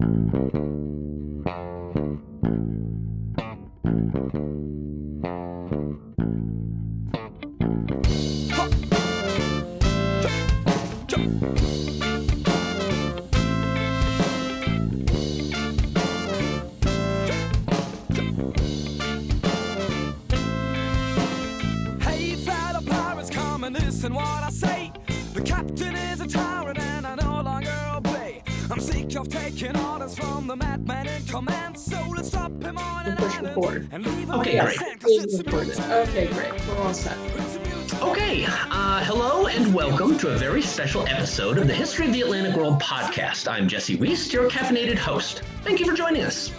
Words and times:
Mm-hmm. 0.00 0.77
Welcome 39.88 40.18
to 40.18 40.28
a 40.28 40.36
very 40.36 40.60
special 40.60 41.08
episode 41.08 41.56
of 41.56 41.66
the 41.66 41.72
History 41.72 42.06
of 42.06 42.12
the 42.12 42.20
Atlantic 42.20 42.54
World 42.54 42.78
podcast. 42.78 43.50
I'm 43.50 43.66
Jesse 43.66 43.96
Wuest, 43.96 44.34
your 44.34 44.50
caffeinated 44.50 44.98
host. 44.98 45.40
Thank 45.64 45.80
you 45.80 45.86
for 45.86 45.94
joining 45.94 46.24
us. 46.24 46.52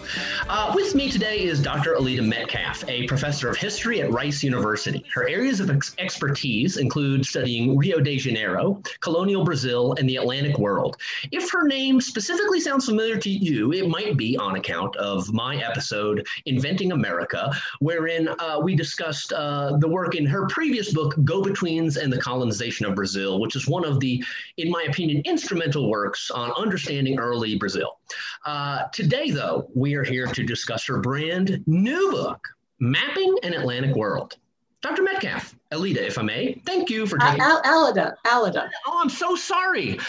Uh, 0.52 0.71
with 0.73 0.95
me 0.95 1.12
today 1.12 1.44
is 1.44 1.62
Dr. 1.62 1.94
Alita 1.94 2.26
Metcalf, 2.26 2.84
a 2.89 3.05
professor 3.05 3.49
of 3.49 3.55
history 3.55 4.02
at 4.02 4.12
Rice 4.12 4.41
University. 4.41 5.05
Her 5.13 5.30
areas 5.30 5.59
of 5.59 5.70
ex- 5.70 5.94
expertise 5.99 6.77
include 6.77 7.23
studying 7.23 7.77
Rio 7.77 7.99
de 7.99 8.17
Janeiro, 8.17 8.81
colonial 8.99 9.44
Brazil, 9.44 9.94
and 9.99 10.09
the 10.09 10.16
Atlantic 10.16 10.58
world. 10.58 10.98
If 11.31 11.52
her 11.52 11.67
name 11.67 12.02
specifically 12.02 12.59
sounds 12.59 12.85
familiar 12.85 13.16
to 13.17 13.30
you, 13.30 13.73
it 13.73 13.88
might 13.88 14.17
be 14.17 14.38
on 14.38 14.55
account 14.55 14.95
of 14.95 15.31
my 15.31 15.58
episode, 15.58 16.27
Inventing 16.48 16.94
America, 16.94 17.52
wherein 17.80 18.28
uh, 18.39 18.59
we 18.59 18.73
discussed 18.73 19.31
uh, 19.34 19.78
the 19.78 19.88
work 19.88 20.16
in 20.16 20.25
her 20.25 20.47
previous 20.47 20.91
book, 20.91 21.13
Go 21.23 21.44
Betweens 21.44 21.97
and 21.97 22.11
the 22.11 22.19
Colonization 22.19 22.88
of 22.88 22.95
Brazil, 22.95 23.39
which 23.39 23.56
is 23.56 23.67
one 23.67 23.86
of 23.86 24.00
the, 24.00 24.23
in 24.58 24.72
my 24.72 24.88
opinion, 24.89 25.22
instrumental 25.25 25.91
works 25.91 26.31
on 26.31 26.52
understanding 26.53 27.19
early 27.19 27.56
Brazil. 27.56 27.98
Uh, 28.46 28.88
today, 28.94 29.32
though, 29.32 29.70
we 29.74 29.96
are 29.96 30.04
here 30.04 30.28
to 30.28 30.44
discuss 30.44 30.86
her 30.88 31.00
brand 31.00 31.64
new 31.68 32.12
book, 32.12 32.48
Mapping 32.80 33.36
an 33.44 33.54
Atlantic 33.54 33.96
World. 33.96 34.38
Dr. 34.82 35.04
Metcalf, 35.04 35.56
Alita, 35.72 35.98
if 35.98 36.18
I 36.18 36.22
may, 36.22 36.54
thank 36.66 36.90
you 36.90 37.06
for 37.06 37.18
taking. 37.18 37.42
Al- 37.42 37.62
Alida, 37.66 38.16
Alida. 38.26 38.70
Oh, 38.88 39.00
I'm 39.02 39.10
so 39.10 39.36
sorry. 39.36 40.00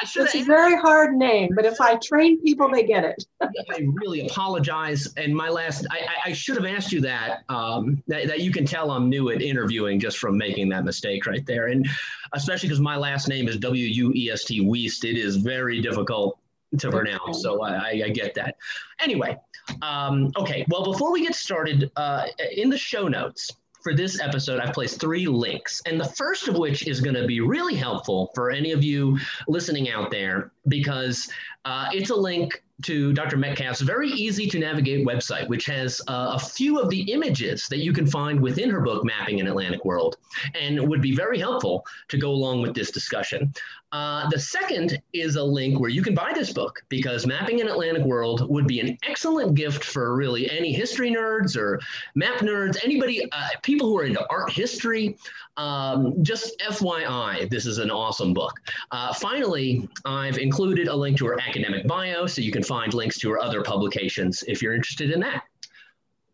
I 0.00 0.04
should 0.06 0.26
It's 0.26 0.34
a 0.34 0.42
very 0.44 0.76
hard 0.76 1.16
name, 1.16 1.50
but 1.54 1.64
if 1.64 1.80
I 1.80 1.96
train 1.96 2.40
people, 2.40 2.70
they 2.70 2.84
get 2.84 3.04
it. 3.04 3.24
I 3.42 3.86
really 3.94 4.26
apologize. 4.26 5.12
And 5.16 5.34
my 5.34 5.48
last, 5.48 5.86
I, 5.90 5.98
I, 5.98 6.30
I 6.30 6.32
should 6.32 6.56
have 6.56 6.64
asked 6.64 6.92
you 6.92 7.00
that, 7.02 7.40
um, 7.48 8.02
that. 8.06 8.28
That 8.28 8.40
you 8.40 8.52
can 8.52 8.64
tell 8.64 8.90
I'm 8.90 9.08
new 9.08 9.30
at 9.30 9.42
interviewing 9.42 9.98
just 9.98 10.18
from 10.18 10.38
making 10.38 10.68
that 10.68 10.84
mistake 10.84 11.26
right 11.26 11.44
there. 11.46 11.66
And 11.66 11.86
especially 12.32 12.68
because 12.68 12.80
my 12.80 12.96
last 12.96 13.28
name 13.28 13.48
is 13.48 13.56
W 13.56 13.86
U 13.86 14.12
E 14.14 14.30
S 14.30 14.44
T 14.44 14.62
Wuest, 14.62 15.04
it 15.04 15.18
is 15.18 15.36
very 15.36 15.80
difficult 15.80 16.38
to 16.76 16.90
pronounce. 16.90 17.42
So 17.42 17.62
I, 17.62 17.74
I, 17.74 18.02
I 18.06 18.08
get 18.10 18.34
that. 18.34 18.56
Anyway, 19.00 19.36
um, 19.82 20.30
okay. 20.36 20.66
Well, 20.68 20.84
before 20.84 21.12
we 21.12 21.22
get 21.22 21.34
started, 21.34 21.90
uh, 21.96 22.26
in 22.56 22.68
the 22.68 22.78
show 22.78 23.08
notes, 23.08 23.50
for 23.82 23.94
this 23.94 24.20
episode, 24.20 24.60
I've 24.60 24.74
placed 24.74 25.00
three 25.00 25.26
links. 25.26 25.80
And 25.86 26.00
the 26.00 26.04
first 26.04 26.48
of 26.48 26.56
which 26.56 26.86
is 26.86 27.00
going 27.00 27.14
to 27.14 27.26
be 27.26 27.40
really 27.40 27.74
helpful 27.74 28.30
for 28.34 28.50
any 28.50 28.72
of 28.72 28.82
you 28.82 29.18
listening 29.46 29.90
out 29.90 30.10
there 30.10 30.52
because 30.66 31.30
uh, 31.64 31.88
it's 31.92 32.10
a 32.10 32.14
link 32.14 32.62
to 32.82 33.12
Dr. 33.12 33.36
Metcalf's 33.36 33.80
very 33.80 34.08
easy 34.08 34.46
to 34.46 34.58
navigate 34.58 35.06
website, 35.06 35.48
which 35.48 35.66
has 35.66 36.00
uh, 36.06 36.32
a 36.34 36.38
few 36.38 36.78
of 36.78 36.88
the 36.90 37.00
images 37.12 37.66
that 37.68 37.78
you 37.78 37.92
can 37.92 38.06
find 38.06 38.40
within 38.40 38.70
her 38.70 38.80
book, 38.80 39.04
Mapping 39.04 39.40
an 39.40 39.48
Atlantic 39.48 39.84
World, 39.84 40.16
and 40.54 40.88
would 40.88 41.02
be 41.02 41.14
very 41.14 41.38
helpful 41.38 41.84
to 42.08 42.18
go 42.18 42.30
along 42.30 42.62
with 42.62 42.74
this 42.74 42.92
discussion. 42.92 43.52
Uh, 43.90 44.28
the 44.28 44.38
second 44.38 45.00
is 45.14 45.36
a 45.36 45.42
link 45.42 45.80
where 45.80 45.88
you 45.88 46.02
can 46.02 46.14
buy 46.14 46.30
this 46.34 46.52
book 46.52 46.82
because 46.90 47.26
Mapping 47.26 47.62
an 47.62 47.68
Atlantic 47.68 48.04
World 48.04 48.48
would 48.48 48.66
be 48.66 48.80
an 48.80 48.98
excellent 49.08 49.54
gift 49.54 49.82
for 49.82 50.14
really 50.14 50.50
any 50.50 50.72
history 50.72 51.10
nerds 51.10 51.56
or 51.56 51.80
map 52.14 52.40
nerds, 52.40 52.76
anybody, 52.84 53.30
uh, 53.32 53.48
people 53.62 53.88
who 53.88 53.98
are 53.98 54.04
into 54.04 54.24
art 54.28 54.52
history. 54.52 55.16
Um, 55.56 56.22
just 56.22 56.58
FYI, 56.60 57.48
this 57.48 57.64
is 57.64 57.78
an 57.78 57.90
awesome 57.90 58.34
book. 58.34 58.52
Uh, 58.90 59.14
finally, 59.14 59.88
I've 60.04 60.38
included 60.38 60.88
a 60.88 60.94
link 60.94 61.16
to 61.18 61.26
her 61.26 61.40
academic 61.40 61.86
bio 61.86 62.26
so 62.26 62.42
you 62.42 62.52
can 62.52 62.62
find 62.62 62.92
links 62.92 63.18
to 63.20 63.30
her 63.30 63.40
other 63.40 63.62
publications 63.62 64.44
if 64.46 64.60
you're 64.60 64.74
interested 64.74 65.10
in 65.10 65.20
that. 65.20 65.44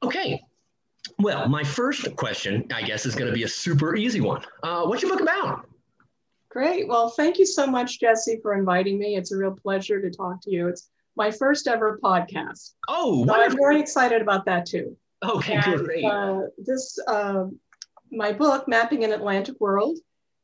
Okay. 0.03 0.43
Well, 1.20 1.48
my 1.48 1.62
first 1.62 2.16
question, 2.16 2.66
I 2.75 2.82
guess, 2.82 3.06
is 3.06 3.14
going 3.14 3.31
to 3.31 3.34
be 3.34 3.44
a 3.44 3.48
super 3.48 3.94
easy 3.94 4.20
one. 4.20 4.43
Uh, 4.62 4.87
what's 4.87 5.03
your 5.03 5.12
book 5.12 5.20
about? 5.20 5.69
Great. 6.54 6.87
Well, 6.87 7.09
thank 7.09 7.41
you 7.41 7.47
so 7.47 7.66
much, 7.66 7.98
Jesse, 7.98 8.38
for 8.41 8.54
inviting 8.54 8.97
me. 8.97 9.16
It's 9.16 9.32
a 9.32 9.37
real 9.37 9.56
pleasure 9.60 10.00
to 10.00 10.09
talk 10.09 10.41
to 10.42 10.53
you. 10.53 10.69
It's 10.69 10.88
my 11.16 11.28
first 11.32 11.66
ever 11.66 11.98
podcast. 12.00 12.75
Oh, 12.88 13.26
So 13.26 13.34
I'm 13.34 13.56
very 13.56 13.81
excited 13.81 14.22
about 14.22 14.47
that 14.47 14.64
too. 14.64 14.97
Okay, 15.25 15.54
And, 15.54 15.84
great. 15.84 16.04
uh, 16.04 16.43
this, 16.59 16.97
uh, 17.09 17.47
my 18.12 18.32
book, 18.32 18.69
Mapping 18.69 19.03
an 19.03 19.12
Atlantic 19.12 19.56
World, 19.59 19.98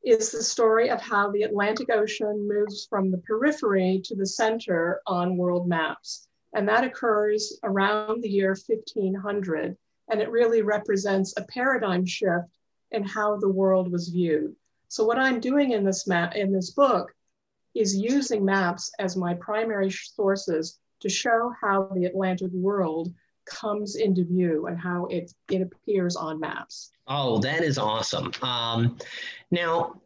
is 0.04 0.32
the 0.32 0.42
story 0.42 0.90
of 0.90 1.00
how 1.00 1.30
the 1.30 1.44
Atlantic 1.44 1.90
Ocean 1.90 2.48
moves 2.48 2.88
from 2.90 3.12
the 3.12 3.18
periphery 3.18 4.00
to 4.06 4.16
the 4.16 4.26
center 4.26 5.00
on 5.06 5.36
world 5.36 5.68
maps. 5.68 6.26
And 6.54 6.68
that 6.68 6.82
occurs 6.82 7.56
around 7.62 8.24
the 8.24 8.28
year 8.28 8.56
1500. 8.66 9.76
And 10.10 10.20
it 10.20 10.28
really 10.28 10.62
represents 10.62 11.34
a 11.36 11.44
paradigm 11.44 12.04
shift 12.04 12.48
in 12.90 13.04
how 13.04 13.36
the 13.36 13.48
world 13.48 13.92
was 13.92 14.08
viewed. 14.08 14.56
So 14.90 15.04
what 15.04 15.18
I'm 15.18 15.38
doing 15.38 15.70
in 15.70 15.84
this 15.84 16.08
map, 16.08 16.34
in 16.34 16.52
this 16.52 16.70
book, 16.70 17.14
is 17.76 17.96
using 17.96 18.44
maps 18.44 18.90
as 18.98 19.16
my 19.16 19.34
primary 19.34 19.88
sources 19.88 20.80
to 20.98 21.08
show 21.08 21.52
how 21.62 21.88
the 21.94 22.06
Atlantic 22.06 22.50
world 22.52 23.14
comes 23.44 23.94
into 23.94 24.24
view 24.24 24.66
and 24.66 24.76
how 24.76 25.06
it, 25.06 25.32
it 25.48 25.62
appears 25.62 26.16
on 26.16 26.40
maps. 26.40 26.90
Oh, 27.06 27.38
that 27.38 27.62
is 27.62 27.78
awesome. 27.78 28.32
Um, 28.42 28.98
now, 29.52 30.00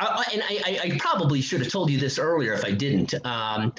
and 0.00 0.42
I- 0.42 0.80
I 0.82 0.98
probably 0.98 1.42
should 1.42 1.60
have 1.60 1.70
told 1.70 1.90
you 1.90 1.98
this 1.98 2.18
earlier 2.18 2.54
if 2.54 2.64
I 2.64 2.70
didn't. 2.70 3.14
Um, 3.26 3.74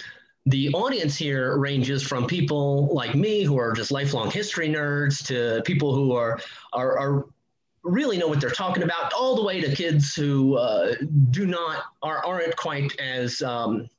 the 0.45 0.69
audience 0.69 1.15
here 1.17 1.57
ranges 1.57 2.03
from 2.03 2.27
people 2.27 2.93
like 2.93 3.15
me 3.15 3.43
who 3.43 3.57
are 3.57 3.73
just 3.73 3.91
lifelong 3.91 4.29
history 4.29 4.69
nerds 4.69 5.25
to 5.27 5.61
people 5.63 5.93
who 5.93 6.13
are 6.13 6.39
are, 6.73 6.97
are 6.97 7.25
really 7.87 8.17
know 8.17 8.27
what 8.27 8.41
they're 8.41 8.49
talking 8.49 8.83
about, 8.83 9.13
all 9.13 9.35
the 9.35 9.43
way 9.43 9.61
to 9.61 9.75
kids 9.75 10.13
who 10.13 10.55
uh, 10.55 10.95
do 11.31 11.45
not 11.45 11.85
are 12.03 12.23
aren't 12.25 12.55
quite 12.57 12.99
as 12.99 13.41
um, 13.41 13.89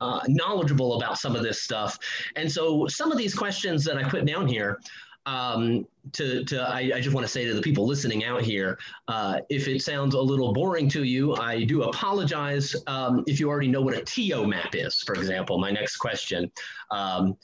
uh, 0.00 0.20
knowledgeable 0.28 0.96
about 0.96 1.18
some 1.18 1.36
of 1.36 1.42
this 1.42 1.62
stuff. 1.62 1.98
And 2.36 2.50
so, 2.50 2.86
some 2.88 3.12
of 3.12 3.18
these 3.18 3.34
questions 3.34 3.84
that 3.84 3.96
I 3.96 4.08
put 4.08 4.24
down 4.24 4.46
here 4.46 4.80
um, 5.26 5.86
to, 6.12 6.44
to 6.44 6.60
I, 6.60 6.92
I 6.96 7.00
just 7.00 7.14
want 7.14 7.24
to 7.24 7.32
say 7.32 7.44
to 7.44 7.54
the 7.54 7.62
people 7.62 7.86
listening 7.86 8.24
out 8.24 8.42
here, 8.42 8.78
uh, 9.08 9.40
if 9.48 9.68
it 9.68 9.80
sounds 9.82 10.14
a 10.14 10.20
little 10.20 10.52
boring 10.52 10.88
to 10.90 11.04
you, 11.04 11.36
I 11.36 11.64
do 11.64 11.84
apologize. 11.84 12.74
Um, 12.86 13.22
if 13.26 13.38
you 13.38 13.48
already 13.48 13.68
know 13.68 13.80
what 13.80 13.96
a 13.96 14.02
TO 14.02 14.46
map 14.46 14.74
is, 14.74 15.00
for 15.06 15.14
example, 15.14 15.58
my 15.58 15.70
next 15.70 15.96
question. 15.96 16.50
Um, 16.90 17.36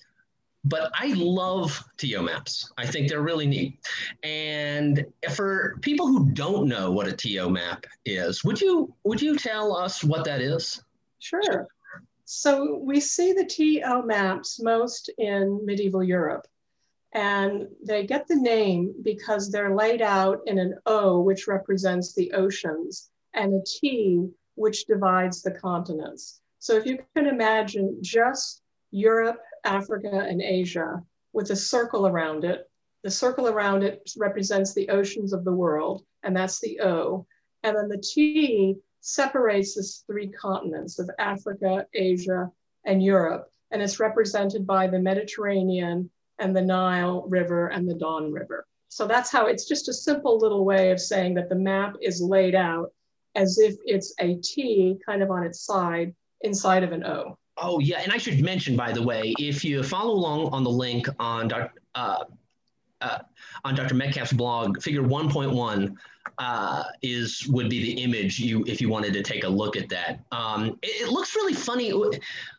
but 0.65 0.91
I 0.95 1.13
love 1.15 1.83
TO 1.97 2.23
maps. 2.23 2.73
I 2.77 2.87
think 2.87 3.09
they're 3.09 3.23
really 3.23 3.47
neat. 3.47 3.79
And 4.23 5.05
for 5.35 5.79
people 5.83 6.07
who 6.07 6.31
don't 6.33 6.69
know 6.69 6.91
what 6.91 7.09
a 7.09 7.13
TO 7.13 7.49
map 7.49 7.87
is, 8.05 8.45
would 8.45 8.61
you 8.61 8.95
would 9.05 9.23
you 9.23 9.37
tell 9.37 9.77
us 9.77 10.03
what 10.05 10.25
that 10.25 10.41
is? 10.41 10.83
Sure. 11.21 11.69
So 12.25 12.79
we 12.83 13.01
see 13.01 13.33
the 13.33 13.47
TO 13.47 14.07
maps 14.07 14.61
most 14.61 15.11
in 15.19 15.65
medieval 15.65 16.03
Europe. 16.03 16.47
And 17.13 17.67
they 17.83 18.05
get 18.05 18.29
the 18.29 18.37
name 18.37 18.95
because 19.03 19.51
they're 19.51 19.75
laid 19.75 20.03
out 20.03 20.41
in 20.47 20.59
an 20.59 20.75
O, 20.85 21.21
which 21.21 21.49
represents 21.49 22.13
the 22.13 22.31
oceans, 22.33 23.09
and 23.33 23.55
a 23.55 23.65
T, 23.65 24.29
which 24.57 24.85
divides 24.85 25.41
the 25.41 25.53
continents. 25.53 26.43
So 26.59 26.77
if 26.77 26.85
you 26.85 26.99
can 27.17 27.27
imagine 27.27 27.97
just 28.03 28.61
Europe, 28.91 29.41
Africa, 29.65 30.27
and 30.29 30.41
Asia 30.41 31.03
with 31.33 31.51
a 31.51 31.57
circle 31.57 32.07
around 32.07 32.45
it, 32.45 32.69
the 33.05 33.11
circle 33.11 33.49
around 33.49 33.83
it 33.83 34.11
represents 34.17 34.75
the 34.75 34.89
oceans 34.89 35.33
of 35.33 35.45
the 35.45 35.53
world, 35.53 36.05
and 36.23 36.37
that's 36.37 36.61
the 36.61 36.81
O. 36.81 37.27
And 37.63 37.77
then 37.77 37.89
the 37.89 37.99
T 37.99 38.77
separates 39.01 39.75
the 39.75 40.13
three 40.13 40.29
continents 40.29 40.99
of 40.99 41.11
Africa, 41.19 41.87
Asia, 41.95 42.51
and 42.85 43.03
Europe. 43.03 43.51
And 43.71 43.83
it's 43.83 44.01
represented 44.01 44.67
by 44.67 44.87
the 44.87 44.99
Mediterranean 44.99 46.11
and 46.39 46.55
the 46.55 46.63
Nile 46.63 47.25
River 47.29 47.69
and 47.69 47.89
the 47.89 47.95
Don 47.95 48.33
River. 48.33 48.67
So 48.89 49.07
that's 49.07 49.31
how 49.31 49.47
it's 49.47 49.69
just 49.69 49.89
a 49.89 49.93
simple 49.93 50.39
little 50.39 50.65
way 50.65 50.91
of 50.91 51.01
saying 51.01 51.35
that 51.35 51.49
the 51.49 51.55
map 51.55 51.95
is 52.01 52.21
laid 52.21 52.55
out 52.55 52.91
as 53.35 53.59
if 53.59 53.77
it's 53.85 54.15
a 54.19 54.37
T 54.37 54.99
kind 55.05 55.23
of 55.23 55.31
on 55.31 55.45
its 55.45 55.61
side 55.61 56.15
inside 56.41 56.83
of 56.83 56.93
an 56.93 57.05
O. 57.05 57.39
Oh 57.61 57.79
yeah, 57.81 58.01
and 58.01 58.13
I 58.13 58.19
should 58.19 58.41
mention, 58.43 58.77
by 58.77 58.93
the 58.93 59.03
way, 59.03 59.35
if 59.39 59.65
you 59.65 59.83
follow 59.83 60.13
along 60.13 60.53
on 60.53 60.65
the 60.65 60.71
link 60.71 61.09
on 61.19 61.51
uh, 61.95 62.25
uh, 63.01 63.19
on 63.65 63.75
Dr. 63.75 63.95
Metcalf's 63.95 64.33
blog, 64.33 64.81
Figure 64.83 65.03
1.1 65.03 65.95
uh, 66.39 66.85
is 67.03 67.47
would 67.49 67.71
be 67.71 67.83
the 67.83 68.03
image 68.03 68.39
you 68.39 68.65
if 68.67 68.81
you 68.81 68.89
wanted 68.89 69.13
to 69.13 69.23
take 69.23 69.45
a 69.45 69.49
look 69.49 69.77
at 69.77 69.89
that. 69.89 70.21
Um, 70.33 70.79
it, 70.83 71.03
it, 71.03 71.09
looks 71.09 71.35
really 71.35 71.55
funny. 71.55 71.91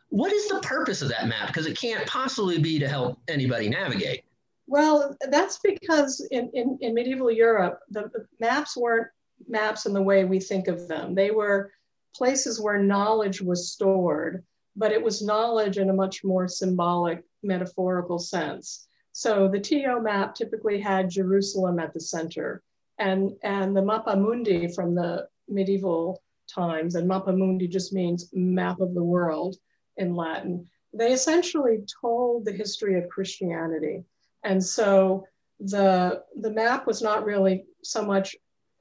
What 0.08 0.32
is 0.32 0.48
the 0.48 0.60
purpose 0.60 1.02
of 1.02 1.08
that 1.08 1.28
map? 1.28 1.48
Because 1.48 1.66
it 1.66 1.78
can't 1.78 2.06
possibly 2.06 2.58
be 2.58 2.78
to 2.78 2.88
help 2.88 3.18
anybody 3.28 3.68
navigate. 3.68 4.24
Well, 4.66 5.16
that's 5.30 5.58
because 5.58 6.26
in, 6.30 6.50
in, 6.54 6.78
in 6.80 6.94
medieval 6.94 7.30
Europe, 7.30 7.80
the 7.90 8.10
maps 8.38 8.76
weren't 8.76 9.08
maps 9.48 9.86
in 9.86 9.92
the 9.92 10.02
way 10.02 10.24
we 10.24 10.38
think 10.38 10.68
of 10.68 10.86
them. 10.86 11.14
They 11.14 11.30
were 11.30 11.72
places 12.14 12.60
where 12.60 12.78
knowledge 12.78 13.40
was 13.40 13.72
stored, 13.72 14.44
but 14.76 14.92
it 14.92 15.02
was 15.02 15.22
knowledge 15.22 15.78
in 15.78 15.90
a 15.90 15.94
much 15.94 16.24
more 16.24 16.48
symbolic, 16.48 17.24
metaphorical 17.42 18.18
sense. 18.18 18.86
So 19.12 19.48
the 19.48 19.60
TO 19.60 20.00
map 20.00 20.34
typically 20.34 20.80
had 20.80 21.10
Jerusalem 21.10 21.78
at 21.78 21.92
the 21.92 22.00
center, 22.00 22.62
and, 22.98 23.32
and 23.42 23.76
the 23.76 23.82
Mappa 23.82 24.18
Mundi 24.18 24.68
from 24.68 24.94
the 24.94 25.26
medieval 25.48 26.22
times, 26.48 26.94
and 26.94 27.08
Mappa 27.08 27.36
Mundi 27.36 27.66
just 27.66 27.92
means 27.92 28.30
map 28.32 28.80
of 28.80 28.94
the 28.94 29.02
world 29.02 29.56
in 29.96 30.14
Latin, 30.14 30.68
they 30.92 31.12
essentially 31.12 31.84
told 32.00 32.44
the 32.44 32.52
history 32.52 32.98
of 32.98 33.08
Christianity. 33.08 34.04
And 34.44 34.62
so 34.62 35.24
the, 35.60 36.22
the 36.40 36.50
map 36.50 36.86
was 36.86 37.02
not 37.02 37.24
really 37.24 37.64
so 37.82 38.04
much 38.04 38.34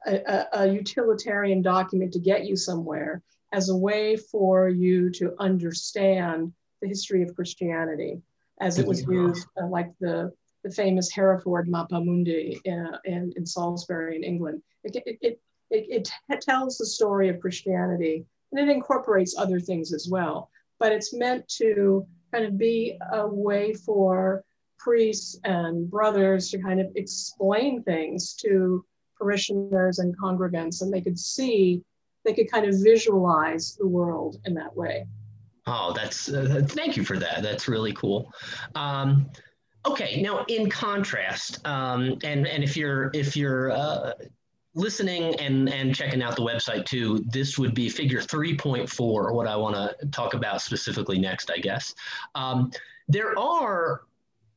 a, 0.05 0.45
a, 0.53 0.67
utilitarian 0.67 1.61
document 1.61 2.13
to 2.13 2.19
get 2.19 2.45
you 2.45 2.55
somewhere 2.55 3.21
as 3.51 3.69
a 3.69 3.75
way 3.75 4.15
for 4.15 4.69
you 4.69 5.09
to 5.11 5.33
understand 5.39 6.53
the 6.81 6.87
history 6.87 7.23
of 7.23 7.35
Christianity 7.35 8.21
as 8.61 8.77
it 8.77 8.85
was 8.85 9.03
used, 9.03 9.47
uh, 9.61 9.67
like 9.67 9.91
the, 9.99 10.31
the 10.63 10.71
famous 10.71 11.11
Hereford 11.11 11.67
Mappa 11.67 12.03
Mundi 12.03 12.59
in, 12.65 12.79
uh, 12.79 12.97
in, 13.05 13.33
in 13.37 13.45
Salisbury 13.45 14.17
in 14.17 14.23
England. 14.23 14.61
It, 14.83 14.95
it, 15.05 15.17
it, 15.21 15.39
it, 15.69 16.11
it 16.29 16.41
tells 16.41 16.77
the 16.77 16.85
story 16.85 17.29
of 17.29 17.39
Christianity 17.39 18.25
and 18.51 18.69
it 18.69 18.73
incorporates 18.73 19.37
other 19.37 19.59
things 19.59 19.93
as 19.93 20.07
well, 20.09 20.49
but 20.79 20.91
it's 20.91 21.13
meant 21.13 21.47
to 21.57 22.05
kind 22.33 22.45
of 22.45 22.57
be 22.57 22.97
a 23.13 23.27
way 23.27 23.73
for 23.73 24.43
priests 24.77 25.39
and 25.43 25.89
brothers 25.89 26.49
to 26.49 26.61
kind 26.61 26.79
of 26.79 26.87
explain 26.95 27.83
things 27.83 28.33
to 28.33 28.83
parishioners 29.17 29.99
and 29.99 30.17
congregants, 30.17 30.81
and 30.81 30.91
they 30.91 31.01
could 31.01 31.19
see, 31.19 31.83
they 32.25 32.33
could 32.33 32.51
kind 32.51 32.65
of 32.65 32.75
visualize 32.81 33.75
the 33.79 33.87
world 33.87 34.37
in 34.45 34.53
that 34.55 34.75
way. 34.75 35.05
Oh, 35.67 35.93
that's 35.93 36.29
uh, 36.29 36.63
thank 36.67 36.97
you 36.97 37.03
for 37.03 37.17
that. 37.17 37.43
That's 37.43 37.67
really 37.67 37.93
cool. 37.93 38.31
Um, 38.75 39.29
okay, 39.85 40.21
now 40.21 40.45
in 40.47 40.69
contrast, 40.69 41.65
um, 41.65 42.17
and 42.23 42.47
and 42.47 42.63
if 42.63 42.75
you're 42.75 43.11
if 43.13 43.37
you're 43.37 43.71
uh, 43.71 44.13
listening 44.73 45.35
and 45.35 45.69
and 45.69 45.93
checking 45.93 46.23
out 46.23 46.35
the 46.35 46.41
website 46.41 46.85
too, 46.85 47.23
this 47.29 47.57
would 47.59 47.73
be 47.73 47.89
figure 47.89 48.21
three 48.21 48.57
point 48.57 48.89
four. 48.89 49.33
What 49.33 49.47
I 49.47 49.55
want 49.55 49.75
to 49.75 50.07
talk 50.07 50.33
about 50.33 50.61
specifically 50.61 51.19
next, 51.19 51.51
I 51.51 51.57
guess. 51.57 51.93
Um, 52.33 52.71
there 53.07 53.37
are 53.37 54.01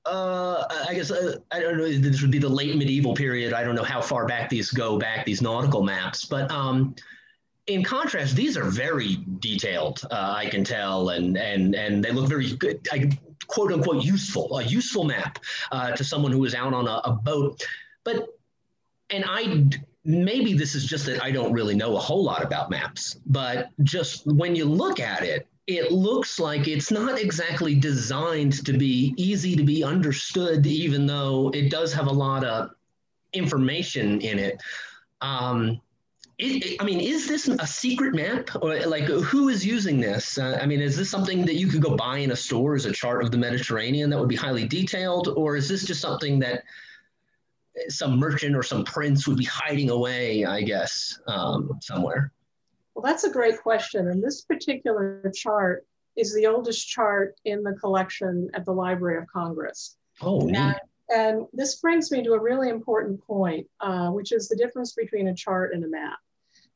uh, 0.07 0.65
I 0.89 0.95
guess 0.95 1.11
uh, 1.11 1.37
I 1.51 1.61
don't 1.61 1.77
know. 1.77 1.89
This 1.89 2.23
would 2.23 2.31
be 2.31 2.39
the 2.39 2.49
late 2.49 2.77
medieval 2.77 3.15
period. 3.15 3.53
I 3.53 3.65
don't 3.65 3.75
know 3.75 3.85
how 3.85 4.01
far 4.01 4.27
back 4.27 4.49
these 4.49 4.71
go 4.71 4.99
back, 4.99 5.25
these 5.25 5.43
nautical 5.43 5.83
maps. 5.83 6.25
But 6.25 6.51
um, 6.51 6.95
in 7.67 7.85
contrast, 7.85 8.35
these 8.35 8.57
are 8.57 8.65
very 8.65 9.19
detailed. 9.39 10.03
Uh, 10.11 10.35
I 10.37 10.47
can 10.47 10.65
tell, 10.65 11.11
and 11.11 11.37
and 11.37 11.75
and 11.75 12.05
they 12.05 12.11
look 12.11 12.29
very 12.29 12.53
good. 12.55 12.87
I, 12.91 13.11
quote 13.47 13.73
unquote 13.73 14.05
useful, 14.05 14.59
a 14.59 14.63
useful 14.65 15.05
map 15.05 15.39
uh, 15.71 15.93
to 15.93 16.05
someone 16.05 16.33
who 16.33 16.45
is 16.45 16.55
out 16.55 16.73
on 16.73 16.89
a, 16.89 17.01
a 17.05 17.13
boat. 17.13 17.63
But 18.05 18.29
and 19.11 19.25
I 19.27 19.69
maybe 20.05 20.55
this 20.55 20.75
is 20.75 20.85
just 20.85 21.07
that 21.07 21.23
I 21.23 21.31
don't 21.31 21.53
really 21.53 21.75
know 21.75 21.97
a 21.97 22.01
whole 22.01 22.25
lot 22.25 22.43
about 22.43 22.71
maps, 22.71 23.21
but 23.27 23.71
just 23.83 24.27
when 24.27 24.57
you 24.57 24.65
look 24.65 24.99
at 24.99 25.23
it, 25.23 25.47
it 25.69 25.93
looks 25.93 26.41
like 26.41 26.67
it's 26.67 26.91
not 26.91 27.21
exactly 27.21 27.77
designed 27.77 28.65
to 28.67 28.73
be 28.73 29.15
easy 29.17 29.55
to 29.55 29.63
be 29.63 29.85
understood, 29.85 30.67
even 30.67 31.07
though 31.07 31.51
it 31.55 31.71
does 31.71 31.93
have 31.93 32.09
a 32.09 32.13
lot 32.13 32.43
of 32.45 32.71
information 33.33 34.21
in 34.21 34.41
it. 34.41 34.61
Um, 35.21 35.81
it, 36.43 36.77
I 36.81 36.85
mean, 36.85 37.01
is 37.01 37.29
this 37.29 37.49
a 37.49 37.67
secret 37.67 38.15
map, 38.15 38.51
or 38.61 38.79
like 38.87 39.05
who 39.05 39.49
is 39.49 39.65
using 39.65 40.01
this? 40.01 40.39
Uh, 40.39 40.59
I 40.61 40.67
mean, 40.67 40.81
is 40.81 40.97
this 40.97 41.11
something 41.11 41.45
that 41.47 41.55
you 41.55 41.69
could 41.69 41.83
go 41.83 41.97
buy 41.97 42.19
in 42.19 42.33
a 42.33 42.37
store 42.37 42.75
as 42.75 42.85
a 42.85 42.93
chart 42.93 43.23
of 43.23 43.31
the 43.31 43.39
Mediterranean 43.39 44.11
that 44.11 44.19
would 44.19 44.29
be 44.29 44.37
highly 44.37 44.67
detailed, 44.67 45.29
or 45.29 45.57
is 45.57 45.69
this 45.69 45.85
just 45.85 46.01
something 46.01 46.39
that 46.41 46.65
some 47.89 48.19
merchant 48.19 48.57
or 48.57 48.63
some 48.63 48.85
prince 48.85 49.27
would 49.29 49.39
be 49.39 49.45
hiding 49.45 49.91
away? 49.91 50.45
I 50.45 50.63
guess 50.63 51.19
um, 51.27 51.79
somewhere. 51.81 52.33
Well, 52.95 53.03
that's 53.03 53.25
a 53.25 53.31
great 53.31 53.59
question. 53.63 54.09
And 54.09 54.23
this 54.23 54.43
particular 54.43 55.31
chart 55.35 55.87
is 56.17 56.35
the 56.35 56.47
oldest 56.47 56.89
chart 56.89 57.37
in 57.45 57.63
the 57.63 57.73
collection 57.73 58.51
at 58.53 58.65
the 58.65 58.73
Library 58.73 59.17
of 59.17 59.27
Congress. 59.29 59.97
Oh, 60.21 60.47
and, 60.47 60.77
and 61.09 61.47
this 61.55 61.77
brings 61.77 62.11
me 62.11 62.23
to 62.23 62.33
a 62.33 62.41
really 62.41 62.69
important 62.69 63.25
point, 63.25 63.67
uh, 63.81 64.11
which 64.11 64.33
is 64.33 64.49
the 64.49 64.57
difference 64.57 64.93
between 64.93 65.29
a 65.29 65.35
chart 65.35 65.73
and 65.73 65.85
a 65.85 65.89
map. 65.89 66.19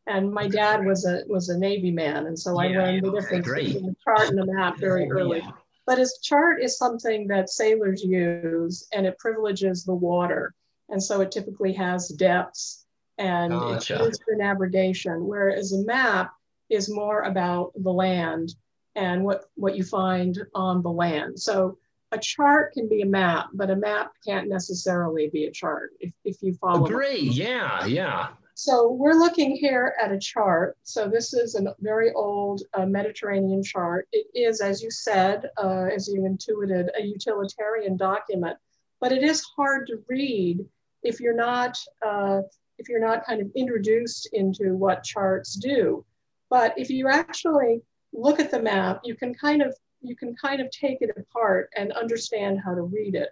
And 0.06 0.32
my 0.32 0.46
dad 0.46 0.84
was 0.84 1.04
a 1.04 1.22
was 1.26 1.48
a 1.48 1.58
Navy 1.58 1.90
man, 1.90 2.26
and 2.26 2.38
so 2.38 2.60
yeah, 2.62 2.68
I 2.68 2.82
learned 2.82 3.04
the 3.04 3.10
difference 3.10 3.46
great. 3.46 3.74
between 3.74 3.90
a 3.90 3.96
chart 4.04 4.30
and 4.30 4.38
a 4.40 4.46
map 4.46 4.78
very 4.78 5.10
early. 5.10 5.38
Yeah. 5.38 5.50
But 5.84 5.98
his 5.98 6.18
chart 6.22 6.62
is 6.62 6.78
something 6.78 7.26
that 7.28 7.50
sailors 7.50 8.04
use, 8.04 8.86
and 8.92 9.06
it 9.06 9.18
privileges 9.18 9.84
the 9.84 9.94
water, 9.94 10.54
and 10.88 11.02
so 11.02 11.20
it 11.22 11.32
typically 11.32 11.72
has 11.72 12.08
depths 12.08 12.86
and 13.18 13.52
gotcha. 13.52 13.94
it's 13.94 14.04
used 14.04 14.22
for 14.24 14.34
navigation, 14.36 15.26
whereas 15.26 15.72
a 15.72 15.84
map 15.84 16.32
is 16.68 16.92
more 16.92 17.22
about 17.22 17.72
the 17.76 17.92
land 17.92 18.54
and 18.94 19.24
what, 19.24 19.44
what 19.54 19.76
you 19.76 19.84
find 19.84 20.38
on 20.54 20.82
the 20.82 20.90
land. 20.90 21.38
So 21.38 21.78
a 22.12 22.18
chart 22.18 22.72
can 22.72 22.88
be 22.88 23.02
a 23.02 23.06
map, 23.06 23.48
but 23.54 23.70
a 23.70 23.76
map 23.76 24.12
can't 24.26 24.48
necessarily 24.48 25.28
be 25.28 25.46
a 25.46 25.50
chart 25.50 25.90
if, 26.00 26.12
if 26.24 26.42
you 26.42 26.54
follow. 26.54 26.86
Great, 26.86 27.22
yeah, 27.22 27.86
yeah. 27.86 28.28
So 28.58 28.90
we're 28.90 29.12
looking 29.12 29.54
here 29.54 29.94
at 30.02 30.12
a 30.12 30.18
chart. 30.18 30.78
So 30.82 31.10
this 31.10 31.34
is 31.34 31.56
a 31.56 31.74
very 31.80 32.14
old 32.14 32.62
uh, 32.72 32.86
Mediterranean 32.86 33.62
chart. 33.62 34.08
It 34.12 34.28
is, 34.34 34.62
as 34.62 34.82
you 34.82 34.90
said, 34.90 35.50
uh, 35.62 35.88
as 35.94 36.08
you 36.08 36.24
intuited, 36.24 36.88
a 36.98 37.02
utilitarian 37.02 37.98
document, 37.98 38.56
but 38.98 39.12
it 39.12 39.22
is 39.22 39.44
hard 39.58 39.86
to 39.88 40.02
read 40.08 40.64
if 41.02 41.20
you're 41.20 41.36
not 41.36 41.76
uh, 42.04 42.40
if 42.78 42.88
you're 42.88 43.06
not 43.06 43.26
kind 43.26 43.42
of 43.42 43.50
introduced 43.54 44.30
into 44.32 44.74
what 44.74 45.04
charts 45.04 45.56
do. 45.56 46.02
But 46.48 46.72
if 46.78 46.88
you 46.88 47.08
actually 47.08 47.82
look 48.14 48.40
at 48.40 48.50
the 48.50 48.62
map, 48.62 49.00
you 49.04 49.16
can 49.16 49.34
kind 49.34 49.60
of 49.60 49.76
you 50.00 50.16
can 50.16 50.34
kind 50.34 50.62
of 50.62 50.70
take 50.70 51.02
it 51.02 51.10
apart 51.14 51.68
and 51.76 51.92
understand 51.92 52.60
how 52.64 52.74
to 52.74 52.80
read 52.80 53.16
it. 53.16 53.28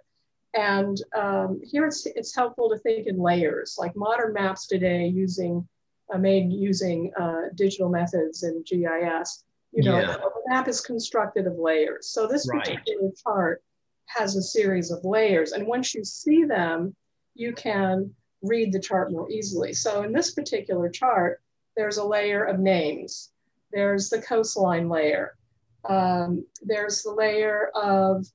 And 0.55 0.97
um, 1.15 1.59
here 1.63 1.85
it's, 1.85 2.05
it's 2.05 2.35
helpful 2.35 2.69
to 2.69 2.77
think 2.79 3.07
in 3.07 3.17
layers, 3.17 3.75
like 3.77 3.95
modern 3.95 4.33
maps 4.33 4.67
today 4.67 5.05
using 5.05 5.67
uh, 6.13 6.17
made 6.17 6.51
using 6.51 7.11
uh, 7.19 7.49
digital 7.55 7.89
methods 7.89 8.43
and 8.43 8.65
GIS. 8.65 9.43
You 9.71 9.83
know, 9.83 9.99
yeah. 9.99 10.17
the 10.17 10.31
map 10.47 10.67
is 10.67 10.79
constructed 10.79 11.47
of 11.47 11.57
layers. 11.57 12.07
So 12.07 12.27
this 12.27 12.47
right. 12.47 12.63
particular 12.63 13.11
chart 13.23 13.61
has 14.05 14.35
a 14.35 14.41
series 14.41 14.91
of 14.91 15.03
layers, 15.03 15.51
and 15.51 15.67
once 15.67 15.93
you 15.93 16.05
see 16.05 16.45
them, 16.45 16.95
you 17.33 17.53
can 17.53 18.11
read 18.41 18.71
the 18.71 18.79
chart 18.79 19.11
more 19.11 19.29
easily. 19.29 19.73
So 19.73 20.03
in 20.03 20.13
this 20.13 20.33
particular 20.33 20.89
chart, 20.89 21.41
there's 21.75 21.97
a 21.97 22.05
layer 22.05 22.43
of 22.45 22.59
names. 22.59 23.31
There's 23.71 24.09
the 24.09 24.21
coastline 24.21 24.87
layer. 24.87 25.35
Um, 25.83 26.45
there's 26.61 27.03
the 27.03 27.11
layer 27.11 27.69
of 27.75 28.25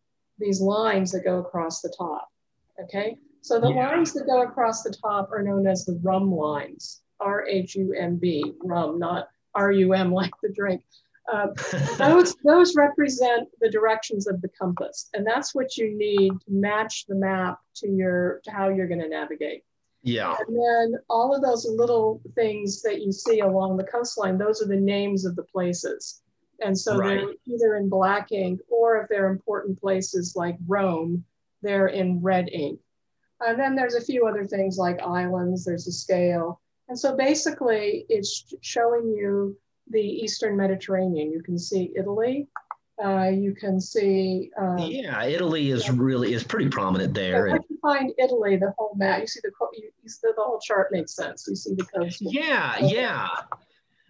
these 0.40 0.60
lines 0.60 1.12
that 1.12 1.24
go 1.24 1.38
across 1.38 1.80
the 1.80 1.94
top, 1.96 2.28
okay? 2.82 3.16
So 3.42 3.60
the 3.60 3.68
yeah. 3.68 3.88
lines 3.88 4.12
that 4.14 4.26
go 4.26 4.42
across 4.42 4.82
the 4.82 4.94
top 5.02 5.30
are 5.32 5.42
known 5.42 5.66
as 5.66 5.84
the 5.84 5.98
rhumb 6.02 6.32
lines, 6.32 7.02
R-H-U-M-B, 7.20 8.54
rum, 8.62 8.98
not 8.98 9.28
R-U-M 9.54 10.12
like 10.20 10.32
the 10.42 10.52
drink. 10.52 10.82
Uh, 11.32 11.48
those, 11.98 12.34
those 12.44 12.74
represent 12.74 13.48
the 13.60 13.70
directions 13.70 14.26
of 14.26 14.40
the 14.42 14.50
compass, 14.60 15.08
and 15.14 15.26
that's 15.26 15.54
what 15.54 15.76
you 15.76 15.96
need 15.96 16.30
to 16.30 16.50
match 16.50 17.06
the 17.06 17.14
map 17.14 17.58
to 17.76 17.88
your 17.88 18.40
to 18.44 18.50
how 18.50 18.68
you're 18.68 18.88
going 18.88 19.00
to 19.00 19.08
navigate. 19.08 19.62
Yeah. 20.02 20.34
And 20.46 20.56
then 20.56 21.00
all 21.10 21.34
of 21.34 21.42
those 21.42 21.66
little 21.68 22.20
things 22.34 22.82
that 22.82 23.02
you 23.02 23.12
see 23.12 23.40
along 23.40 23.76
the 23.76 23.84
coastline, 23.84 24.38
those 24.38 24.62
are 24.62 24.66
the 24.66 24.76
names 24.76 25.24
of 25.24 25.36
the 25.36 25.42
places. 25.42 26.22
And 26.62 26.78
so 26.78 26.96
right. 26.96 27.20
they're 27.20 27.34
either 27.46 27.76
in 27.76 27.88
black 27.88 28.32
ink 28.32 28.60
or 28.68 29.00
if 29.00 29.08
they're 29.08 29.30
important 29.30 29.80
places 29.80 30.34
like 30.36 30.56
Rome, 30.66 31.24
they're 31.62 31.88
in 31.88 32.20
red 32.22 32.48
ink. 32.52 32.80
And 33.40 33.58
then 33.58 33.74
there's 33.74 33.94
a 33.94 34.00
few 34.00 34.26
other 34.26 34.46
things 34.46 34.76
like 34.76 35.00
islands, 35.00 35.64
there's 35.64 35.86
a 35.86 35.92
scale. 35.92 36.60
And 36.88 36.98
so 36.98 37.16
basically 37.16 38.04
it's 38.08 38.52
showing 38.60 39.14
you 39.16 39.56
the 39.88 40.00
Eastern 40.00 40.56
Mediterranean. 40.56 41.30
You 41.32 41.42
can 41.42 41.58
see 41.58 41.92
Italy 41.96 42.48
Uh, 43.02 43.30
you 43.32 43.54
can 43.54 43.80
see. 43.80 44.50
Uh, 44.60 44.76
yeah, 44.76 45.24
Italy 45.24 45.70
is 45.70 45.88
really 45.90 46.34
is 46.34 46.44
pretty 46.44 46.68
prominent 46.68 47.14
there. 47.14 47.48
Once 47.48 47.64
you 47.70 47.78
find 47.80 48.12
Italy, 48.18 48.56
the 48.56 48.74
whole 48.76 48.94
map, 48.96 49.20
you 49.20 49.26
see 49.26 49.40
the 49.42 49.50
you, 49.72 49.90
you 50.02 50.08
see 50.08 50.28
the 50.36 50.42
whole 50.42 50.60
chart 50.60 50.88
makes 50.92 51.16
sense. 51.16 51.46
You 51.48 51.56
see 51.56 51.74
the 51.74 51.84
coast. 51.84 52.18
Yeah, 52.20 52.76
yeah. 52.78 53.28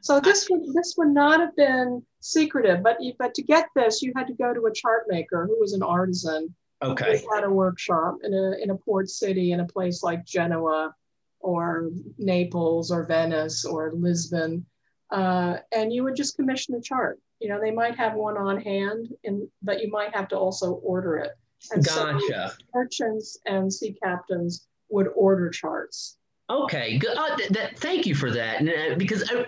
So 0.01 0.19
this 0.19 0.49
would 0.51 0.63
this 0.75 0.95
would 0.99 1.11
not 1.11 1.39
have 1.39 1.55
been 1.55 2.03
secretive, 2.21 2.83
but 2.83 2.99
but 3.19 3.35
to 3.35 3.43
get 3.43 3.67
this, 3.75 4.03
you 4.03 4.13
had 4.15 4.27
to 4.29 4.35
go 4.35 4.55
to 4.55 4.67
a 4.67 4.73
chart 4.73 5.05
maker 5.09 5.47
who 5.47 5.59
was 5.59 5.73
an 5.73 5.83
artisan. 5.83 6.55
Okay. 6.83 7.21
Who 7.21 7.35
had 7.35 7.45
a 7.45 7.51
workshop 7.51 8.19
in 8.23 8.33
a 8.33 8.63
in 8.63 8.71
a 8.71 8.77
port 8.77 9.11
city 9.11 9.53
in 9.53 9.61
a 9.61 9.67
place 9.67 10.03
like 10.03 10.25
Genoa, 10.25 10.95
or 11.41 11.91
Naples, 12.17 12.91
or 12.91 13.05
Venice, 13.05 13.65
or 13.65 13.93
Lisbon, 13.95 14.65
uh, 15.11 15.57
and 15.73 15.93
you 15.93 16.05
would 16.05 16.17
just 16.17 16.37
commission 16.37 16.75
a 16.75 16.81
chart. 16.81 17.19
You 17.41 17.49
know, 17.49 17.61
they 17.61 17.71
might 17.71 17.97
have 17.97 18.15
one 18.15 18.37
on 18.37 18.61
hand, 18.61 19.09
and 19.25 19.47
but 19.63 19.83
you 19.83 19.91
might 19.91 20.15
have 20.15 20.29
to 20.29 20.39
also 20.39 20.73
order 20.73 21.17
it. 21.19 21.33
And 21.73 21.85
gotcha. 21.85 22.53
So 22.59 22.65
merchants 22.75 23.39
and 23.47 23.73
sea 23.73 23.95
captains 24.03 24.67
would 24.89 25.09
order 25.15 25.51
charts. 25.51 26.17
Okay, 26.49 26.99
good. 26.99 27.17
Uh, 27.17 27.37
th- 27.37 27.51
th- 27.51 27.77
thank 27.77 28.07
you 28.07 28.15
for 28.15 28.31
that, 28.31 28.67
uh, 28.67 28.97
because 28.97 29.31
I, 29.31 29.47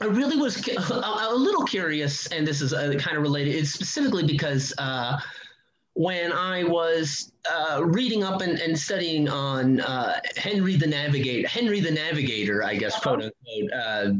I 0.00 0.06
really 0.06 0.36
was 0.36 0.66
a, 0.90 1.28
a 1.30 1.34
little 1.34 1.64
curious, 1.64 2.26
and 2.28 2.46
this 2.46 2.60
is 2.60 2.72
uh, 2.72 2.94
kind 2.98 3.16
of 3.16 3.22
related. 3.22 3.54
It's 3.54 3.70
specifically 3.70 4.24
because 4.24 4.72
uh, 4.78 5.18
when 5.94 6.32
I 6.32 6.64
was 6.64 7.32
uh, 7.50 7.84
reading 7.84 8.24
up 8.24 8.40
and, 8.40 8.58
and 8.58 8.78
studying 8.78 9.28
on 9.28 9.80
uh, 9.80 10.20
Henry 10.36 10.76
the 10.76 10.86
Navigator, 10.86 11.48
Henry 11.48 11.80
the 11.80 11.90
Navigator, 11.90 12.64
I 12.64 12.76
guess, 12.76 12.98
quote 12.98 13.22
unquote, 13.22 13.72
uh, 13.72 14.10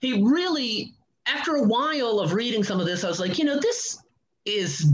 he 0.00 0.22
really, 0.22 0.94
after 1.26 1.56
a 1.56 1.62
while 1.62 2.20
of 2.20 2.32
reading 2.32 2.64
some 2.64 2.80
of 2.80 2.86
this, 2.86 3.04
I 3.04 3.08
was 3.08 3.20
like, 3.20 3.38
you 3.38 3.44
know, 3.44 3.58
this 3.60 4.02
is 4.44 4.92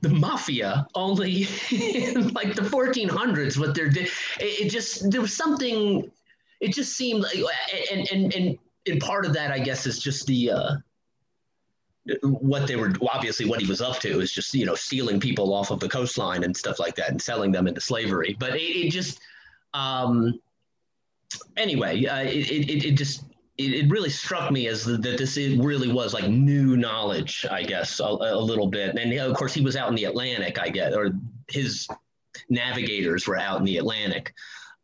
the 0.00 0.08
mafia 0.08 0.86
only 0.94 1.46
in 1.70 2.28
like 2.28 2.54
the 2.54 2.62
1400s. 2.62 3.58
What 3.58 3.74
they're, 3.74 3.86
it, 3.86 4.10
it 4.38 4.70
just 4.70 5.10
there 5.10 5.20
was 5.20 5.36
something. 5.36 6.10
It 6.60 6.72
just 6.72 6.96
seemed 6.96 7.22
like, 7.22 7.38
and 7.92 8.08
and 8.10 8.34
and 8.34 8.58
and 8.86 9.00
part 9.00 9.24
of 9.24 9.32
that, 9.34 9.50
I 9.50 9.58
guess, 9.58 9.86
is 9.86 9.98
just 9.98 10.26
the 10.26 10.50
uh, 10.50 10.74
what 12.22 12.66
they 12.66 12.76
were 12.76 12.92
obviously 13.10 13.46
what 13.46 13.60
he 13.60 13.66
was 13.66 13.80
up 13.80 13.98
to 14.00 14.20
is 14.20 14.30
just 14.30 14.52
you 14.54 14.66
know 14.66 14.74
stealing 14.74 15.18
people 15.18 15.54
off 15.54 15.70
of 15.70 15.80
the 15.80 15.88
coastline 15.88 16.44
and 16.44 16.56
stuff 16.56 16.78
like 16.78 16.94
that 16.96 17.10
and 17.10 17.20
selling 17.20 17.50
them 17.50 17.66
into 17.66 17.80
slavery. 17.80 18.36
But 18.38 18.56
it, 18.56 18.62
it 18.62 18.90
just 18.90 19.20
um, 19.72 20.40
anyway, 21.56 22.04
uh, 22.04 22.22
it, 22.22 22.50
it, 22.50 22.84
it 22.84 22.92
just 22.92 23.24
it, 23.56 23.72
it 23.72 23.90
really 23.90 24.10
struck 24.10 24.50
me 24.50 24.68
as 24.68 24.84
that 24.84 25.02
this 25.02 25.36
it 25.36 25.58
really 25.60 25.90
was 25.90 26.12
like 26.12 26.28
new 26.28 26.76
knowledge, 26.76 27.46
I 27.50 27.62
guess, 27.62 28.00
a, 28.00 28.04
a 28.04 28.38
little 28.38 28.66
bit. 28.66 28.96
And 28.96 29.12
of 29.18 29.36
course, 29.36 29.54
he 29.54 29.62
was 29.62 29.76
out 29.76 29.88
in 29.88 29.94
the 29.94 30.04
Atlantic, 30.04 30.58
I 30.58 30.68
guess, 30.68 30.94
or 30.94 31.12
his 31.48 31.88
navigators 32.48 33.26
were 33.26 33.38
out 33.38 33.58
in 33.58 33.64
the 33.64 33.78
Atlantic. 33.78 34.34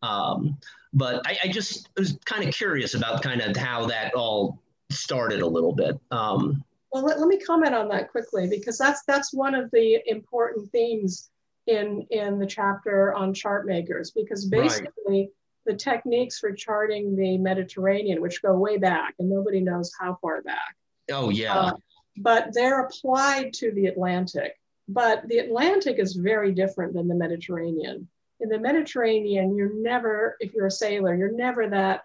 Um, 0.03 0.57
but 0.93 1.23
I, 1.27 1.39
I 1.45 1.49
just 1.49 1.89
was 1.97 2.19
kind 2.25 2.47
of 2.47 2.55
curious 2.55 2.95
about 2.95 3.23
kind 3.23 3.41
of 3.41 3.57
how 3.57 3.87
that 3.87 4.15
all 4.15 4.61
started 4.91 5.41
a 5.41 5.47
little 5.47 5.73
bit. 5.73 5.99
Um, 6.11 6.65
well, 6.93 7.05
let, 7.05 7.21
let 7.21 7.29
me 7.29 7.39
comment 7.39 7.75
on 7.75 7.89
that 7.89 8.11
quickly 8.11 8.49
because 8.49 8.77
that's 8.77 9.03
that's 9.07 9.33
one 9.33 9.55
of 9.55 9.71
the 9.71 10.01
important 10.07 10.71
themes 10.73 11.31
in 11.67 12.07
in 12.11 12.39
the 12.39 12.47
chapter 12.47 13.15
on 13.15 13.33
chart 13.33 13.67
makers 13.67 14.11
because 14.11 14.47
basically 14.47 14.91
right. 15.07 15.29
the 15.67 15.75
techniques 15.75 16.39
for 16.39 16.53
charting 16.53 17.15
the 17.17 17.39
Mediterranean, 17.39 18.21
which 18.21 18.43
go 18.43 18.57
way 18.57 18.77
back 18.77 19.15
and 19.19 19.31
nobody 19.31 19.61
knows 19.61 19.93
how 19.99 20.19
far 20.21 20.43
back. 20.43 20.77
Oh 21.13 21.31
yeah. 21.31 21.57
Uh, 21.57 21.73
but 22.17 22.49
they're 22.53 22.81
applied 22.81 23.53
to 23.55 23.71
the 23.73 23.87
Atlantic. 23.87 24.55
But 24.89 25.29
the 25.29 25.39
Atlantic 25.39 26.01
is 26.01 26.15
very 26.15 26.53
different 26.53 26.95
than 26.95 27.07
the 27.07 27.15
Mediterranean 27.15 28.09
in 28.41 28.49
the 28.49 28.59
Mediterranean, 28.59 29.55
you're 29.55 29.75
never, 29.75 30.37
if 30.41 30.53
you're 30.53 30.67
a 30.67 30.71
sailor, 30.71 31.15
you're 31.15 31.33
never 31.33 31.69
that, 31.69 32.05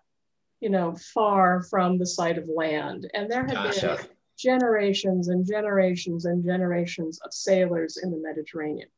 you 0.59 0.69
know, 0.69 0.95
far 1.13 1.63
from 1.63 1.97
the 1.97 2.05
sight 2.05 2.37
of 2.37 2.49
land. 2.53 3.09
And 3.13 3.31
there 3.31 3.45
have 3.45 3.53
gotcha. 3.53 3.97
been 4.01 4.07
generations 4.37 5.29
and 5.29 5.45
generations 5.45 6.25
and 6.25 6.43
generations 6.43 7.19
of 7.23 7.33
sailors 7.33 7.97
in 7.97 8.11
the 8.11 8.17
Mediterranean. 8.17 8.89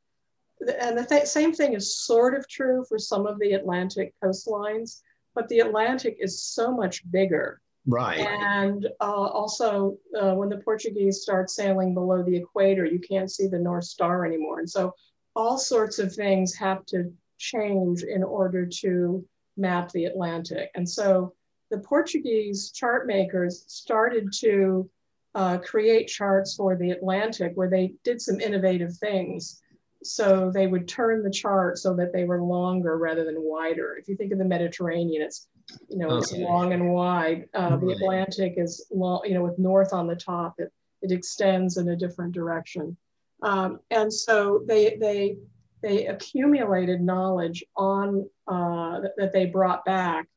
And 0.82 0.98
the 0.98 1.06
th- 1.06 1.26
same 1.26 1.54
thing 1.54 1.74
is 1.74 2.00
sort 2.00 2.36
of 2.36 2.48
true 2.50 2.84
for 2.90 2.98
some 2.98 3.28
of 3.28 3.40
the 3.40 3.54
Atlantic 3.54 4.14
coastlines, 4.24 5.02
but 5.36 5.48
the 5.50 5.60
Atlantic 5.60 6.18
is 6.20 6.42
so 6.42 6.72
much 6.72 7.10
bigger. 7.12 7.62
Right. 7.86 8.20
And 8.20 8.88
uh, 9.00 9.04
also, 9.04 9.98
uh, 10.20 10.34
when 10.34 10.50
the 10.50 10.58
Portuguese 10.58 11.22
start 11.22 11.50
sailing 11.50 11.94
below 11.94 12.24
the 12.24 12.36
equator, 12.36 12.86
you 12.86 13.00
can't 13.00 13.32
see 13.32 13.48
the 13.48 13.60
North 13.60 13.86
Star 13.86 14.26
anymore. 14.26 14.60
And 14.60 14.70
so, 14.70 14.94
all 15.36 15.58
sorts 15.58 16.00
of 16.00 16.14
things 16.14 16.56
have 16.56 16.84
to 16.88 17.14
change 17.38 18.04
in 18.04 18.24
order 18.24 18.66
to 18.66 19.26
map 19.58 19.92
the 19.92 20.06
Atlantic. 20.06 20.70
And 20.76 20.88
so 20.88 21.34
the 21.70 21.80
Portuguese 21.80 22.72
chart 22.72 23.08
makers 23.08 23.66
started 23.68 24.32
to 24.40 24.90
uh, 25.36 25.58
create 25.60 26.08
charts 26.08 26.56
for 26.56 26.76
the 26.76 26.92
Atlantic 26.92 27.52
where 27.56 27.70
they 27.70 27.94
did 28.04 28.22
some 28.22 28.40
innovative 28.40 28.96
things. 28.98 29.62
So 30.04 30.52
they 30.54 30.68
would 30.68 30.88
turn 30.88 31.24
the 31.24 31.30
chart 31.30 31.78
so 31.78 31.96
that 31.96 32.14
they 32.14 32.24
were 32.24 32.42
longer 32.42 32.98
rather 32.98 33.26
than 33.26 33.36
wider. 33.38 33.98
If 34.00 34.08
you 34.08 34.16
think 34.16 34.32
of 34.32 34.38
the 34.38 34.46
Mediterranean, 34.46 35.24
it's 35.24 35.48
you 35.90 35.98
know 35.98 36.10
okay. 36.10 36.18
it's 36.18 36.34
long 36.34 36.72
and 36.74 36.92
wide. 36.92 37.46
Uh. 37.54 37.78
The 37.78 37.90
Atlantic 37.90 38.54
is 38.58 38.86
long, 38.92 39.22
you 39.26 39.34
know, 39.34 39.44
with 39.44 39.60
north 39.60 39.94
on 39.94 40.08
the 40.08 40.16
top. 40.16 40.56
It 40.60 40.72
it 41.02 41.12
extends 41.12 41.78
in 41.78 41.90
a 41.90 41.96
different 41.96 42.34
direction. 42.34 42.96
Um, 43.42 43.80
and 43.92 44.12
so 44.12 44.64
they 44.66 44.98
they 44.98 45.38
they 45.82 46.08
accumulated 46.08 47.02
knowledge 47.02 47.64
on 47.76 48.28
uh, 48.48 49.00
that 49.18 49.32
they 49.34 49.46
brought 49.46 49.86
back 49.86 50.28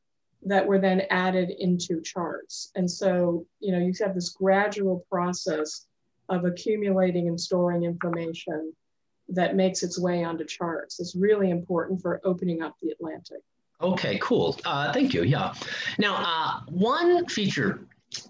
that 0.43 0.65
were 0.65 0.79
then 0.79 1.03
added 1.09 1.51
into 1.59 2.01
charts. 2.01 2.71
And 2.75 2.89
so, 2.89 3.45
you 3.59 3.71
know, 3.71 3.79
you 3.79 3.93
have 4.01 4.15
this 4.15 4.29
gradual 4.29 5.05
process 5.09 5.85
of 6.29 6.45
accumulating 6.45 7.27
and 7.27 7.39
storing 7.39 7.83
information 7.83 8.73
that 9.29 9.55
makes 9.55 9.83
its 9.83 9.99
way 9.99 10.23
onto 10.23 10.45
charts. 10.45 10.99
It's 10.99 11.15
really 11.15 11.51
important 11.51 12.01
for 12.01 12.21
opening 12.23 12.61
up 12.61 12.75
the 12.81 12.89
Atlantic. 12.89 13.41
Okay, 13.81 14.19
cool. 14.21 14.59
Uh, 14.65 14.91
thank 14.93 15.13
you. 15.13 15.23
Yeah. 15.23 15.53
Now, 15.97 16.15
uh, 16.17 16.61
one 16.69 17.25
feature 17.27 17.87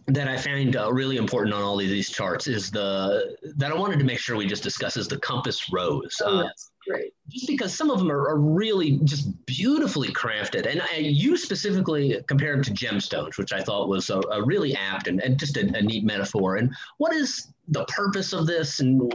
that 0.08 0.28
I 0.28 0.38
find 0.38 0.76
uh, 0.76 0.92
really 0.92 1.18
important 1.18 1.54
on 1.54 1.62
all 1.62 1.80
of 1.80 1.88
these 1.88 2.10
charts 2.10 2.48
is 2.48 2.72
the 2.72 3.36
that 3.58 3.72
I 3.72 3.76
wanted 3.76 4.00
to 4.00 4.06
make 4.06 4.20
sure 4.20 4.38
we 4.38 4.46
just 4.46 4.64
discuss 4.64 4.96
is 4.96 5.08
the 5.08 5.20
compass 5.20 5.72
rose. 5.72 6.22
Oh, 6.24 6.44
yes. 6.44 6.71
Great. 6.88 7.14
Just 7.28 7.48
because 7.48 7.74
some 7.74 7.92
of 7.92 8.00
them 8.00 8.12
are, 8.12 8.28
are 8.30 8.40
really 8.40 9.00
just 9.04 9.46
beautifully 9.46 10.10
crafted. 10.10 10.66
And 10.66 10.82
you 11.06 11.38
specifically 11.38 12.22
compared 12.28 12.64
to 12.64 12.72
gemstones, 12.72 13.38
which 13.38 13.54
I 13.54 13.62
thought 13.62 13.88
was 13.88 14.10
a, 14.10 14.20
a 14.32 14.44
really 14.44 14.76
apt 14.76 15.08
and, 15.08 15.22
and 15.22 15.38
just 15.38 15.58
a, 15.58 15.62
a, 15.78 15.82
neat 15.82 16.04
metaphor. 16.04 16.56
And 16.56 16.74
what 16.98 17.14
is 17.14 17.48
the 17.68 17.86
purpose 17.86 18.34
of 18.34 18.48
this? 18.48 18.80
And 18.80 19.14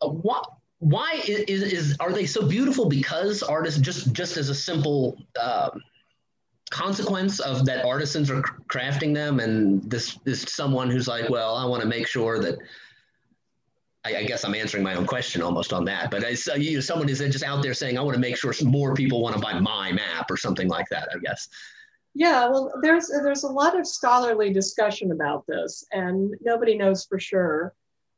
uh, 0.00 0.08
what, 0.08 0.52
why 0.78 1.20
is, 1.26 1.62
is, 1.62 1.96
are 1.98 2.12
they 2.12 2.26
so 2.26 2.46
beautiful 2.46 2.88
because 2.88 3.42
artists 3.42 3.80
just, 3.80 4.12
just 4.12 4.36
as 4.36 4.48
a 4.48 4.54
simple 4.54 5.16
um, 5.42 5.82
consequence 6.70 7.40
of 7.40 7.66
that 7.66 7.84
artisans 7.84 8.30
are 8.30 8.40
crafting 8.68 9.12
them 9.12 9.40
and 9.40 9.82
this 9.90 10.18
is 10.24 10.40
someone 10.48 10.90
who's 10.90 11.06
like 11.06 11.28
well 11.28 11.54
i 11.54 11.66
want 11.66 11.82
to 11.82 11.86
make 11.86 12.06
sure 12.06 12.38
that 12.38 12.58
I, 14.04 14.16
I, 14.16 14.24
guess 14.24 14.44
I'm 14.44 14.54
answering 14.54 14.82
my 14.82 14.94
own 14.94 15.06
question 15.06 15.42
almost 15.42 15.72
on 15.72 15.84
that. 15.84 16.10
But 16.10 16.24
as 16.24 16.48
uh, 16.48 16.56
you 16.56 16.80
someone 16.80 17.08
is 17.08 17.18
just 17.18 17.44
out 17.44 17.62
there 17.62 17.74
saying, 17.74 17.98
I 17.98 18.02
want 18.02 18.14
to 18.14 18.20
make 18.20 18.36
sure 18.36 18.52
more 18.64 18.94
people 18.94 19.22
want 19.22 19.34
to 19.36 19.40
buy 19.40 19.58
my 19.58 19.92
map 19.92 20.30
or 20.30 20.36
something 20.36 20.68
like 20.68 20.88
that, 20.90 21.08
I 21.14 21.18
guess. 21.18 21.48
Yeah, 22.14 22.48
well, 22.48 22.72
there's 22.82 23.08
there's 23.08 23.44
a 23.44 23.48
lot 23.48 23.78
of 23.78 23.86
scholarly 23.86 24.52
discussion 24.52 25.12
about 25.12 25.46
this, 25.46 25.84
and 25.92 26.34
nobody 26.42 26.76
knows 26.76 27.06
for 27.06 27.18
sure. 27.18 27.74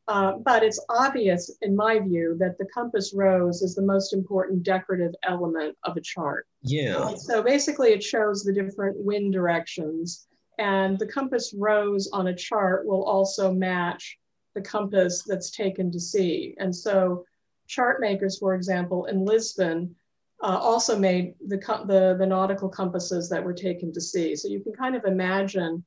Uh, 0.07 0.33
but 0.45 0.62
it's 0.62 0.85
obvious, 0.91 1.50
in 1.62 1.75
my 1.75 1.99
view, 1.99 2.37
that 2.38 2.59
the 2.59 2.67
compass 2.75 3.14
rose 3.14 3.62
is 3.62 3.75
the 3.75 3.83
most 3.83 4.12
important 4.12 4.62
decorative 4.62 5.14
element 5.23 5.75
of 5.85 5.97
a 5.97 6.00
chart. 6.00 6.47
Yeah. 6.61 7.14
So 7.14 7.43
basically, 7.43 7.93
it 7.93 8.03
shows 8.03 8.43
the 8.43 8.53
different 8.53 8.97
wind 8.99 9.33
directions, 9.33 10.26
and 10.59 10.99
the 10.99 11.07
compass 11.07 11.55
rose 11.57 12.11
on 12.12 12.26
a 12.26 12.35
chart 12.35 12.87
will 12.87 13.05
also 13.05 13.53
match 13.53 14.19
the 14.54 14.62
compass 14.62 15.23
that's 15.23 15.50
taken 15.50 15.90
to 15.90 16.00
sea. 16.00 16.54
And 16.58 16.75
so 16.75 17.25
chart 17.66 18.00
makers, 18.00 18.38
for 18.38 18.54
example, 18.54 19.06
in 19.06 19.25
Lisbon, 19.25 19.94
uh, 20.42 20.58
also 20.58 20.99
made 20.99 21.34
the, 21.46 21.56
the, 21.87 22.16
the 22.18 22.26
nautical 22.26 22.68
compasses 22.68 23.28
that 23.30 23.42
were 23.42 23.54
taken 23.54 23.92
to 23.92 24.00
sea. 24.00 24.37
So 24.37 24.49
you 24.49 24.61
can 24.61 24.73
kind 24.73 24.94
of 24.94 25.04
imagine 25.04 25.84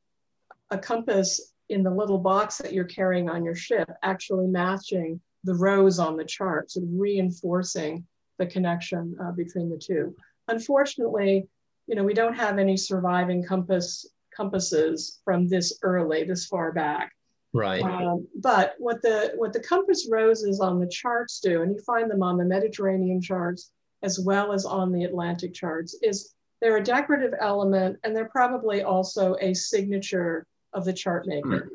a 0.71 0.77
compass 0.77 1.53
in 1.69 1.83
the 1.83 1.91
little 1.91 2.17
box 2.17 2.57
that 2.57 2.74
you're 2.74 2.86
carrying 2.86 3.29
on 3.29 3.43
your 3.43 3.55
ship 3.55 3.89
actually 4.03 4.47
matching 4.47 5.19
the 5.43 5.53
rose 5.53 6.00
on 6.00 6.17
the 6.17 6.25
chart, 6.25 6.71
sort 6.71 6.86
of 6.86 6.89
reinforcing 6.93 8.05
the 8.38 8.45
connection 8.45 9.15
uh, 9.21 9.31
between 9.31 9.69
the 9.69 9.77
two. 9.77 10.15
Unfortunately, 10.47 11.47
you 11.88 11.95
know, 11.95 12.03
we 12.03 12.13
don't 12.13 12.36
have 12.36 12.57
any 12.57 12.77
surviving 12.77 13.43
compass 13.43 14.05
compasses 14.36 15.19
from 15.24 15.47
this 15.47 15.79
early, 15.81 16.24
this 16.24 16.45
far 16.45 16.71
back. 16.71 17.12
Right. 17.54 17.82
Um, 17.82 18.27
but 18.36 18.75
what 18.77 19.01
the 19.01 19.34
what 19.36 19.54
the 19.54 19.60
compass 19.60 20.08
roses 20.12 20.60
on 20.60 20.80
the 20.80 20.88
charts 20.88 21.39
do, 21.39 21.62
and 21.62 21.74
you 21.74 21.82
find 21.82 22.10
them 22.10 22.22
on 22.22 22.38
the 22.38 22.46
Mediterranean 22.46 23.22
charts 23.22 23.72
as 24.04 24.20
well 24.20 24.51
as 24.51 24.66
on 24.66 24.92
the 24.92 25.06
Atlantic 25.06 25.54
charts, 25.54 25.98
is 26.01 26.36
they're 26.62 26.77
a 26.77 26.84
decorative 26.84 27.34
element 27.39 27.98
and 28.04 28.16
they're 28.16 28.30
probably 28.30 28.84
also 28.84 29.36
a 29.42 29.54
signature 29.54 30.46
of 30.74 30.86
the 30.86 30.94
chart 30.94 31.25
maker. 31.27 31.70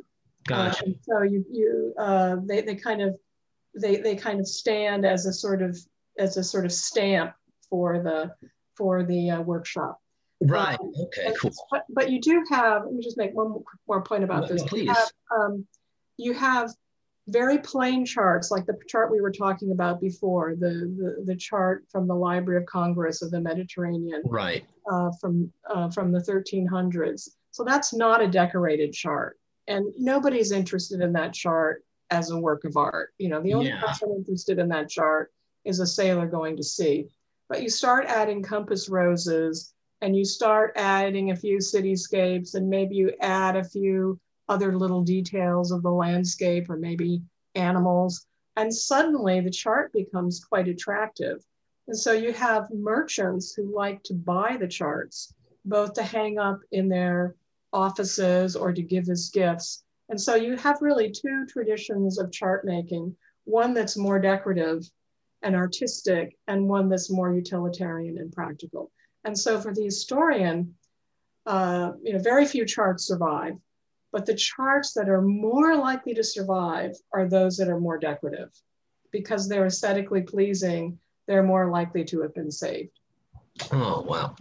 Gotcha. 0.46 0.84
Uh, 0.84 0.92
so 1.02 1.22
you 1.22 1.44
you 1.50 1.94
uh, 1.98 2.36
they 2.44 2.60
they 2.60 2.74
kind 2.74 3.00
of 3.00 3.16
they 3.80 3.96
they 3.96 4.16
kind 4.16 4.40
of 4.40 4.46
stand 4.46 5.06
as 5.06 5.26
a 5.26 5.32
sort 5.32 5.62
of 5.62 5.78
as 6.18 6.36
a 6.36 6.44
sort 6.44 6.64
of 6.64 6.72
stamp 6.72 7.32
for 7.70 8.02
the 8.02 8.34
for 8.76 9.04
the 9.04 9.30
uh, 9.30 9.40
workshop. 9.40 10.01
Right. 10.46 10.78
um, 10.80 10.92
Okay. 11.06 11.32
Cool. 11.40 11.50
But, 11.70 11.84
but 11.90 12.10
you 12.10 12.20
do 12.20 12.44
have, 12.50 12.84
let 12.84 12.92
me 12.94 13.02
just 13.02 13.16
make 13.18 13.32
one 13.34 13.62
more- 13.88 14.02
point 14.02 14.24
about 14.24 14.42
No, 14.42 14.48
this. 14.48 14.62
no, 14.62 14.68
please. 14.68 14.82
You 14.84 14.92
have, 14.94 15.10
um, 15.36 15.66
you 16.18 16.32
have 16.34 16.70
very 17.28 17.58
plain 17.58 18.04
charts, 18.04 18.50
like 18.50 18.66
the 18.66 18.76
chart 18.88 19.10
we 19.12 19.20
were 19.20 19.30
talking 19.30 19.70
about 19.72 20.00
before, 20.00 20.54
the, 20.56 20.68
the, 20.98 21.22
the 21.26 21.36
chart 21.36 21.84
from 21.90 22.06
the 22.08 22.14
Library 22.14 22.60
of 22.60 22.66
Congress 22.66 23.22
of 23.22 23.30
the 23.30 23.40
Mediterranean 23.40 24.22
Right. 24.24 24.64
uh, 24.90 25.10
from, 25.20 25.52
uh, 25.72 25.88
from 25.90 26.10
the 26.12 26.18
1300s. 26.20 27.28
So 27.52 27.64
that's 27.64 27.94
not 27.94 28.20
a 28.22 28.28
decorated 28.28 28.92
chart. 28.92 29.38
And 29.68 29.86
nobody's 29.98 30.50
interested 30.52 31.00
in 31.00 31.12
that 31.12 31.32
chart 31.32 31.84
as 32.10 32.30
a 32.30 32.38
work 32.38 32.64
of 32.64 32.76
art. 32.76 33.14
You 33.18 33.28
know, 33.28 33.40
the 33.40 33.54
only 33.54 33.68
Yeah. 33.68 33.80
person 33.82 34.12
interested 34.16 34.58
in 34.58 34.68
that 34.70 34.88
chart 34.88 35.30
is 35.64 35.78
a 35.80 35.86
sailor 35.86 36.26
going 36.26 36.56
to 36.56 36.62
sea. 36.64 37.08
But 37.48 37.62
you 37.62 37.68
start 37.68 38.06
adding 38.06 38.42
compass 38.42 38.88
roses 38.88 39.72
and 40.02 40.16
you 40.16 40.24
start 40.24 40.72
adding 40.74 41.30
a 41.30 41.36
few 41.36 41.58
cityscapes 41.58 42.54
and 42.56 42.68
maybe 42.68 42.96
you 42.96 43.12
add 43.20 43.56
a 43.56 43.64
few 43.64 44.18
other 44.48 44.76
little 44.76 45.02
details 45.02 45.70
of 45.70 45.82
the 45.82 45.90
landscape 45.90 46.68
or 46.68 46.76
maybe 46.76 47.22
animals. 47.54 48.26
And 48.56 48.74
suddenly 48.74 49.40
the 49.40 49.50
chart 49.50 49.92
becomes 49.92 50.44
quite 50.44 50.66
attractive. 50.66 51.38
And 51.86 51.96
so 51.96 52.12
you 52.12 52.32
have 52.32 52.66
merchants 52.72 53.54
who 53.54 53.74
like 53.74 54.02
to 54.04 54.14
buy 54.14 54.56
the 54.58 54.66
charts, 54.66 55.32
both 55.64 55.94
to 55.94 56.02
hang 56.02 56.36
up 56.36 56.58
in 56.72 56.88
their 56.88 57.36
offices 57.72 58.56
or 58.56 58.72
to 58.72 58.82
give 58.82 59.08
as 59.08 59.30
gifts. 59.30 59.84
And 60.08 60.20
so 60.20 60.34
you 60.34 60.56
have 60.56 60.82
really 60.82 61.12
two 61.12 61.46
traditions 61.46 62.18
of 62.18 62.32
chart 62.32 62.64
making 62.64 63.16
one 63.44 63.72
that's 63.72 63.96
more 63.96 64.18
decorative 64.18 64.82
and 65.42 65.56
artistic, 65.56 66.36
and 66.46 66.68
one 66.68 66.88
that's 66.88 67.10
more 67.10 67.34
utilitarian 67.34 68.18
and 68.18 68.32
practical. 68.32 68.92
And 69.24 69.38
so 69.38 69.60
for 69.60 69.72
the 69.72 69.84
historian, 69.84 70.74
uh, 71.46 71.92
you 72.02 72.12
know, 72.12 72.18
very 72.18 72.46
few 72.46 72.64
charts 72.64 73.06
survive, 73.06 73.54
but 74.12 74.26
the 74.26 74.34
charts 74.34 74.92
that 74.92 75.08
are 75.08 75.22
more 75.22 75.76
likely 75.76 76.14
to 76.14 76.24
survive 76.24 76.92
are 77.12 77.28
those 77.28 77.56
that 77.56 77.68
are 77.68 77.80
more 77.80 77.98
decorative 77.98 78.50
because 79.10 79.48
they're 79.48 79.66
aesthetically 79.66 80.22
pleasing, 80.22 80.98
they're 81.26 81.42
more 81.42 81.70
likely 81.70 82.04
to 82.04 82.20
have 82.22 82.34
been 82.34 82.50
saved. 82.50 82.98
Oh 83.70 84.02
wow. 84.02 84.34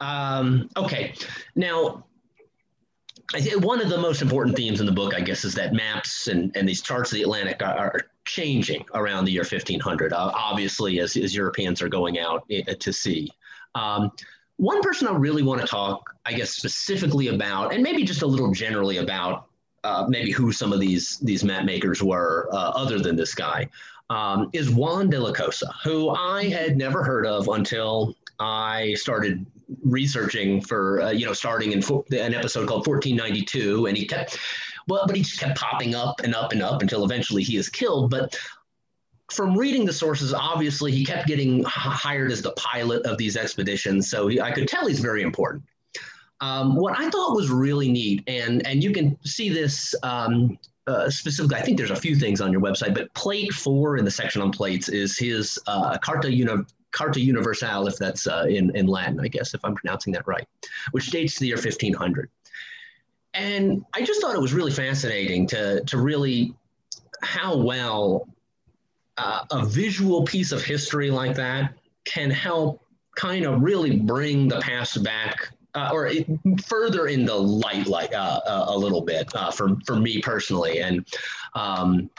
Um, 0.00 0.68
okay. 0.76 1.14
Now, 1.54 2.04
one 3.60 3.80
of 3.80 3.88
the 3.88 3.98
most 3.98 4.20
important 4.20 4.56
themes 4.56 4.80
in 4.80 4.86
the 4.86 4.92
book, 4.92 5.14
I 5.14 5.20
guess, 5.20 5.44
is 5.44 5.54
that 5.54 5.72
maps 5.72 6.26
and, 6.28 6.54
and 6.56 6.68
these 6.68 6.82
charts 6.82 7.12
of 7.12 7.16
the 7.16 7.22
Atlantic 7.22 7.62
are, 7.62 7.76
are 7.76 8.00
changing 8.24 8.84
around 8.94 9.24
the 9.24 9.32
year 9.32 9.42
1500. 9.42 10.12
Uh, 10.12 10.32
obviously, 10.34 10.98
as, 11.00 11.16
as 11.16 11.34
Europeans 11.34 11.80
are 11.80 11.88
going 11.88 12.18
out 12.18 12.48
to 12.48 12.92
sea. 12.92 13.30
Um, 13.74 14.10
one 14.56 14.82
person 14.82 15.08
I 15.08 15.12
really 15.12 15.42
want 15.42 15.60
to 15.60 15.66
talk, 15.66 16.02
I 16.24 16.34
guess, 16.34 16.50
specifically 16.50 17.28
about, 17.28 17.74
and 17.74 17.82
maybe 17.82 18.04
just 18.04 18.22
a 18.22 18.26
little 18.26 18.52
generally 18.52 18.98
about, 18.98 19.46
uh, 19.84 20.06
maybe 20.08 20.30
who 20.30 20.52
some 20.52 20.72
of 20.72 20.78
these 20.78 21.18
these 21.18 21.42
map 21.42 21.64
makers 21.64 22.02
were, 22.02 22.48
uh, 22.52 22.70
other 22.74 23.00
than 23.00 23.16
this 23.16 23.34
guy, 23.34 23.68
um, 24.10 24.50
is 24.52 24.70
Juan 24.70 25.10
de 25.10 25.18
la 25.18 25.32
Cosa, 25.32 25.72
who 25.82 26.10
I 26.10 26.44
had 26.44 26.76
never 26.76 27.02
heard 27.02 27.26
of 27.26 27.48
until 27.48 28.14
I 28.38 28.94
started 28.94 29.46
researching 29.82 30.60
for 30.60 31.02
uh, 31.02 31.10
you 31.10 31.26
know 31.26 31.32
starting 31.32 31.72
in 31.72 31.82
fo- 31.82 32.04
an 32.10 32.34
episode 32.34 32.68
called 32.68 32.86
1492 32.86 33.86
and 33.86 33.96
he 33.96 34.04
kept 34.04 34.38
well 34.88 35.04
but 35.06 35.16
he 35.16 35.22
just 35.22 35.40
kept 35.40 35.58
popping 35.58 35.94
up 35.94 36.20
and 36.20 36.34
up 36.34 36.52
and 36.52 36.62
up 36.62 36.82
until 36.82 37.04
eventually 37.04 37.42
he 37.42 37.56
is 37.56 37.68
killed 37.68 38.10
but 38.10 38.38
from 39.32 39.56
reading 39.56 39.84
the 39.84 39.92
sources 39.92 40.32
obviously 40.34 40.92
he 40.92 41.04
kept 41.04 41.26
getting 41.26 41.62
hired 41.64 42.30
as 42.30 42.42
the 42.42 42.52
pilot 42.52 43.04
of 43.06 43.16
these 43.18 43.36
expeditions 43.36 44.10
so 44.10 44.28
he, 44.28 44.40
i 44.40 44.50
could 44.50 44.68
tell 44.68 44.86
he's 44.86 45.00
very 45.00 45.22
important 45.22 45.62
um, 46.40 46.76
what 46.76 46.98
i 46.98 47.08
thought 47.10 47.34
was 47.34 47.50
really 47.50 47.90
neat 47.90 48.22
and 48.26 48.66
and 48.66 48.82
you 48.82 48.92
can 48.92 49.16
see 49.24 49.48
this 49.48 49.94
um, 50.02 50.58
uh, 50.86 51.08
specifically, 51.08 51.56
I 51.56 51.62
think 51.62 51.78
there's 51.78 51.92
a 51.92 51.96
few 51.96 52.16
things 52.16 52.40
on 52.40 52.50
your 52.50 52.60
website, 52.60 52.94
but 52.94 53.12
plate 53.14 53.52
four 53.52 53.98
in 53.98 54.04
the 54.04 54.10
section 54.10 54.42
on 54.42 54.50
plates 54.50 54.88
is 54.88 55.16
his 55.16 55.58
uh, 55.68 55.96
Carta, 55.98 56.32
Uni- 56.32 56.64
Carta 56.90 57.20
Universal, 57.20 57.86
if 57.86 57.96
that's 57.96 58.26
uh, 58.26 58.46
in, 58.48 58.74
in 58.76 58.86
Latin, 58.86 59.20
I 59.20 59.28
guess, 59.28 59.54
if 59.54 59.64
I'm 59.64 59.74
pronouncing 59.74 60.12
that 60.14 60.26
right, 60.26 60.46
which 60.90 61.06
dates 61.10 61.34
to 61.34 61.40
the 61.40 61.46
year 61.46 61.56
1500. 61.56 62.28
And 63.34 63.84
I 63.94 64.02
just 64.02 64.20
thought 64.20 64.34
it 64.34 64.40
was 64.40 64.52
really 64.52 64.72
fascinating 64.72 65.46
to, 65.48 65.82
to 65.84 65.98
really 65.98 66.54
how 67.22 67.56
well 67.56 68.28
uh, 69.22 69.44
a 69.52 69.66
visual 69.66 70.24
piece 70.24 70.52
of 70.52 70.62
history 70.62 71.10
like 71.10 71.34
that 71.36 71.74
can 72.04 72.30
help 72.30 72.82
kind 73.14 73.44
of 73.44 73.62
really 73.62 73.96
bring 73.96 74.48
the 74.48 74.60
past 74.60 75.02
back 75.02 75.52
uh, 75.74 75.90
or 75.92 76.06
it, 76.06 76.26
further 76.64 77.06
into 77.06 77.34
light, 77.34 77.86
like 77.86 78.12
uh, 78.14 78.40
uh, 78.46 78.66
a 78.68 78.76
little 78.76 79.02
bit 79.02 79.30
uh, 79.34 79.50
for 79.50 79.76
for 79.86 79.96
me 79.96 80.20
personally. 80.20 80.80
And 80.80 81.06
um, 81.54 82.10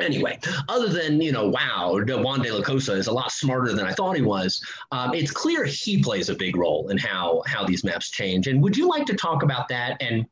anyway, 0.00 0.38
other 0.68 0.88
than 0.88 1.20
you 1.20 1.30
know, 1.30 1.48
wow, 1.48 2.00
Juan 2.06 2.40
de 2.40 2.52
la 2.52 2.62
Cosa 2.62 2.94
is 2.94 3.06
a 3.06 3.12
lot 3.12 3.30
smarter 3.30 3.72
than 3.72 3.86
I 3.86 3.92
thought 3.92 4.16
he 4.16 4.22
was. 4.22 4.60
Um, 4.92 5.14
it's 5.14 5.30
clear 5.30 5.64
he 5.64 6.02
plays 6.02 6.30
a 6.30 6.34
big 6.34 6.56
role 6.56 6.88
in 6.88 6.98
how 6.98 7.42
how 7.46 7.64
these 7.64 7.84
maps 7.84 8.10
change. 8.10 8.48
And 8.48 8.62
would 8.62 8.76
you 8.76 8.88
like 8.88 9.06
to 9.06 9.14
talk 9.14 9.42
about 9.42 9.68
that? 9.68 10.00
And 10.00 10.26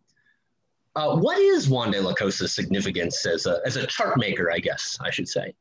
uh, 0.97 1.17
what 1.17 1.39
is 1.39 1.69
Juan 1.69 1.91
de 1.91 2.01
la 2.01 2.15
Cosa's 2.15 2.55
significance 2.55 3.25
as 3.27 3.47
a 3.47 3.61
as 3.67 3.77
a 3.77 3.87
chart 3.87 4.17
maker? 4.19 4.51
I 4.51 4.59
guess 4.59 4.97
I 5.01 5.11
should 5.11 5.29
say. 5.29 5.55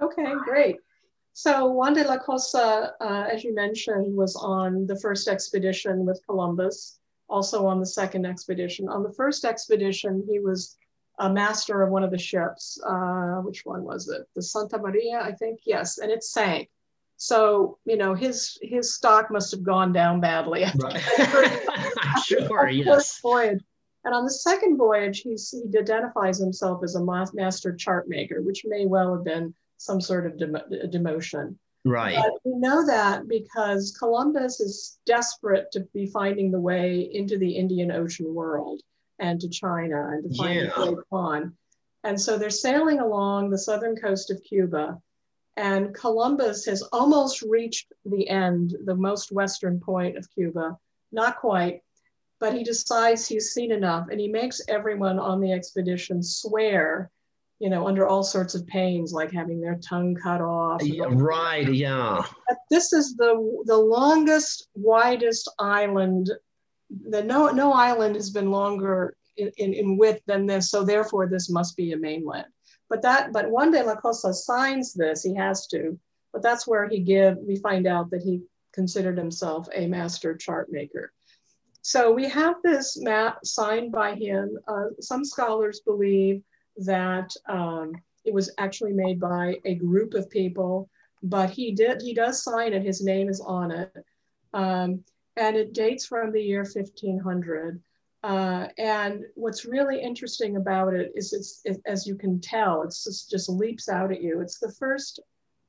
Okay, 0.00 0.32
great. 0.44 0.76
So 1.32 1.66
Juan 1.66 1.94
de 1.94 2.04
la 2.04 2.18
Cosa, 2.18 2.94
uh, 3.00 3.28
as 3.30 3.44
you 3.44 3.54
mentioned, 3.54 4.16
was 4.16 4.34
on 4.36 4.86
the 4.86 4.98
first 4.98 5.28
expedition 5.28 6.04
with 6.04 6.20
Columbus, 6.26 6.98
also 7.28 7.66
on 7.66 7.78
the 7.78 7.86
second 7.86 8.26
expedition. 8.26 8.88
On 8.88 9.02
the 9.02 9.12
first 9.12 9.44
expedition, 9.44 10.24
he 10.28 10.40
was 10.40 10.76
a 11.20 11.32
master 11.32 11.82
of 11.82 11.90
one 11.90 12.02
of 12.02 12.10
the 12.10 12.18
ships. 12.18 12.80
Uh, 12.84 13.40
which 13.42 13.64
one 13.64 13.84
was 13.84 14.08
it? 14.08 14.26
The 14.34 14.42
Santa 14.42 14.78
Maria, 14.78 15.20
I 15.22 15.32
think. 15.32 15.60
Yes, 15.64 15.98
and 15.98 16.10
it 16.10 16.24
sank. 16.24 16.70
So 17.16 17.78
you 17.84 17.96
know 17.96 18.14
his 18.14 18.58
his 18.62 18.94
stock 18.94 19.30
must 19.30 19.50
have 19.50 19.62
gone 19.62 19.92
down 19.92 20.20
badly. 20.20 20.64
Right. 20.76 21.02
sure. 22.24 22.68
Yes. 22.68 22.86
first 22.86 23.22
voyage. 23.22 23.60
And 24.04 24.14
on 24.14 24.24
the 24.24 24.30
second 24.30 24.76
voyage, 24.76 25.20
he's, 25.20 25.50
he 25.50 25.78
identifies 25.78 26.38
himself 26.38 26.82
as 26.82 26.94
a 26.94 27.04
master 27.34 27.74
chart 27.74 28.08
maker, 28.08 28.40
which 28.40 28.62
may 28.64 28.86
well 28.86 29.14
have 29.14 29.24
been 29.24 29.52
some 29.78 30.00
sort 30.00 30.26
of 30.26 30.38
demo- 30.38 30.64
demotion. 30.86 31.56
Right. 31.84 32.16
But 32.16 32.32
we 32.44 32.58
know 32.58 32.84
that 32.86 33.28
because 33.28 33.96
Columbus 33.98 34.60
is 34.60 34.98
desperate 35.06 35.70
to 35.72 35.80
be 35.94 36.06
finding 36.06 36.50
the 36.50 36.60
way 36.60 37.08
into 37.12 37.38
the 37.38 37.52
Indian 37.56 37.90
Ocean 37.90 38.34
world 38.34 38.82
and 39.18 39.40
to 39.40 39.48
China 39.48 40.08
and 40.12 40.30
to 40.30 40.36
find 40.36 40.54
Yeah. 40.54 40.72
the 40.76 40.92
Great 40.92 41.04
Khan. 41.10 41.56
And 42.04 42.20
so 42.20 42.36
they're 42.36 42.50
sailing 42.50 43.00
along 43.00 43.50
the 43.50 43.58
southern 43.58 43.96
coast 43.96 44.30
of 44.30 44.42
Cuba. 44.42 45.00
And 45.56 45.94
Columbus 45.94 46.64
has 46.66 46.82
almost 46.82 47.42
reached 47.42 47.92
the 48.04 48.28
end, 48.28 48.76
the 48.84 48.94
most 48.94 49.32
western 49.32 49.80
point 49.80 50.16
of 50.16 50.30
Cuba. 50.30 50.76
Not 51.10 51.38
quite, 51.38 51.82
but 52.38 52.54
he 52.54 52.62
decides 52.62 53.26
he's 53.26 53.52
seen 53.52 53.72
enough 53.72 54.08
and 54.10 54.20
he 54.20 54.28
makes 54.28 54.60
everyone 54.68 55.18
on 55.18 55.40
the 55.40 55.52
expedition 55.52 56.22
swear, 56.22 57.10
you 57.58 57.68
know, 57.68 57.88
under 57.88 58.06
all 58.06 58.22
sorts 58.22 58.54
of 58.54 58.66
pains, 58.66 59.12
like 59.12 59.32
having 59.32 59.60
their 59.60 59.76
tongue 59.76 60.14
cut 60.14 60.40
off. 60.40 60.82
Yeah, 60.82 61.06
right. 61.10 61.72
Yeah. 61.72 62.24
but 62.48 62.58
this 62.70 62.92
is 62.92 63.16
the 63.16 63.62
the 63.66 63.76
longest, 63.76 64.68
widest 64.74 65.50
island. 65.58 66.30
The 67.08 67.22
no 67.22 67.48
no 67.48 67.72
island 67.72 68.14
has 68.14 68.30
been 68.30 68.50
longer 68.50 69.16
in, 69.36 69.50
in, 69.56 69.74
in 69.74 69.96
width 69.96 70.22
than 70.26 70.46
this, 70.46 70.70
so 70.70 70.84
therefore 70.84 71.26
this 71.26 71.50
must 71.50 71.76
be 71.76 71.92
a 71.92 71.96
mainland. 71.96 72.46
But 72.88 73.02
that 73.02 73.32
but 73.32 73.50
Juan 73.50 73.72
de 73.72 73.82
la 73.82 73.96
Cosa 73.96 74.32
signs 74.32 74.94
this, 74.94 75.22
he 75.22 75.34
has 75.34 75.66
to, 75.68 75.98
but 76.32 76.42
that's 76.42 76.66
where 76.66 76.88
he 76.88 77.00
give 77.00 77.38
we 77.38 77.56
find 77.56 77.86
out 77.86 78.10
that 78.10 78.22
he 78.22 78.42
considered 78.72 79.18
himself 79.18 79.68
a 79.74 79.88
master 79.88 80.36
chart 80.36 80.68
maker. 80.70 81.12
So 81.82 82.12
we 82.12 82.28
have 82.28 82.56
this 82.62 83.00
map 83.00 83.44
signed 83.44 83.92
by 83.92 84.14
him. 84.14 84.58
Uh, 84.68 84.88
some 85.00 85.24
scholars 85.24 85.80
believe 85.84 86.42
that 86.78 87.32
um, 87.48 87.92
it 88.24 88.32
was 88.32 88.50
actually 88.58 88.92
made 88.92 89.20
by 89.20 89.56
a 89.64 89.74
group 89.74 90.14
of 90.14 90.30
people 90.30 90.88
but 91.22 91.50
he 91.50 91.72
did 91.72 92.00
he 92.00 92.14
does 92.14 92.42
sign 92.42 92.72
it. 92.72 92.82
His 92.82 93.02
name 93.02 93.28
is 93.28 93.40
on 93.40 93.70
it. 93.70 93.92
Um, 94.54 95.04
and 95.36 95.56
it 95.56 95.72
dates 95.72 96.06
from 96.06 96.32
the 96.32 96.42
year 96.42 96.64
1500 96.64 97.80
Uh, 98.24 98.66
and 98.78 99.24
what's 99.34 99.64
really 99.64 100.00
interesting 100.00 100.56
about 100.56 100.92
it 100.92 101.12
is 101.14 101.32
it's, 101.32 101.60
it, 101.64 101.80
as 101.86 102.06
you 102.06 102.16
can 102.16 102.40
tell, 102.40 102.82
it's 102.82 103.04
just, 103.04 103.30
just 103.30 103.48
leaps 103.48 103.88
out 103.88 104.10
at 104.10 104.22
you. 104.22 104.40
It's 104.40 104.58
the 104.58 104.72
first 104.72 105.20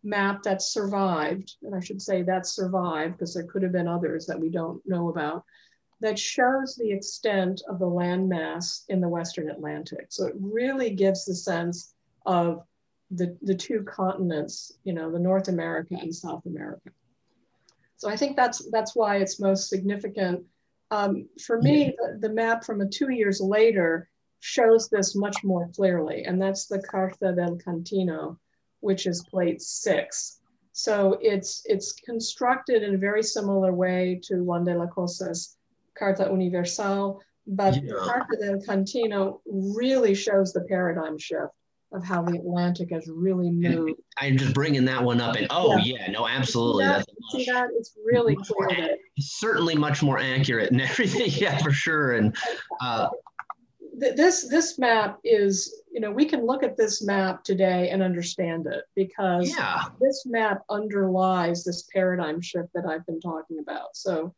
map 0.04 0.42
that 0.44 0.62
survived, 0.62 1.58
and 1.62 1.76
I 1.76 1.80
should 1.80 2.02
say 2.02 2.24
that 2.24 2.48
survived 2.48 3.14
because 3.14 3.34
there 3.34 3.44
could 3.44 3.62
have 3.62 3.72
been 3.72 3.88
others 3.88 4.26
that 4.26 4.40
we 4.40 4.50
don't 4.50 4.82
know 4.88 5.10
about, 5.10 5.44
that 6.02 6.18
shows 6.18 6.76
the 6.76 6.92
extent 6.92 7.62
of 7.68 7.80
the 7.80 7.86
landmass 7.86 8.84
in 8.90 9.02
the 9.02 9.10
Western 9.10 9.50
Atlantic. 9.50 10.08
So 10.10 10.28
it 10.28 10.36
really 10.40 10.92
gives 10.92 11.26
the 11.26 11.36
sense 11.36 11.94
of 12.26 12.64
the, 13.12 13.38
the 13.42 13.56
two 13.56 13.84
continents, 13.84 14.72
you 14.84 14.94
know, 14.94 15.12
the 15.12 15.20
North 15.20 15.48
America 15.48 15.96
and 16.00 16.14
South 16.16 16.46
America. 16.46 16.90
So 17.98 18.10
I 18.10 18.16
think 18.16 18.38
that's, 18.38 18.70
that's 18.72 18.96
why 18.96 19.18
it's 19.18 19.42
most 19.42 19.68
significant. 19.68 20.46
Um, 20.92 21.28
for 21.46 21.62
me, 21.62 21.96
the, 21.98 22.28
the 22.28 22.34
map 22.34 22.64
from 22.64 22.82
a 22.82 22.88
two 22.88 23.12
years 23.12 23.42
later 23.42 24.10
shows 24.40 24.88
this 24.88 25.16
much 25.16 25.44
more 25.44 25.70
clearly, 25.76 26.24
and 26.24 26.42
that's 26.42 26.66
the 26.66 26.82
Carta 26.82 27.34
del 27.34 27.58
Cantino, 27.58 28.38
which 28.80 29.06
is 29.06 29.26
plate 29.30 29.62
six. 29.62 30.40
So 30.72 31.18
it's, 31.22 31.62
it's 31.66 31.92
constructed 31.92 32.84
in 32.84 32.96
a 32.96 32.98
very 32.98 33.22
similar 33.22 33.74
way 33.74 34.22
to 34.24 34.44
Juan 34.46 34.64
de 34.64 34.78
la 34.78 34.88
Cosa's 34.88 35.58
Carta 36.00 36.28
Universal, 36.32 37.22
but 37.46 37.84
yeah. 37.84 37.94
Carta 38.00 38.38
del 38.40 38.62
Cantino 38.62 39.42
really 39.46 40.16
shows 40.16 40.54
the 40.54 40.62
paradigm 40.62 41.18
shift 41.18 41.52
of 41.92 42.04
how 42.04 42.22
the 42.22 42.38
Atlantic 42.38 42.92
has 42.92 43.10
really 43.12 43.50
moved. 43.50 44.00
I'm 44.20 44.38
just 44.38 44.54
bringing 44.54 44.86
that 44.86 45.04
one 45.04 45.20
up, 45.20 45.36
and 45.36 45.48
oh 45.50 45.76
yeah, 45.78 46.06
yeah 46.06 46.12
no, 46.12 46.28
absolutely. 46.28 46.86
That? 46.86 47.06
See 47.32 47.46
that? 47.46 47.70
It's 47.76 47.96
really 48.06 48.36
clear. 48.36 48.96
certainly 49.20 49.76
much 49.76 50.04
more 50.04 50.20
accurate 50.20 50.72
and 50.72 50.82
everything. 50.90 51.32
Yeah, 51.32 51.58
for 51.58 51.72
sure. 51.72 52.14
And 52.14 52.36
uh, 52.82 53.10
this 53.98 54.48
this 54.48 54.78
map 54.78 55.20
is, 55.24 55.84
you 55.92 56.00
know, 56.00 56.12
we 56.12 56.26
can 56.26 56.46
look 56.46 56.64
at 56.64 56.78
this 56.78 57.02
map 57.02 57.44
today 57.44 57.90
and 57.90 58.04
understand 58.04 58.68
it 58.68 58.84
because 58.96 59.50
yeah. 59.50 59.86
this 60.00 60.26
map 60.26 60.62
underlies 60.70 61.64
this 61.64 61.88
paradigm 61.92 62.40
shift 62.40 62.70
that 62.76 62.86
I've 62.86 63.06
been 63.06 63.20
talking 63.20 63.60
about. 63.60 63.96
So 63.96 64.34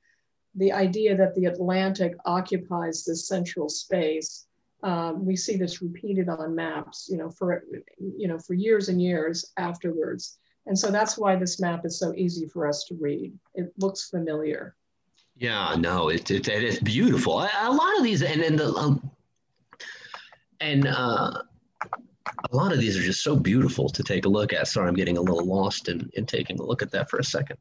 the 0.55 0.71
idea 0.71 1.15
that 1.15 1.33
the 1.35 1.45
Atlantic 1.45 2.13
occupies 2.25 3.05
this 3.05 3.27
central 3.27 3.69
space 3.69 4.47
um, 4.83 5.25
we 5.25 5.35
see 5.35 5.57
this 5.57 5.81
repeated 5.81 6.27
on 6.29 6.55
maps, 6.55 7.07
you 7.09 7.17
know, 7.17 7.29
for 7.29 7.63
you 7.99 8.27
know 8.27 8.39
for 8.39 8.53
years 8.53 8.89
and 8.89 9.01
years 9.01 9.51
afterwards. 9.57 10.39
And 10.65 10.77
so 10.77 10.91
that's 10.91 11.17
why 11.17 11.35
this 11.35 11.59
map 11.59 11.85
is 11.85 11.97
so 11.99 12.13
easy 12.15 12.47
for 12.47 12.67
us 12.67 12.83
to 12.85 12.95
read. 12.99 13.33
It 13.55 13.71
looks 13.77 14.09
familiar. 14.09 14.75
Yeah, 15.35 15.75
no, 15.77 16.09
it, 16.09 16.29
it, 16.29 16.47
it 16.47 16.63
is 16.63 16.79
beautiful. 16.79 17.39
A, 17.39 17.71
lot 17.71 17.97
of 17.97 18.03
these, 18.03 18.21
and 18.21 18.41
and 18.41 18.59
the 18.59 18.73
um, 18.73 19.11
and 20.59 20.87
uh, 20.87 21.41
a 22.51 22.55
lot 22.55 22.71
of 22.71 22.79
these 22.79 22.97
are 22.97 23.01
just 23.01 23.23
so 23.23 23.35
beautiful 23.35 23.89
to 23.89 24.03
take 24.03 24.25
a 24.25 24.29
look 24.29 24.53
at. 24.53 24.67
Sorry, 24.67 24.87
I'm 24.87 24.95
getting 24.95 25.17
a 25.17 25.21
little 25.21 25.45
lost 25.45 25.89
in, 25.89 26.09
in 26.13 26.25
taking 26.25 26.59
a 26.59 26.63
look 26.63 26.81
at 26.81 26.91
that 26.91 27.09
for 27.09 27.17
a 27.19 27.23
second. 27.23 27.57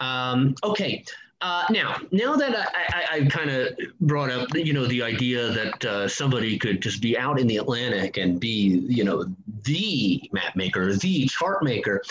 Um, 0.00 0.54
okay, 0.62 1.04
uh, 1.44 1.66
now, 1.68 1.98
now 2.10 2.36
that 2.36 2.56
I, 2.56 2.64
I, 2.88 3.16
I 3.18 3.24
kind 3.26 3.50
of 3.50 3.68
brought 4.00 4.30
up, 4.30 4.48
you 4.54 4.72
know, 4.72 4.86
the 4.86 5.02
idea 5.02 5.50
that 5.50 5.84
uh, 5.84 6.08
somebody 6.08 6.58
could 6.58 6.80
just 6.80 7.02
be 7.02 7.18
out 7.18 7.38
in 7.38 7.46
the 7.46 7.58
Atlantic 7.58 8.16
and 8.16 8.40
be, 8.40 8.82
you 8.88 9.04
know, 9.04 9.26
the 9.64 10.22
map 10.32 10.56
maker, 10.56 10.94
the 10.94 11.26
chart 11.26 11.62
maker, 11.62 12.02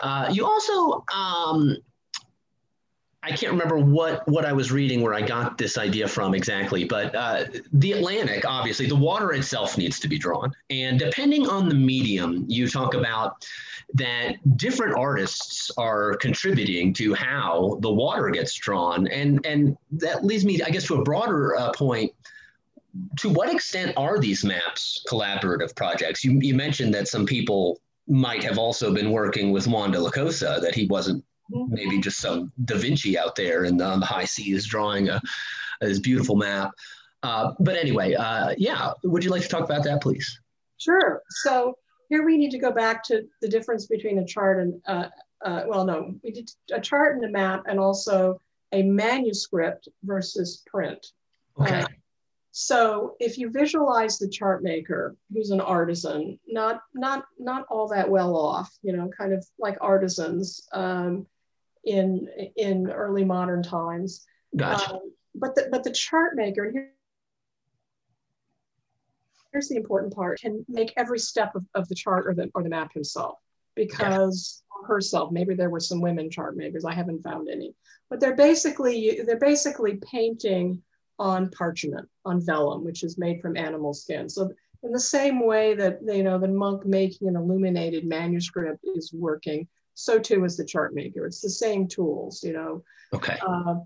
uh, 0.00 0.30
you 0.32 0.46
also 0.46 1.04
um, 1.14 1.76
I 3.22 3.30
can't 3.30 3.52
remember 3.52 3.78
what 3.78 4.26
what 4.28 4.44
I 4.44 4.52
was 4.52 4.70
reading 4.70 5.02
where 5.02 5.12
I 5.12 5.22
got 5.22 5.58
this 5.58 5.76
idea 5.76 6.06
from 6.06 6.34
exactly, 6.34 6.84
but 6.84 7.14
uh, 7.14 7.44
the 7.72 7.92
Atlantic, 7.92 8.44
obviously, 8.46 8.86
the 8.86 8.96
water 8.96 9.32
itself 9.32 9.76
needs 9.76 9.98
to 10.00 10.08
be 10.08 10.18
drawn, 10.18 10.52
and 10.70 10.98
depending 10.98 11.48
on 11.48 11.68
the 11.68 11.74
medium, 11.74 12.44
you 12.48 12.68
talk 12.68 12.94
about 12.94 13.44
that 13.94 14.36
different 14.56 14.96
artists 14.96 15.70
are 15.76 16.14
contributing 16.16 16.92
to 16.92 17.12
how 17.14 17.78
the 17.80 17.92
water 17.92 18.30
gets 18.30 18.54
drawn, 18.54 19.08
and 19.08 19.44
and 19.44 19.76
that 19.90 20.24
leads 20.24 20.44
me, 20.44 20.62
I 20.62 20.70
guess, 20.70 20.86
to 20.86 20.96
a 20.96 21.02
broader 21.02 21.56
uh, 21.56 21.72
point. 21.72 22.12
To 23.18 23.28
what 23.28 23.52
extent 23.52 23.92
are 23.96 24.18
these 24.18 24.44
maps 24.44 25.04
collaborative 25.08 25.74
projects? 25.76 26.24
You, 26.24 26.38
you 26.40 26.54
mentioned 26.54 26.94
that 26.94 27.06
some 27.06 27.26
people 27.26 27.80
might 28.08 28.42
have 28.42 28.58
also 28.58 28.92
been 28.92 29.10
working 29.10 29.52
with 29.52 29.66
Juan 29.66 29.90
de 29.90 30.00
la 30.00 30.10
Cosa, 30.10 30.58
that 30.62 30.74
he 30.74 30.86
wasn't 30.86 31.22
maybe 31.48 31.98
just 31.98 32.18
some 32.18 32.52
Da 32.64 32.76
Vinci 32.76 33.18
out 33.18 33.36
there 33.36 33.64
in 33.64 33.76
the, 33.76 33.84
on 33.84 34.00
the 34.00 34.06
high 34.06 34.24
seas 34.24 34.66
drawing 34.66 35.08
a, 35.08 35.20
a 35.80 35.86
this 35.86 35.98
beautiful 35.98 36.36
map. 36.36 36.70
Uh, 37.22 37.52
but 37.60 37.76
anyway, 37.76 38.14
uh, 38.14 38.54
yeah, 38.56 38.92
would 39.04 39.24
you 39.24 39.30
like 39.30 39.42
to 39.42 39.48
talk 39.48 39.64
about 39.64 39.84
that, 39.84 40.02
please? 40.02 40.40
Sure. 40.76 41.22
So 41.30 41.76
here 42.08 42.24
we 42.24 42.38
need 42.38 42.50
to 42.50 42.58
go 42.58 42.70
back 42.70 43.02
to 43.04 43.22
the 43.42 43.48
difference 43.48 43.86
between 43.86 44.18
a 44.18 44.26
chart 44.26 44.60
and, 44.60 44.80
uh, 44.86 45.08
uh 45.44 45.62
well, 45.66 45.84
no, 45.84 46.14
we 46.22 46.30
did 46.30 46.50
a 46.72 46.80
chart 46.80 47.16
and 47.16 47.24
a 47.24 47.30
map 47.30 47.64
and 47.66 47.78
also 47.78 48.40
a 48.72 48.82
manuscript 48.82 49.88
versus 50.04 50.62
print. 50.70 51.06
Okay. 51.60 51.82
Uh, 51.82 51.86
so 52.60 53.14
if 53.20 53.38
you 53.38 53.50
visualize 53.50 54.18
the 54.18 54.28
chart 54.28 54.62
maker, 54.62 55.16
who's 55.32 55.50
an 55.50 55.60
artisan, 55.60 56.40
not 56.48 56.80
not 56.92 57.24
not 57.38 57.66
all 57.70 57.86
that 57.88 58.10
well 58.10 58.36
off, 58.36 58.76
you 58.82 58.92
know, 58.92 59.08
kind 59.16 59.32
of 59.32 59.46
like 59.60 59.76
artisans, 59.80 60.66
um, 60.72 61.26
in 61.88 62.28
in 62.56 62.90
early 62.90 63.24
modern 63.24 63.62
times. 63.62 64.26
Gotcha. 64.56 64.94
Um, 64.94 65.12
but 65.34 65.54
the 65.54 65.68
but 65.70 65.84
the 65.84 65.90
chart 65.90 66.36
maker, 66.36 66.64
and 66.64 66.72
here, 66.72 66.92
here's 69.52 69.68
the 69.68 69.76
important 69.76 70.14
part, 70.14 70.40
can 70.40 70.64
make 70.68 70.92
every 70.96 71.18
step 71.18 71.54
of, 71.54 71.64
of 71.74 71.88
the 71.88 71.94
chart 71.94 72.26
or 72.26 72.34
the 72.34 72.50
or 72.54 72.62
the 72.62 72.68
map 72.68 72.92
himself 72.92 73.38
because 73.74 74.62
yeah. 74.82 74.88
herself. 74.88 75.32
Maybe 75.32 75.54
there 75.54 75.70
were 75.70 75.80
some 75.80 76.00
women 76.00 76.30
chart 76.30 76.56
makers. 76.56 76.84
I 76.84 76.94
haven't 76.94 77.22
found 77.22 77.48
any, 77.48 77.74
but 78.10 78.20
they're 78.20 78.36
basically 78.36 79.20
they're 79.26 79.38
basically 79.38 79.96
painting 80.10 80.82
on 81.18 81.50
parchment, 81.50 82.08
on 82.24 82.44
vellum, 82.44 82.84
which 82.84 83.02
is 83.02 83.18
made 83.18 83.40
from 83.40 83.56
animal 83.56 83.92
skin. 83.92 84.28
So 84.28 84.50
in 84.82 84.92
the 84.92 85.00
same 85.00 85.44
way 85.44 85.74
that 85.74 85.98
you 86.02 86.22
know 86.22 86.38
the 86.38 86.48
monk 86.48 86.86
making 86.86 87.28
an 87.28 87.36
illuminated 87.36 88.04
manuscript 88.06 88.84
is 88.84 89.12
working, 89.12 89.66
so 89.98 90.16
too 90.16 90.44
is 90.44 90.56
the 90.56 90.64
chart 90.64 90.94
maker. 90.94 91.26
It's 91.26 91.40
the 91.40 91.50
same 91.50 91.88
tools, 91.88 92.44
you 92.44 92.52
know. 92.52 92.84
Okay. 93.12 93.36
Uh, 93.44 93.80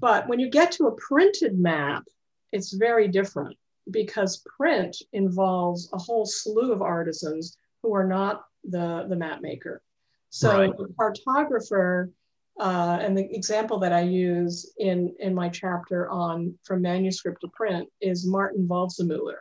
but 0.00 0.28
when 0.28 0.40
you 0.40 0.50
get 0.50 0.72
to 0.72 0.88
a 0.88 0.96
printed 0.96 1.56
map, 1.56 2.02
it's 2.50 2.72
very 2.72 3.06
different 3.06 3.56
because 3.92 4.44
print 4.56 4.96
involves 5.12 5.88
a 5.92 5.98
whole 5.98 6.26
slew 6.26 6.72
of 6.72 6.82
artisans 6.82 7.56
who 7.80 7.94
are 7.94 8.06
not 8.06 8.44
the, 8.64 9.06
the 9.08 9.14
map 9.14 9.40
maker. 9.40 9.82
So 10.30 10.58
right. 10.58 10.76
the 10.76 10.92
cartographer, 10.98 12.10
uh, 12.58 12.98
and 13.00 13.16
the 13.16 13.32
example 13.32 13.78
that 13.78 13.92
I 13.92 14.00
use 14.00 14.72
in, 14.78 15.14
in 15.20 15.32
my 15.32 15.48
chapter 15.48 16.10
on 16.10 16.58
from 16.64 16.82
manuscript 16.82 17.40
to 17.42 17.48
print 17.48 17.88
is 18.00 18.26
Martin 18.26 18.66
Waldseemüller. 18.66 19.38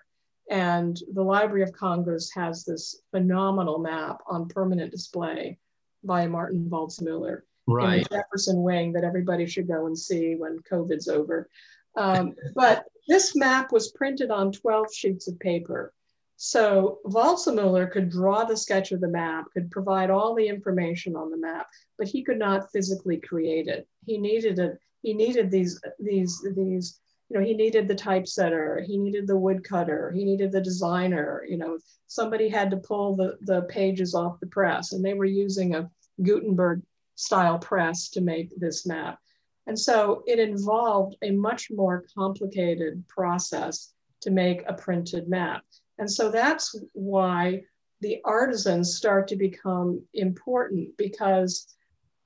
And 0.51 1.01
the 1.13 1.23
Library 1.23 1.63
of 1.63 1.73
Congress 1.73 2.31
has 2.35 2.63
this 2.63 3.01
phenomenal 3.09 3.79
map 3.79 4.21
on 4.27 4.47
permanent 4.49 4.91
display 4.91 5.57
by 6.03 6.27
Martin 6.27 6.67
Waldseemüller 6.69 7.41
right. 7.67 8.07
Jefferson 8.09 8.61
Wing 8.63 8.93
that 8.93 9.03
everybody 9.03 9.45
should 9.45 9.67
go 9.67 9.85
and 9.85 9.97
see 9.97 10.35
when 10.35 10.59
COVID's 10.69 11.07
over. 11.07 11.49
Um, 11.95 12.35
but 12.55 12.85
this 13.07 13.35
map 13.35 13.71
was 13.71 13.91
printed 13.91 14.31
on 14.31 14.51
12 14.51 14.93
sheets 14.93 15.27
of 15.27 15.39
paper. 15.39 15.93
So 16.37 16.99
Waldseemüller 17.05 17.91
could 17.91 18.09
draw 18.09 18.43
the 18.45 18.57
sketch 18.57 18.91
of 18.91 19.01
the 19.01 19.07
map, 19.07 19.45
could 19.53 19.69
provide 19.69 20.09
all 20.09 20.33
the 20.33 20.47
information 20.47 21.15
on 21.15 21.29
the 21.29 21.37
map, 21.37 21.67
but 21.97 22.07
he 22.07 22.23
could 22.23 22.39
not 22.39 22.71
physically 22.71 23.17
create 23.17 23.67
it. 23.67 23.87
He 24.05 24.17
needed 24.17 24.57
it. 24.57 24.79
He 25.03 25.13
needed 25.13 25.51
these 25.51 25.79
these 25.99 26.43
these 26.55 26.99
you 27.31 27.39
know, 27.39 27.45
he 27.45 27.53
needed 27.53 27.87
the 27.87 27.95
typesetter, 27.95 28.83
he 28.85 28.97
needed 28.97 29.25
the 29.25 29.37
woodcutter, 29.37 30.11
he 30.11 30.25
needed 30.25 30.51
the 30.51 30.59
designer, 30.59 31.45
you 31.47 31.57
know, 31.57 31.77
somebody 32.07 32.49
had 32.49 32.69
to 32.71 32.77
pull 32.77 33.15
the, 33.15 33.37
the 33.43 33.61
pages 33.63 34.13
off 34.13 34.41
the 34.41 34.47
press 34.47 34.91
and 34.91 35.03
they 35.03 35.13
were 35.13 35.23
using 35.23 35.73
a 35.73 35.89
Gutenberg 36.21 36.81
style 37.15 37.57
press 37.57 38.09
to 38.09 38.19
make 38.19 38.49
this 38.59 38.85
map. 38.85 39.17
And 39.65 39.79
so 39.79 40.23
it 40.27 40.39
involved 40.39 41.15
a 41.21 41.31
much 41.31 41.71
more 41.71 42.03
complicated 42.13 43.01
process 43.07 43.93
to 44.23 44.29
make 44.29 44.63
a 44.67 44.73
printed 44.73 45.29
map. 45.29 45.63
And 45.99 46.11
so 46.11 46.31
that's 46.31 46.75
why 46.91 47.61
the 48.01 48.19
artisans 48.25 48.97
start 48.97 49.29
to 49.29 49.37
become 49.37 50.01
important 50.13 50.97
because 50.97 51.75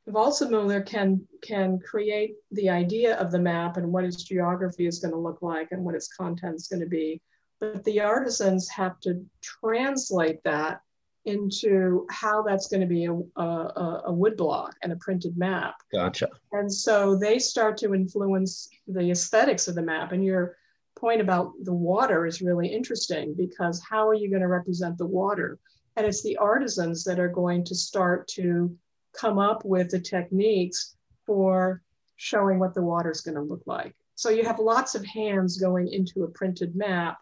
Waldseemüller 0.08 0.86
can, 0.86 1.28
can 1.42 1.80
create 1.80 2.36
the 2.52 2.70
idea 2.70 3.18
of 3.18 3.32
the 3.32 3.40
map 3.40 3.78
and 3.78 3.92
what 3.92 4.04
its 4.04 4.24
geography 4.24 4.86
is 4.86 5.00
going 5.00 5.14
to 5.14 5.20
look 5.20 5.42
like 5.42 5.70
and 5.72 5.84
what 5.84 5.96
its 5.96 6.08
content 6.08 6.56
is 6.56 6.68
going 6.68 6.82
to 6.82 6.86
be. 6.86 7.22
But 7.60 7.84
the 7.86 8.02
artisans 8.02 8.70
have 8.70 9.00
to 9.02 9.26
translate 9.42 10.44
that 10.44 10.82
into 11.26 12.06
how 12.12 12.44
that's 12.44 12.68
going 12.68 12.82
to 12.82 12.88
be 12.88 13.06
a, 13.06 13.14
a, 13.14 14.04
a 14.06 14.14
woodblock 14.14 14.74
and 14.84 14.92
a 14.92 14.98
printed 14.98 15.38
map. 15.38 15.76
Gotcha. 15.92 16.30
And 16.52 16.72
so 16.72 17.16
they 17.16 17.40
start 17.40 17.78
to 17.78 17.96
influence 17.96 18.70
the 18.88 19.10
aesthetics 19.10 19.68
of 19.68 19.76
the 19.76 19.82
map. 19.82 20.12
And 20.12 20.24
your 20.24 20.56
point 20.96 21.22
about 21.22 21.54
the 21.64 21.74
water 21.74 22.26
is 22.26 22.42
really 22.42 22.68
interesting 22.68 23.34
because 23.36 23.82
how 23.90 24.08
are 24.08 24.14
you 24.14 24.30
going 24.30 24.42
to 24.42 24.48
represent 24.48 24.98
the 24.98 25.06
water? 25.06 25.58
And 25.96 26.06
it's 26.06 26.22
the 26.22 26.38
artisans 26.38 27.04
that 27.06 27.20
are 27.20 27.30
going 27.30 27.64
to 27.66 27.76
start 27.76 28.28
to 28.30 28.76
come 29.20 29.40
up 29.40 29.64
with 29.66 29.90
the 29.90 30.00
techniques 30.00 30.96
for 31.26 31.82
showing 32.18 32.60
what 32.60 32.74
the 32.74 32.82
water 32.82 33.12
is 33.12 33.22
going 33.22 33.36
to 33.36 33.42
look 33.42 33.64
like. 33.66 33.96
So 34.16 34.30
you 34.30 34.44
have 34.46 34.60
lots 34.60 34.96
of 34.96 35.06
hands 35.06 35.58
going 35.58 35.90
into 35.90 36.24
a 36.24 36.30
printed 36.30 36.76
map, 36.76 37.18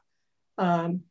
um, 0.57 1.01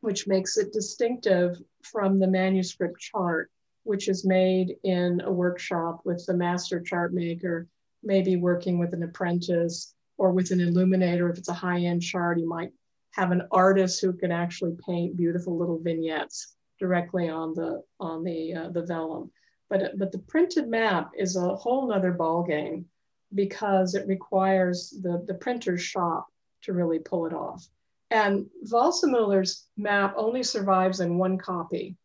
which 0.00 0.26
makes 0.26 0.56
it 0.56 0.72
distinctive 0.72 1.60
from 1.82 2.18
the 2.18 2.26
manuscript 2.26 2.98
chart, 3.00 3.50
which 3.84 4.08
is 4.08 4.24
made 4.24 4.76
in 4.84 5.20
a 5.24 5.30
workshop 5.30 6.00
with 6.04 6.24
the 6.26 6.34
master 6.34 6.80
chart 6.80 7.12
maker, 7.12 7.68
maybe 8.02 8.36
working 8.36 8.78
with 8.78 8.94
an 8.94 9.02
apprentice 9.02 9.94
or 10.16 10.32
with 10.32 10.50
an 10.50 10.60
illuminator. 10.60 11.28
If 11.28 11.38
it's 11.38 11.50
a 11.50 11.54
high-end 11.54 12.02
chart, 12.02 12.38
you 12.38 12.48
might 12.48 12.72
have 13.12 13.30
an 13.30 13.42
artist 13.50 14.00
who 14.00 14.12
can 14.12 14.32
actually 14.32 14.76
paint 14.86 15.16
beautiful 15.16 15.58
little 15.58 15.78
vignettes 15.78 16.56
directly 16.78 17.28
on 17.28 17.54
the 17.54 17.82
on 18.00 18.24
the 18.24 18.54
uh, 18.54 18.68
the 18.70 18.82
vellum. 18.82 19.30
But 19.68 19.98
but 19.98 20.12
the 20.12 20.18
printed 20.18 20.68
map 20.68 21.12
is 21.16 21.36
a 21.36 21.56
whole 21.56 21.88
nother 21.88 22.12
ball 22.12 22.42
game 22.42 22.86
because 23.34 23.94
it 23.94 24.06
requires 24.06 24.90
the 25.02 25.24
the 25.26 25.34
printer's 25.34 25.82
shop 25.82 26.28
to 26.62 26.72
really 26.72 26.98
pull 26.98 27.26
it 27.26 27.32
off. 27.32 27.68
And 28.10 28.46
Waldseemüller's 28.70 29.66
map 29.76 30.14
only 30.16 30.42
survives 30.42 31.00
in 31.00 31.18
one 31.18 31.38
copy. 31.38 31.96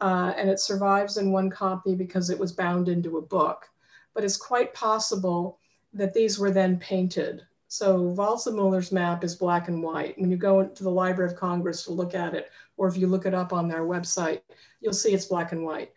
Uh, 0.00 0.34
and 0.36 0.48
it 0.48 0.60
survives 0.60 1.16
in 1.16 1.32
one 1.32 1.50
copy 1.50 1.94
because 1.94 2.30
it 2.30 2.38
was 2.38 2.52
bound 2.52 2.88
into 2.88 3.18
a 3.18 3.22
book. 3.22 3.66
But 4.14 4.24
it's 4.24 4.36
quite 4.36 4.74
possible 4.74 5.58
that 5.92 6.14
these 6.14 6.38
were 6.38 6.50
then 6.50 6.78
painted. 6.78 7.42
So 7.68 7.98
Waldseemüller's 7.98 8.92
map 8.92 9.24
is 9.24 9.34
black 9.34 9.68
and 9.68 9.82
white. 9.82 10.18
When 10.18 10.30
you 10.30 10.36
go 10.36 10.66
to 10.66 10.84
the 10.84 10.90
Library 10.90 11.30
of 11.30 11.36
Congress 11.36 11.84
to 11.84 11.92
look 11.92 12.14
at 12.14 12.34
it, 12.34 12.50
or 12.76 12.88
if 12.88 12.96
you 12.96 13.06
look 13.06 13.26
it 13.26 13.34
up 13.34 13.52
on 13.52 13.68
their 13.68 13.82
website, 13.82 14.40
you'll 14.80 14.92
see 14.92 15.12
it's 15.12 15.26
black 15.26 15.52
and 15.52 15.64
white. 15.64 15.92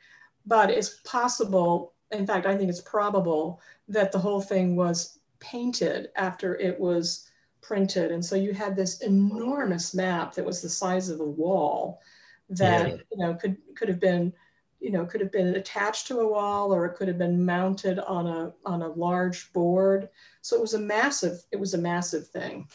But 0.50 0.70
it's 0.70 1.00
possible, 1.06 1.94
in 2.12 2.28
fact, 2.28 2.46
I 2.46 2.58
think 2.58 2.70
it's 2.70 2.82
probable 2.82 3.62
that 3.88 4.12
the 4.12 4.20
whole 4.20 4.42
thing 4.42 4.76
was 4.76 5.20
painted 5.40 6.10
after 6.18 6.58
it 6.58 6.78
was 6.78 7.30
printed. 7.62 8.12
And 8.12 8.24
so 8.24 8.36
you 8.36 8.54
had 8.54 8.76
this 8.76 9.00
enormous 9.02 9.94
map 9.94 10.34
that 10.34 10.46
was 10.46 10.62
the 10.62 10.70
size 10.70 11.10
of 11.10 11.22
a 11.22 11.24
wall 11.24 12.02
that 12.50 12.90
yeah. 12.90 12.96
you 13.12 13.18
know 13.18 13.36
could 13.36 13.56
could 13.76 13.88
have 13.88 14.00
been 14.00 14.34
you 14.80 14.92
know, 14.92 15.06
could 15.06 15.22
have 15.22 15.32
been 15.32 15.56
attached 15.56 16.08
to 16.08 16.20
a 16.20 16.28
wall 16.28 16.74
or 16.74 16.86
it 16.86 16.96
could 16.96 17.08
have 17.08 17.18
been 17.18 17.44
mounted 17.46 18.00
on 18.00 18.28
a 18.28 18.54
on 18.66 18.82
a 18.82 18.88
large 18.88 19.52
board. 19.54 20.10
So 20.42 20.56
it 20.56 20.62
was 20.62 20.74
a 20.74 20.80
massive, 20.80 21.44
it 21.52 21.60
was 21.60 21.74
a 21.74 21.78
massive 21.78 22.28
thing. 22.28 22.68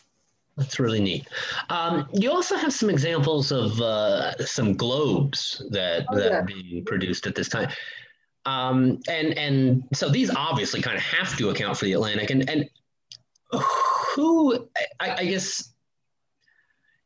That's 0.56 0.78
really 0.78 1.00
neat. 1.00 1.26
Um, 1.68 2.08
you 2.12 2.30
also 2.30 2.56
have 2.56 2.72
some 2.72 2.88
examples 2.88 3.50
of 3.50 3.80
uh, 3.80 4.36
some 4.44 4.74
globes 4.74 5.62
that 5.70 6.06
oh, 6.10 6.16
that 6.16 6.30
yeah. 6.30 6.38
are 6.38 6.42
being 6.42 6.84
produced 6.84 7.26
at 7.26 7.34
this 7.34 7.48
time. 7.48 7.70
Um, 8.46 9.00
and 9.08 9.36
and 9.36 9.84
so 9.92 10.08
these 10.08 10.30
obviously 10.34 10.80
kind 10.80 10.96
of 10.96 11.02
have 11.02 11.36
to 11.38 11.50
account 11.50 11.76
for 11.76 11.86
the 11.86 11.94
Atlantic. 11.94 12.30
And 12.30 12.48
and 12.48 12.70
who 14.14 14.68
I, 15.00 15.16
I 15.18 15.24
guess 15.24 15.72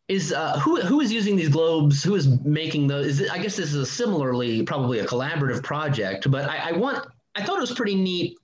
is 0.08 0.32
uh, 0.32 0.58
who 0.58 0.80
who 0.80 1.00
is 1.00 1.12
using 1.12 1.36
these 1.36 1.48
globes? 1.48 2.02
Who 2.02 2.16
is 2.16 2.28
making 2.44 2.86
those? 2.86 3.06
Is 3.06 3.20
it, 3.20 3.32
I 3.32 3.38
guess 3.38 3.56
this 3.56 3.68
is 3.68 3.76
a 3.76 3.86
similarly 3.86 4.62
probably 4.62 4.98
a 4.98 5.06
collaborative 5.06 5.62
project, 5.62 6.30
but 6.30 6.48
I, 6.48 6.70
I 6.70 6.72
want 6.72 7.06
I 7.34 7.44
thought 7.44 7.58
it 7.58 7.62
was 7.62 7.72
pretty 7.72 7.94
neat. 7.94 8.36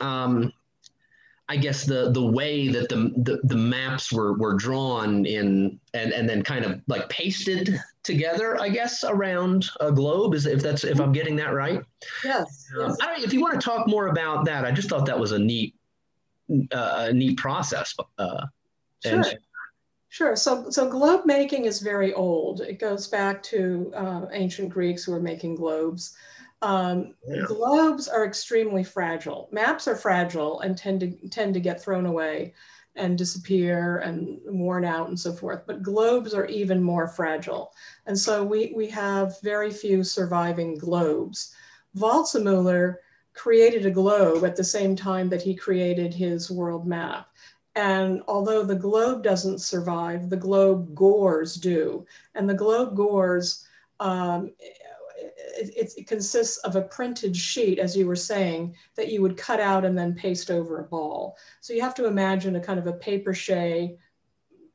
Um, 0.00 0.52
I 1.48 1.56
guess 1.56 1.84
the 1.84 2.10
the 2.10 2.24
way 2.24 2.68
that 2.68 2.88
the, 2.88 3.12
the 3.16 3.40
the 3.44 3.56
maps 3.56 4.12
were 4.12 4.34
were 4.34 4.54
drawn 4.54 5.24
in 5.26 5.78
and 5.94 6.12
and 6.12 6.28
then 6.28 6.42
kind 6.42 6.64
of 6.64 6.80
like 6.88 7.08
pasted 7.08 7.78
together, 8.02 8.60
I 8.60 8.68
guess, 8.68 9.04
around 9.04 9.66
a 9.80 9.92
globe. 9.92 10.34
Is 10.34 10.46
if 10.46 10.60
that's 10.60 10.82
if 10.82 11.00
I'm 11.00 11.12
getting 11.12 11.36
that 11.36 11.54
right? 11.54 11.82
Yes. 12.24 12.66
Um. 12.80 12.96
I 13.00 13.20
if 13.22 13.32
you 13.32 13.40
want 13.40 13.54
to 13.54 13.64
talk 13.64 13.86
more 13.86 14.08
about 14.08 14.44
that, 14.46 14.64
I 14.64 14.72
just 14.72 14.88
thought 14.88 15.06
that 15.06 15.18
was 15.18 15.32
a 15.32 15.38
neat 15.38 15.74
uh, 16.72 17.06
a 17.08 17.12
neat 17.12 17.36
process. 17.36 17.94
Uh, 18.18 18.46
sure. 19.04 19.14
And, 19.14 19.38
Sure. 20.08 20.34
So, 20.34 20.70
so 20.70 20.88
globe 20.88 21.26
making 21.26 21.66
is 21.66 21.80
very 21.80 22.14
old. 22.14 22.62
It 22.62 22.78
goes 22.78 23.06
back 23.06 23.42
to 23.42 23.92
uh, 23.94 24.26
ancient 24.32 24.70
Greeks 24.70 25.04
who 25.04 25.12
were 25.12 25.20
making 25.20 25.56
globes. 25.56 26.16
Um, 26.62 27.14
yeah. 27.28 27.44
Globes 27.46 28.08
are 28.08 28.24
extremely 28.24 28.82
fragile. 28.82 29.48
Maps 29.52 29.86
are 29.86 29.96
fragile 29.96 30.60
and 30.60 30.76
tend 30.76 31.00
to 31.00 31.28
tend 31.28 31.54
to 31.54 31.60
get 31.60 31.82
thrown 31.82 32.06
away 32.06 32.54
and 32.96 33.18
disappear 33.18 33.98
and 33.98 34.38
worn 34.46 34.84
out 34.84 35.08
and 35.08 35.18
so 35.20 35.32
forth. 35.32 35.62
But 35.66 35.82
globes 35.82 36.34
are 36.34 36.46
even 36.46 36.82
more 36.82 37.06
fragile. 37.06 37.72
And 38.06 38.18
so 38.18 38.42
we, 38.42 38.72
we 38.74 38.88
have 38.88 39.40
very 39.42 39.70
few 39.70 40.02
surviving 40.02 40.78
globes. 40.78 41.54
Waldseemüller 41.96 42.96
created 43.34 43.84
a 43.84 43.90
globe 43.90 44.44
at 44.44 44.56
the 44.56 44.64
same 44.64 44.96
time 44.96 45.28
that 45.28 45.42
he 45.42 45.54
created 45.54 46.14
his 46.14 46.50
world 46.50 46.86
map. 46.86 47.28
And 47.74 48.22
although 48.26 48.64
the 48.64 48.74
globe 48.74 49.22
doesn't 49.22 49.60
survive, 49.60 50.30
the 50.30 50.36
globe 50.36 50.94
gores 50.94 51.56
do. 51.56 52.06
And 52.34 52.48
the 52.48 52.54
globe 52.54 52.96
gores, 52.96 53.66
um, 54.00 54.52
it, 55.58 55.92
it, 55.96 56.06
consists 56.06 56.58
of 56.58 56.76
a 56.76 56.82
printed 56.82 57.36
sheet, 57.36 57.78
as 57.78 57.96
you 57.96 58.06
were 58.06 58.16
saying, 58.16 58.74
that 58.96 59.10
you 59.10 59.22
would 59.22 59.36
cut 59.36 59.60
out 59.60 59.84
and 59.84 59.96
then 59.96 60.14
paste 60.14 60.50
over 60.50 60.80
a 60.80 60.84
ball. 60.84 61.36
So 61.60 61.72
you 61.72 61.80
have 61.82 61.94
to 61.96 62.06
imagine 62.06 62.56
a 62.56 62.60
kind 62.60 62.78
of 62.78 62.86
a 62.86 62.92
paper 62.92 63.30
mache 63.30 63.96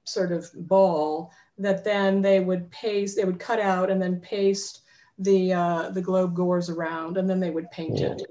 sort 0.03 0.31
of 0.31 0.49
ball 0.67 1.31
that 1.57 1.83
then 1.83 2.21
they 2.21 2.39
would 2.39 2.69
paste, 2.71 3.15
they 3.15 3.25
would 3.25 3.39
cut 3.39 3.59
out 3.59 3.89
and 3.89 4.01
then 4.01 4.19
paste 4.19 4.81
the, 5.19 5.53
uh, 5.53 5.89
the 5.89 6.01
globe 6.01 6.35
gores 6.35 6.69
around 6.69 7.17
and 7.17 7.29
then 7.29 7.39
they 7.39 7.51
would 7.51 7.69
paint 7.71 7.99
it. 7.99 8.21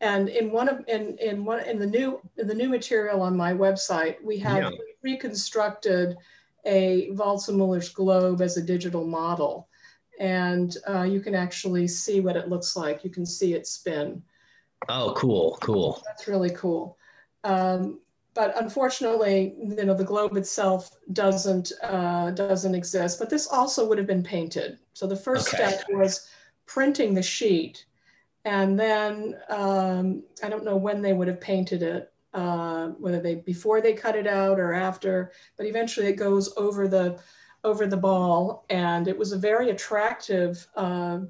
And 0.00 0.28
in 0.30 0.50
one 0.50 0.68
of 0.68 0.82
in 0.88 1.18
in 1.18 1.44
one 1.44 1.60
in 1.60 1.78
the 1.78 1.86
new 1.86 2.20
in 2.38 2.46
the 2.46 2.54
new 2.54 2.70
material 2.70 3.20
on 3.20 3.36
my 3.36 3.52
website, 3.52 4.16
we 4.24 4.38
have 4.38 4.72
yeah. 4.72 4.78
reconstructed 5.02 6.16
a 6.64 7.10
Waldseemüller's 7.12 7.90
globe 7.90 8.40
as 8.40 8.56
a 8.56 8.62
digital 8.62 9.06
model, 9.06 9.68
and 10.20 10.76
uh, 10.88 11.02
you 11.02 11.20
can 11.20 11.34
actually 11.34 11.88
see 11.88 12.20
what 12.20 12.36
it 12.36 12.48
looks 12.48 12.76
like. 12.76 13.02
You 13.02 13.10
can 13.10 13.26
see 13.26 13.54
it 13.54 13.66
spin. 13.66 14.22
Oh, 14.88 15.12
cool, 15.16 15.58
cool. 15.60 16.00
That's 16.06 16.28
really 16.28 16.50
cool. 16.50 16.96
Um, 17.42 18.00
but 18.34 18.54
unfortunately, 18.62 19.56
you 19.58 19.84
know, 19.84 19.94
the 19.94 20.04
globe 20.04 20.36
itself 20.36 20.90
doesn't 21.12 21.72
uh, 21.82 22.30
doesn't 22.30 22.76
exist. 22.76 23.18
But 23.18 23.28
this 23.28 23.48
also 23.48 23.88
would 23.88 23.98
have 23.98 24.06
been 24.06 24.22
painted. 24.22 24.78
So 24.92 25.08
the 25.08 25.16
first 25.16 25.52
okay. 25.52 25.68
step 25.68 25.84
was 25.90 26.28
printing 26.66 27.14
the 27.14 27.22
sheet 27.22 27.84
and 28.44 28.78
then 28.78 29.36
um, 29.48 30.22
I 30.42 30.48
don't 30.48 30.64
know 30.64 30.76
when 30.76 31.02
they 31.02 31.12
would 31.12 31.28
have 31.28 31.40
painted 31.40 31.82
it, 31.82 32.12
uh, 32.32 32.88
whether 32.88 33.20
they 33.20 33.36
before 33.36 33.80
they 33.80 33.92
cut 33.92 34.16
it 34.16 34.26
out 34.26 34.58
or 34.58 34.72
after, 34.72 35.32
but 35.56 35.66
eventually 35.66 36.06
it 36.06 36.16
goes 36.16 36.52
over 36.56 36.88
the 36.88 37.20
over 37.64 37.86
the 37.86 37.96
ball, 37.96 38.64
and 38.70 39.08
it 39.08 39.16
was 39.16 39.32
a 39.32 39.38
very 39.38 39.70
attractive 39.70 40.66
uh, 40.76 41.20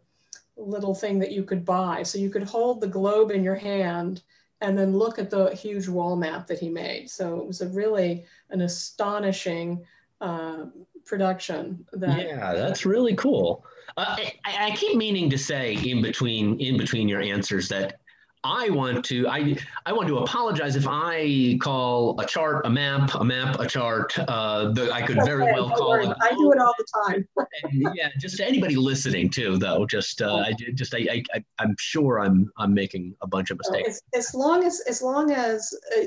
little 0.56 0.94
thing 0.94 1.18
that 1.18 1.32
you 1.32 1.42
could 1.42 1.64
buy. 1.64 2.02
So 2.02 2.18
you 2.18 2.30
could 2.30 2.44
hold 2.44 2.80
the 2.80 2.86
globe 2.86 3.30
in 3.30 3.42
your 3.42 3.56
hand 3.56 4.22
and 4.60 4.78
then 4.78 4.96
look 4.96 5.18
at 5.18 5.30
the 5.30 5.54
huge 5.54 5.88
wall 5.88 6.16
map 6.16 6.46
that 6.46 6.58
he 6.58 6.68
made. 6.68 7.08
So 7.08 7.38
it 7.38 7.46
was 7.46 7.62
a 7.62 7.68
really 7.68 8.24
an 8.50 8.60
astonishing 8.60 9.84
uh, 10.20 10.66
production. 11.04 11.86
That, 11.92 12.26
yeah, 12.26 12.52
that's 12.52 12.84
really 12.84 13.14
cool. 13.14 13.64
Uh, 13.96 14.16
I, 14.44 14.66
I, 14.68 14.76
keep 14.76 14.96
meaning 14.96 15.30
to 15.30 15.38
say 15.38 15.74
in 15.74 16.00
between 16.00 16.60
in 16.60 16.76
between 16.76 17.08
your 17.08 17.20
answers 17.20 17.68
that 17.70 18.00
I 18.42 18.70
want 18.70 19.04
to 19.06 19.28
I 19.28 19.54
I 19.84 19.92
want 19.92 20.08
to 20.08 20.18
apologize 20.18 20.74
if 20.74 20.86
I 20.88 21.58
call 21.60 22.18
a 22.18 22.24
chart 22.24 22.64
a 22.64 22.70
map 22.70 23.14
a 23.14 23.24
map 23.24 23.60
a 23.60 23.66
chart. 23.66 24.18
Uh, 24.18 24.72
the, 24.72 24.90
I 24.90 25.02
could 25.02 25.18
very 25.24 25.42
okay, 25.42 25.52
well 25.52 25.70
call 25.70 25.94
it. 25.94 26.16
I 26.22 26.30
do 26.30 26.50
it 26.52 26.58
all 26.58 26.72
the 26.78 26.86
time. 27.06 27.28
and, 27.64 27.94
yeah, 27.94 28.08
just 28.18 28.38
to 28.38 28.46
anybody 28.46 28.76
listening 28.76 29.28
too, 29.28 29.58
though. 29.58 29.84
Just 29.84 30.22
uh, 30.22 30.36
I 30.36 30.54
just 30.74 30.94
I, 30.94 31.22
I 31.34 31.44
I'm 31.58 31.74
sure 31.78 32.20
I'm 32.20 32.50
I'm 32.56 32.72
making 32.72 33.14
a 33.20 33.26
bunch 33.26 33.50
of 33.50 33.58
mistakes. 33.58 34.00
As, 34.14 34.28
as 34.28 34.34
long 34.34 34.64
as 34.64 34.80
as 34.88 35.02
long 35.02 35.32
as 35.32 35.74
uh, 35.96 36.04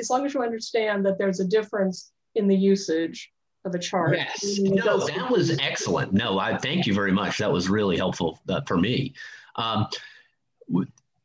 as 0.00 0.08
long 0.08 0.24
as 0.24 0.32
you 0.32 0.42
understand 0.42 1.04
that 1.04 1.18
there's 1.18 1.40
a 1.40 1.46
difference 1.46 2.10
in 2.36 2.48
the 2.48 2.56
usage 2.56 3.30
of 3.66 3.74
a 3.74 3.78
chart. 3.78 4.16
Yes, 4.16 4.58
no, 4.60 5.06
that 5.06 5.30
was 5.30 5.58
excellent. 5.58 6.14
No, 6.14 6.38
I 6.38 6.56
thank 6.56 6.86
you 6.86 6.94
very 6.94 7.12
much. 7.12 7.36
That 7.38 7.52
was 7.52 7.68
really 7.68 7.98
helpful 7.98 8.40
uh, 8.48 8.62
for 8.66 8.78
me. 8.78 9.12
Um, 9.56 9.88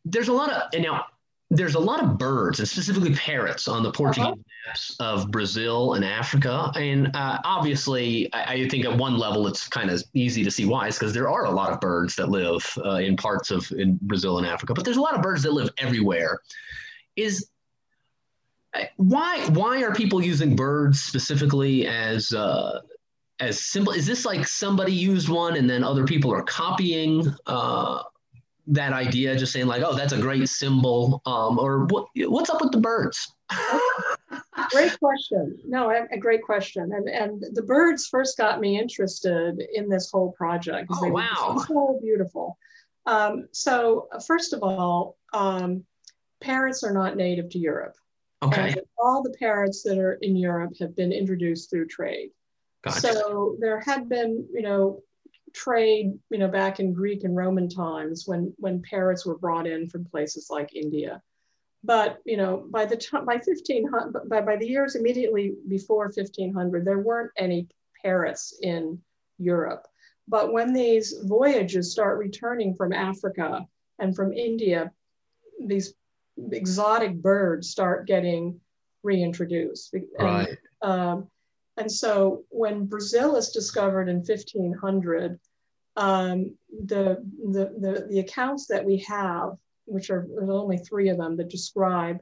there's 0.06 0.28
a 0.28 0.34
lot 0.34 0.52
of 0.52 0.64
and 0.74 0.84
now 0.84 1.06
there's 1.52 1.76
a 1.76 1.80
lot 1.80 2.02
of 2.02 2.18
birds 2.18 2.60
and 2.60 2.68
specifically 2.68 3.14
parrots 3.14 3.68
on 3.68 3.84
the 3.84 3.92
Portuguese 3.92 4.26
uh-huh. 4.26 4.36
maps 4.68 4.96
of 5.02 5.30
Brazil 5.30 5.96
and 5.96 6.06
Africa. 6.06 6.72
And 6.76 7.14
uh, 7.14 7.40
obviously, 7.44 8.34
I, 8.34 8.54
I, 8.54 8.70
think 8.70 8.86
at 8.86 8.98
one 8.98 9.18
level 9.18 9.46
it's 9.48 9.68
kind 9.68 9.90
of 9.92 10.02
easy 10.14 10.46
to 10.46 10.50
see 10.50 10.64
why, 10.64 10.88
is 10.88 10.98
because 10.98 11.14
there 11.14 11.30
are 11.30 11.46
a 11.46 11.52
lot 11.52 11.74
of 11.74 11.82
birds 11.82 12.16
that 12.16 12.30
live 12.30 12.66
uh, 12.86 12.96
in 12.96 13.18
parts 13.18 13.52
of 13.52 13.70
in 13.74 14.00
Brazil 14.04 14.38
and 14.38 14.48
Africa, 14.48 14.74
but 14.74 14.86
there's 14.86 14.96
a 14.96 15.02
lot 15.02 15.14
of 15.14 15.22
birds 15.22 15.44
that 15.44 15.52
live 15.52 15.70
everywhere. 15.78 16.40
Is 17.18 17.50
why 18.96 19.46
why 19.50 19.84
are 19.84 19.94
people 19.94 20.24
using 20.24 20.56
birds 20.56 21.02
specifically 21.02 21.86
as 21.86 22.32
uh, 22.32 22.80
as 23.42 23.60
simple? 23.60 23.92
Is 23.92 24.06
this 24.06 24.24
like 24.24 24.48
somebody 24.48 24.94
used 24.94 25.28
one 25.28 25.58
and 25.58 25.70
then 25.70 25.84
other 25.84 26.06
people 26.06 26.34
are 26.34 26.44
copying 26.44 27.36
uh, 27.46 28.04
that 28.67 28.93
idea, 28.93 29.36
just 29.36 29.54
saying 29.54 29.67
like, 29.67 29.84
oh, 29.84 29.95
that's 29.95 30.13
a 30.13 30.19
great 30.19 30.47
symbol, 30.47 31.21
um, 31.26 31.58
or 31.60 31.86
what, 31.86 32.08
what's 32.15 32.50
up 32.50 32.62
with 32.62 32.71
the 32.71 32.80
birds? 32.80 33.34
great 34.69 34.97
question. 35.00 35.58
No, 35.65 35.89
a, 35.89 36.06
a, 36.12 36.17
great 36.17 36.41
question. 36.43 36.91
And 36.93 37.10
and 37.10 37.43
the 37.54 37.63
birds 37.63 38.08
first 38.08 38.38
got 38.38 38.60
me 38.60 38.80
interested 38.80 39.62
in 39.74 39.89
this 39.89 40.10
whole 40.12 40.32
project. 40.32 40.88
Oh, 40.91 41.04
they 41.04 41.12
wow. 41.12 41.56
were 41.56 41.65
so 41.65 42.00
beautiful. 42.02 42.58
Um, 43.06 43.47
so 43.52 44.08
first 44.26 44.54
of 44.54 44.62
all, 44.63 45.17
um, 45.34 45.84
parrots 46.39 46.84
are 46.84 46.93
not 46.93 47.17
native 47.17 47.50
to 47.50 47.60
Europe. 47.60 47.95
Okay. 48.43 48.69
And 48.69 48.82
all 48.97 49.21
the 49.21 49.36
parrots 49.38 49.84
that 49.84 49.97
are 49.97 50.13
in 50.13 50.36
Europe 50.36 50.74
have 50.80 50.95
been 50.95 51.12
introduced 51.12 51.69
through 51.69 51.88
trade. 51.88 52.32
Gotcha. 52.84 53.13
So 53.13 53.56
there 53.60 53.80
had 53.80 54.10
been, 54.10 54.47
you 54.52 54.63
know, 54.63 55.04
trade, 55.54 56.18
you 56.30 56.38
know, 56.38 56.48
back 56.48 56.80
in 56.80 56.94
Greek 56.94 57.24
and 57.24 57.36
Roman 57.36 57.70
times 57.70 58.24
when 58.28 58.54
when 58.58 58.82
parrots 58.82 59.26
were 59.26 59.38
brought 59.38 59.68
in 59.68 59.90
from 59.90 60.06
places 60.06 60.50
like 60.50 60.76
India. 60.76 61.22
But 61.84 62.20
you 62.26 62.38
know, 62.38 62.68
by 62.70 62.86
the 62.86 62.98
time 62.98 63.26
by 63.26 63.36
1500, 63.36 64.30
by, 64.30 64.42
by 64.42 64.56
the 64.56 64.68
years 64.68 64.96
immediately 64.96 65.56
before 65.68 66.06
1500, 66.06 66.86
there 66.86 67.00
weren't 67.00 67.32
any 67.38 67.68
parrots 68.04 68.58
in 68.62 69.00
Europe. 69.38 69.88
But 70.28 70.54
when 70.54 70.74
these 70.74 71.16
voyages 71.24 71.92
start 71.92 72.20
returning 72.20 72.76
from 72.76 72.94
Africa 72.94 73.66
and 74.00 74.16
from 74.16 74.34
India, 74.34 74.92
these 75.66 75.94
exotic 76.52 77.16
birds 77.22 77.70
start 77.70 78.08
getting 78.08 78.60
reintroduced. 79.04 79.96
Right. 80.20 80.58
And, 80.82 80.92
um, 80.92 81.28
and 81.78 81.92
so 81.92 82.44
when 82.50 82.86
Brazil 82.86 83.36
is 83.36 83.50
discovered 83.50 84.10
in 84.10 84.18
1500, 84.18 85.40
um, 85.98 86.56
the, 86.86 87.24
the, 87.52 87.74
the, 87.80 88.08
the, 88.10 88.20
accounts 88.20 88.68
that 88.68 88.86
we 88.86 88.98
have, 89.08 89.58
which 89.86 90.10
are 90.10 90.28
only 90.42 90.78
three 90.78 91.10
of 91.10 91.18
them 91.18 91.36
that 91.38 91.50
describe 91.50 92.18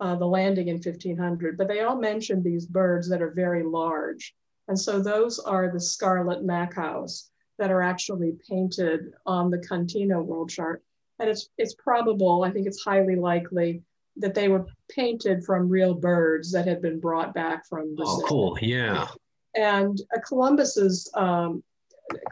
uh, 0.00 0.16
the 0.16 0.26
landing 0.26 0.68
in 0.68 0.76
1500, 0.76 1.58
but 1.58 1.68
they 1.68 1.80
all 1.80 1.96
mention 1.96 2.42
these 2.42 2.66
birds 2.66 3.08
that 3.10 3.20
are 3.20 3.32
very 3.32 3.62
large. 3.62 4.34
And 4.68 4.78
so 4.78 5.00
those 5.02 5.38
are 5.38 5.70
the 5.70 5.80
scarlet 5.80 6.44
macaws 6.44 7.30
that 7.58 7.70
are 7.70 7.82
actually 7.82 8.32
painted 8.48 9.12
on 9.26 9.50
the 9.50 9.58
Cantino 9.58 10.24
world 10.24 10.48
chart. 10.48 10.82
And 11.18 11.28
it's, 11.28 11.50
it's 11.58 11.74
probable, 11.74 12.44
I 12.44 12.50
think 12.50 12.66
it's 12.66 12.82
highly 12.82 13.16
likely 13.16 13.82
that 14.16 14.34
they 14.34 14.48
were 14.48 14.66
painted 14.88 15.44
from 15.44 15.68
real 15.68 15.94
birds 15.94 16.52
that 16.52 16.66
had 16.66 16.82
been 16.82 17.00
brought 17.00 17.34
back 17.34 17.66
from 17.66 17.92
oh, 17.92 17.96
Brazil. 17.96 18.22
Oh, 18.24 18.28
cool. 18.28 18.58
Yeah. 18.60 19.08
And 19.56 20.00
uh, 20.14 20.20
Columbus's 20.20 21.10
um, 21.14 21.62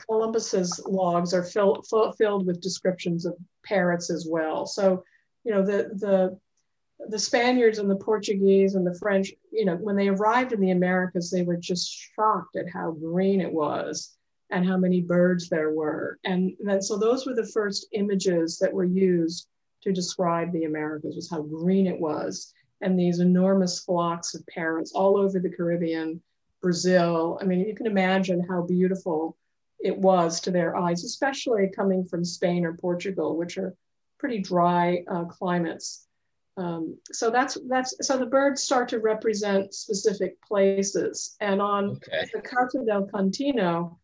Columbus's 0.06 0.80
logs 0.86 1.32
are 1.32 1.42
fill, 1.42 1.82
fill, 1.82 2.12
filled 2.12 2.46
with 2.46 2.60
descriptions 2.60 3.24
of 3.24 3.36
parrots 3.64 4.10
as 4.10 4.26
well. 4.28 4.66
So, 4.66 5.04
you 5.44 5.52
know, 5.52 5.64
the 5.64 5.90
the 5.94 6.38
the 7.08 7.18
Spaniards 7.18 7.78
and 7.78 7.88
the 7.88 7.96
Portuguese 7.96 8.74
and 8.74 8.86
the 8.86 8.98
French, 8.98 9.32
you 9.52 9.64
know, 9.64 9.76
when 9.76 9.94
they 9.94 10.08
arrived 10.08 10.52
in 10.52 10.60
the 10.60 10.72
Americas, 10.72 11.30
they 11.30 11.42
were 11.42 11.56
just 11.56 11.90
shocked 12.16 12.56
at 12.56 12.68
how 12.68 12.90
green 12.90 13.40
it 13.40 13.52
was 13.52 14.16
and 14.50 14.66
how 14.66 14.76
many 14.76 15.00
birds 15.00 15.48
there 15.48 15.70
were. 15.70 16.18
And 16.24 16.54
then, 16.58 16.82
so 16.82 16.98
those 16.98 17.24
were 17.24 17.34
the 17.34 17.46
first 17.46 17.86
images 17.92 18.58
that 18.58 18.72
were 18.72 18.84
used 18.84 19.46
to 19.82 19.92
describe 19.92 20.52
the 20.52 20.64
Americas, 20.64 21.16
was 21.16 21.30
how 21.30 21.42
green 21.42 21.86
it 21.86 21.98
was. 21.98 22.52
And 22.80 22.98
these 22.98 23.18
enormous 23.18 23.80
flocks 23.80 24.34
of 24.34 24.46
parrots 24.46 24.92
all 24.94 25.16
over 25.16 25.38
the 25.40 25.50
Caribbean, 25.50 26.22
Brazil. 26.60 27.38
I 27.40 27.44
mean, 27.44 27.60
you 27.60 27.74
can 27.74 27.86
imagine 27.86 28.44
how 28.48 28.62
beautiful 28.62 29.36
it 29.80 29.96
was 29.96 30.40
to 30.40 30.50
their 30.50 30.76
eyes, 30.76 31.04
especially 31.04 31.70
coming 31.74 32.04
from 32.04 32.24
Spain 32.24 32.64
or 32.64 32.74
Portugal, 32.74 33.36
which 33.36 33.58
are 33.58 33.74
pretty 34.18 34.38
dry 34.38 35.04
uh, 35.08 35.24
climates. 35.24 36.06
Um, 36.56 36.98
so 37.12 37.30
that's 37.30 37.56
that's 37.68 37.94
so 38.02 38.18
the 38.18 38.26
birds 38.26 38.62
start 38.62 38.88
to 38.88 38.98
represent 38.98 39.72
specific 39.72 40.42
places, 40.42 41.36
and 41.40 41.62
on 41.62 41.90
okay. 41.90 42.28
the 42.34 42.40
Carta 42.40 42.82
del 42.84 43.06
Cantino, 43.06 43.96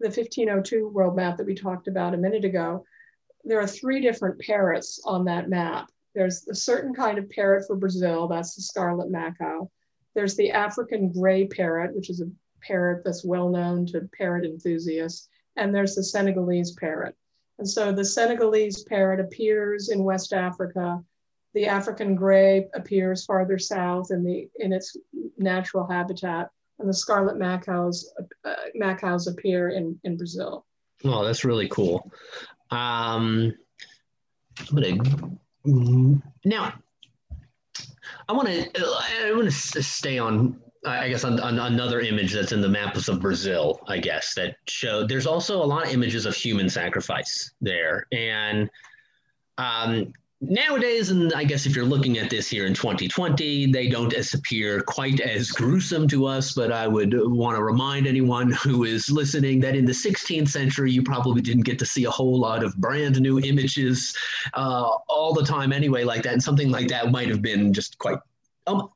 the 0.00 0.08
1502 0.08 0.88
world 0.88 1.16
map 1.16 1.38
that 1.38 1.46
we 1.46 1.54
talked 1.54 1.88
about 1.88 2.12
a 2.12 2.18
minute 2.18 2.44
ago, 2.44 2.84
there 3.46 3.60
are 3.60 3.66
three 3.66 4.00
different 4.00 4.40
parrots 4.40 5.00
on 5.04 5.24
that 5.24 5.48
map. 5.48 5.90
There's 6.14 6.46
a 6.48 6.54
certain 6.54 6.92
kind 6.92 7.18
of 7.18 7.30
parrot 7.30 7.64
for 7.66 7.76
Brazil, 7.76 8.26
that's 8.26 8.54
the 8.54 8.62
scarlet 8.62 9.10
macaw. 9.10 9.66
There's 10.14 10.34
the 10.34 10.50
African 10.50 11.12
gray 11.12 11.46
parrot, 11.46 11.94
which 11.94 12.10
is 12.10 12.20
a 12.20 12.30
parrot 12.62 13.02
that's 13.04 13.24
well 13.24 13.50
known 13.50 13.86
to 13.86 14.08
parrot 14.16 14.44
enthusiasts. 14.44 15.28
And 15.56 15.74
there's 15.74 15.94
the 15.94 16.02
Senegalese 16.02 16.72
parrot. 16.72 17.14
And 17.58 17.68
so 17.68 17.92
the 17.92 18.04
Senegalese 18.04 18.82
parrot 18.84 19.20
appears 19.20 19.90
in 19.90 20.04
West 20.04 20.32
Africa. 20.32 21.00
The 21.54 21.66
African 21.66 22.14
gray 22.14 22.66
appears 22.74 23.24
farther 23.24 23.58
south 23.58 24.10
in, 24.10 24.24
the, 24.24 24.48
in 24.58 24.72
its 24.72 24.96
natural 25.38 25.86
habitat. 25.86 26.50
And 26.78 26.88
the 26.88 26.94
scarlet 26.94 27.38
macaws, 27.38 28.12
uh, 28.44 28.54
macaws 28.74 29.26
appear 29.26 29.70
in, 29.70 29.98
in 30.04 30.16
Brazil. 30.16 30.66
Oh, 31.04 31.24
that's 31.24 31.44
really 31.44 31.68
cool. 31.68 32.10
Um, 32.70 33.54
I'm 34.70 34.74
gonna 34.74 35.38
now. 36.44 36.74
I 38.28 38.32
want 38.32 38.48
to. 38.48 38.70
I 39.24 39.32
want 39.32 39.50
to 39.50 39.82
stay 39.82 40.18
on. 40.18 40.60
I 40.84 41.08
guess 41.08 41.24
on, 41.24 41.40
on, 41.40 41.58
another 41.58 42.00
image 42.00 42.32
that's 42.32 42.52
in 42.52 42.60
the 42.60 42.68
maps 42.68 43.08
of 43.08 43.20
Brazil. 43.20 43.80
I 43.88 43.98
guess 43.98 44.34
that 44.34 44.56
show. 44.68 45.04
There's 45.06 45.26
also 45.26 45.62
a 45.62 45.66
lot 45.66 45.86
of 45.86 45.92
images 45.92 46.26
of 46.26 46.36
human 46.36 46.68
sacrifice 46.68 47.52
there, 47.60 48.06
and 48.12 48.70
um, 49.58 50.12
nowadays, 50.40 51.10
and 51.10 51.32
I 51.32 51.44
guess 51.44 51.66
if 51.66 51.74
you're 51.74 51.84
looking 51.84 52.18
at 52.18 52.30
this 52.30 52.48
here 52.48 52.66
in 52.66 52.74
2020, 52.74 53.72
they 53.72 53.88
don't 53.88 54.14
appear 54.34 54.80
quite 54.80 55.20
as 55.20 55.50
gruesome 55.50 56.06
to 56.08 56.26
us. 56.26 56.52
But 56.52 56.72
I 56.72 56.86
would 56.86 57.14
want 57.16 57.56
to 57.56 57.62
remind 57.62 58.06
anyone 58.06 58.52
who 58.52 58.84
is 58.84 59.10
listening 59.10 59.60
that 59.60 59.76
in 59.76 59.84
the 59.84 59.92
16th 59.92 60.48
century, 60.48 60.92
you 60.92 61.02
probably 61.02 61.42
didn't 61.42 61.64
get 61.64 61.78
to 61.78 61.86
see 61.86 62.04
a 62.04 62.10
whole 62.10 62.38
lot 62.38 62.62
of 62.62 62.76
brand 62.76 63.20
new 63.20 63.40
images 63.40 64.16
uh, 64.54 64.90
all 65.08 65.32
the 65.32 65.44
time 65.44 65.72
anyway, 65.72 66.04
like 66.04 66.22
that. 66.22 66.32
And 66.32 66.42
something 66.42 66.70
like 66.70 66.88
that 66.88 67.10
might 67.10 67.28
have 67.28 67.42
been 67.42 67.72
just 67.72 67.98
quite. 67.98 68.18
Um, 68.66 68.88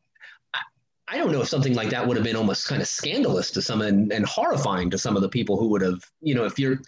I 1.12 1.18
don't 1.18 1.32
know 1.32 1.40
if 1.40 1.48
something 1.48 1.74
like 1.74 1.90
that 1.90 2.06
would 2.06 2.16
have 2.16 2.24
been 2.24 2.36
almost 2.36 2.68
kind 2.68 2.80
of 2.80 2.86
scandalous 2.86 3.50
to 3.52 3.62
some 3.62 3.82
and, 3.82 4.12
and 4.12 4.24
horrifying 4.26 4.90
to 4.90 4.98
some 4.98 5.16
of 5.16 5.22
the 5.22 5.28
people 5.28 5.56
who 5.58 5.68
would 5.70 5.82
have, 5.82 6.04
you 6.20 6.36
know, 6.36 6.44
if 6.44 6.56
you're 6.56 6.80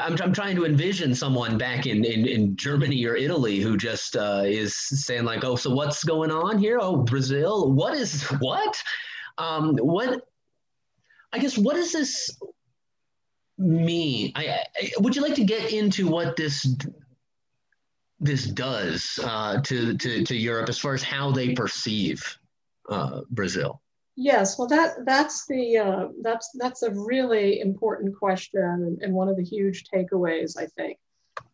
I'm, 0.00 0.16
I'm 0.22 0.32
trying 0.32 0.56
to 0.56 0.64
envision 0.64 1.14
someone 1.14 1.58
back 1.58 1.86
in, 1.86 2.04
in, 2.04 2.26
in 2.26 2.56
Germany 2.56 3.04
or 3.06 3.16
Italy 3.16 3.60
who 3.60 3.76
just 3.76 4.16
uh, 4.16 4.42
is 4.44 4.74
saying 4.76 5.24
like, 5.24 5.44
oh, 5.44 5.56
so 5.56 5.74
what's 5.74 6.04
going 6.04 6.30
on 6.30 6.58
here? 6.58 6.78
Oh, 6.80 6.96
Brazil. 6.96 7.72
What 7.72 7.94
is 7.94 8.22
what? 8.40 8.82
Um, 9.38 9.76
what? 9.76 10.20
I 11.32 11.38
guess 11.38 11.58
what 11.58 11.74
does 11.74 11.92
this 11.92 12.30
mean? 13.58 14.32
I, 14.34 14.60
I, 14.80 14.90
would 14.98 15.16
you 15.16 15.22
like 15.22 15.34
to 15.36 15.44
get 15.44 15.72
into 15.72 16.08
what 16.08 16.36
this 16.36 16.76
this 18.20 18.46
does 18.46 19.18
uh, 19.22 19.60
to, 19.62 19.96
to 19.98 20.24
to 20.24 20.36
Europe 20.36 20.68
as 20.68 20.78
far 20.78 20.94
as 20.94 21.02
how 21.02 21.32
they 21.32 21.54
perceive 21.54 22.38
uh, 22.88 23.22
Brazil? 23.30 23.80
Yes, 24.16 24.58
well, 24.58 24.68
that 24.68 25.04
that's 25.04 25.46
the 25.46 25.78
uh, 25.78 26.08
that's 26.22 26.50
that's 26.54 26.82
a 26.82 26.90
really 26.90 27.60
important 27.60 28.16
question 28.16 28.98
and 29.00 29.12
one 29.12 29.28
of 29.28 29.36
the 29.36 29.42
huge 29.42 29.84
takeaways, 29.92 30.56
I 30.56 30.66
think, 30.66 30.98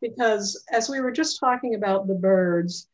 because 0.03 0.63
as 0.71 0.89
we 0.89 1.01
were 1.01 1.13
just 1.13 1.41
talking 1.41 1.75
about 1.75 2.07
the 2.07 2.15
birds, 2.15 2.89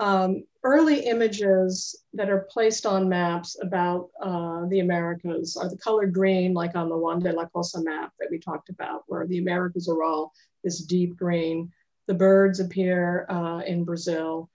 um, 0.00 0.42
early 0.64 1.06
images 1.06 2.02
that 2.14 2.30
are 2.30 2.48
placed 2.50 2.84
on 2.84 3.08
maps 3.08 3.56
about 3.62 4.10
uh, 4.20 4.66
the 4.66 4.80
Americas 4.80 5.56
are 5.56 5.70
the 5.70 5.78
color 5.78 6.06
green, 6.06 6.52
like 6.52 6.74
on 6.74 6.88
the 6.88 6.96
Juan 6.96 7.20
de 7.20 7.32
la 7.32 7.46
Cosa 7.46 7.80
map 7.80 8.12
that 8.18 8.28
we 8.28 8.40
talked 8.40 8.70
about, 8.70 9.04
where 9.06 9.26
the 9.26 9.38
Americas 9.38 9.88
are 9.88 10.02
all 10.02 10.32
this 10.64 10.80
deep 10.80 11.16
green. 11.16 11.70
The 12.08 12.14
birds 12.14 12.58
appear 12.58 13.26
uh, 13.28 13.62
in 13.64 13.84
Brazil. 13.84 14.50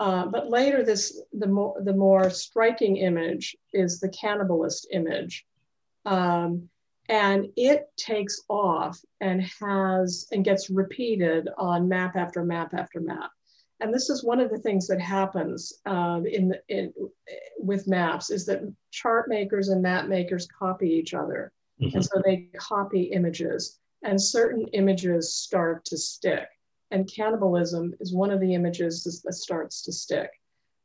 Uh, 0.00 0.24
but 0.24 0.48
later, 0.48 0.82
this 0.82 1.20
the 1.34 1.46
more 1.46 1.76
the 1.84 1.92
more 1.92 2.30
striking 2.30 2.96
image 2.96 3.54
is 3.74 4.00
the 4.00 4.08
cannibalist 4.08 4.86
image, 4.92 5.44
um, 6.06 6.70
and 7.10 7.46
it 7.54 7.84
takes 7.98 8.40
off 8.48 8.98
and 9.20 9.42
has 9.60 10.26
and 10.32 10.42
gets 10.42 10.70
repeated 10.70 11.50
on 11.58 11.86
map 11.86 12.16
after 12.16 12.42
map 12.42 12.72
after 12.72 12.98
map. 12.98 13.30
And 13.80 13.92
this 13.92 14.08
is 14.08 14.24
one 14.24 14.40
of 14.40 14.50
the 14.50 14.58
things 14.58 14.86
that 14.88 15.00
happens 15.00 15.74
um, 15.84 16.24
in, 16.26 16.48
the, 16.48 16.62
in 16.68 16.94
with 17.58 17.86
maps 17.86 18.30
is 18.30 18.46
that 18.46 18.62
chart 18.90 19.28
makers 19.28 19.68
and 19.68 19.82
map 19.82 20.06
makers 20.06 20.48
copy 20.58 20.88
each 20.88 21.12
other, 21.12 21.52
mm-hmm. 21.78 21.94
and 21.94 22.02
so 22.02 22.22
they 22.24 22.48
copy 22.56 23.02
images, 23.02 23.78
and 24.02 24.18
certain 24.18 24.66
images 24.68 25.34
start 25.34 25.84
to 25.84 25.98
stick 25.98 26.48
and 26.90 27.10
cannibalism 27.12 27.94
is 28.00 28.14
one 28.14 28.30
of 28.30 28.40
the 28.40 28.54
images 28.54 29.22
that 29.24 29.32
starts 29.32 29.82
to 29.82 29.92
stick. 29.92 30.30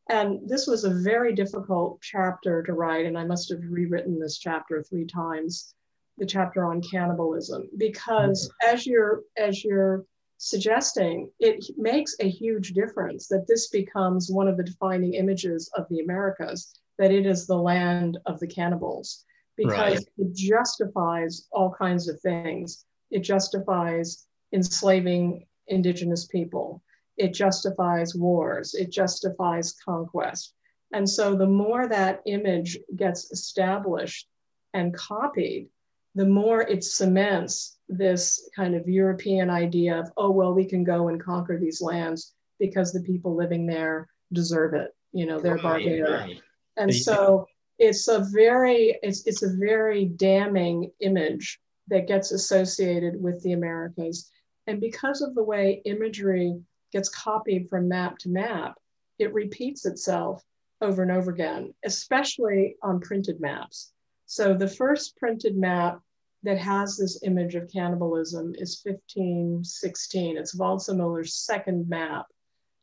And 0.09 0.47
this 0.47 0.67
was 0.67 0.83
a 0.83 0.93
very 0.93 1.33
difficult 1.33 1.99
chapter 2.01 2.61
to 2.63 2.73
write, 2.73 3.05
and 3.05 3.17
I 3.17 3.25
must 3.25 3.49
have 3.49 3.61
rewritten 3.67 4.19
this 4.19 4.37
chapter 4.37 4.83
three 4.83 5.05
times, 5.05 5.73
the 6.17 6.27
chapter 6.27 6.63
on 6.63 6.81
cannibalism, 6.81 7.69
because 7.77 8.47
mm-hmm. 8.47 8.75
as 8.75 8.85
you're 8.85 9.23
as 9.37 9.63
you're 9.63 10.05
suggesting, 10.37 11.31
it 11.39 11.65
makes 11.77 12.15
a 12.19 12.29
huge 12.29 12.73
difference 12.73 13.27
that 13.29 13.47
this 13.47 13.69
becomes 13.69 14.29
one 14.29 14.47
of 14.47 14.57
the 14.57 14.63
defining 14.63 15.15
images 15.15 15.71
of 15.75 15.87
the 15.89 16.01
Americas, 16.01 16.73
that 16.99 17.11
it 17.11 17.25
is 17.25 17.47
the 17.47 17.57
land 17.57 18.19
of 18.27 18.39
the 18.39 18.47
cannibals, 18.47 19.25
because 19.57 19.95
right. 19.95 20.07
it 20.17 20.35
justifies 20.35 21.47
all 21.51 21.73
kinds 21.73 22.07
of 22.07 22.19
things. 22.21 22.85
It 23.09 23.21
justifies 23.21 24.27
enslaving 24.53 25.47
indigenous 25.68 26.26
people. 26.26 26.82
It 27.18 27.34
justifies 27.34 28.16
wars. 28.16 28.74
It 28.74 28.91
justifies 28.91 29.76
conquest. 29.84 30.53
And 30.93 31.09
so 31.09 31.36
the 31.36 31.47
more 31.47 31.88
that 31.88 32.22
image 32.26 32.78
gets 32.95 33.32
established 33.32 34.28
and 34.74 34.93
copied, 34.93 35.70
the 36.13 36.26
more 36.26 36.61
it 36.61 36.84
cements 36.84 37.78
this 37.89 38.49
kind 38.55 38.76
of 38.76 38.88
European 38.88 39.49
idea 39.49 39.99
of, 39.99 40.09
oh, 40.18 40.32
well, 40.32 40.53
we 40.53 40.66
can 40.66 40.84
go 40.84 41.09
and 41.09 41.22
conquer 41.22 41.57
these 41.59 41.82
lands 41.82 42.34
because 42.59 42.91
the 42.91 43.01
people 43.01 43.36
living 43.36 43.66
there 43.66 44.07
deserve 44.32 44.74
it. 44.74 44.95
You 45.11 45.26
know, 45.26 45.39
they're. 45.39 45.57
Right. 45.57 46.41
And 46.78 46.93
so 46.93 47.47
it's 47.80 48.07
a 48.07 48.26
very, 48.34 48.97
it's, 49.03 49.26
it's 49.28 49.43
a 49.43 49.55
very 49.57 50.05
damning 50.05 50.91
image 50.99 51.59
that 51.88 52.07
gets 52.07 52.32
associated 52.32 53.22
with 53.22 53.41
the 53.43 53.53
Americas. 53.53 54.32
And 54.68 54.82
because 54.82 55.22
of 55.22 55.36
the 55.36 55.43
way 55.43 55.82
imagery 55.86 56.59
gets 56.91 57.09
copied 57.09 57.70
from 57.70 57.88
map 57.88 58.18
to 58.20 58.30
map, 58.30 58.76
it 59.20 59.34
repeats 59.34 59.86
itself 59.86 60.43
over 60.82 61.01
and 61.01 61.11
over 61.11 61.32
again, 61.32 61.74
especially 61.84 62.76
on 62.82 62.99
printed 62.99 63.39
maps. 63.39 63.93
So 64.26 64.53
the 64.53 64.68
first 64.68 65.16
printed 65.18 65.57
map 65.57 66.01
that 66.43 66.57
has 66.57 66.97
this 66.97 67.24
image 67.24 67.55
of 67.55 67.72
cannibalism 67.72 68.53
is 68.57 68.82
1516. 68.84 70.38
It's 70.38 70.55
Waldseemüller's 70.55 71.36
second 71.36 71.89
map. 71.89 72.26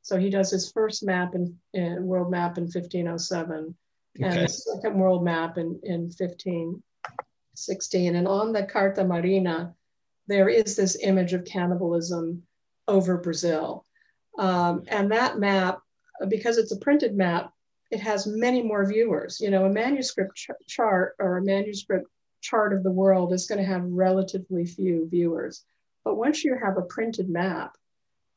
So 0.02 0.18
he 0.18 0.30
does 0.30 0.50
his 0.50 0.72
first 0.72 1.04
map 1.04 1.34
in, 1.34 1.56
in 1.72 2.04
world 2.04 2.30
map 2.30 2.58
in 2.58 2.64
1507 2.64 3.74
okay. 4.18 4.28
and 4.28 4.44
the 4.44 4.48
second 4.48 4.98
world 4.98 5.24
map 5.24 5.58
in, 5.58 5.78
in 5.84 6.02
1516. 6.02 8.16
And 8.16 8.26
on 8.26 8.52
the 8.52 8.64
Carta 8.64 9.04
Marina, 9.04 9.74
there 10.32 10.48
is 10.48 10.76
this 10.76 10.96
image 11.02 11.34
of 11.34 11.44
cannibalism 11.44 12.42
over 12.88 13.18
Brazil. 13.18 13.84
Um, 14.38 14.84
and 14.88 15.12
that 15.12 15.38
map, 15.38 15.80
because 16.28 16.58
it's 16.58 16.72
a 16.72 16.78
printed 16.78 17.14
map, 17.14 17.52
it 17.90 18.00
has 18.00 18.26
many 18.26 18.62
more 18.62 18.86
viewers. 18.86 19.40
You 19.40 19.50
know, 19.50 19.66
a 19.66 19.70
manuscript 19.70 20.34
ch- 20.34 20.50
chart 20.66 21.14
or 21.18 21.36
a 21.36 21.44
manuscript 21.44 22.06
chart 22.40 22.72
of 22.72 22.82
the 22.82 22.90
world 22.90 23.32
is 23.32 23.46
going 23.46 23.58
to 23.58 23.70
have 23.70 23.84
relatively 23.84 24.64
few 24.64 25.08
viewers. 25.10 25.64
But 26.04 26.16
once 26.16 26.42
you 26.42 26.56
have 26.56 26.78
a 26.78 26.82
printed 26.82 27.28
map, 27.28 27.76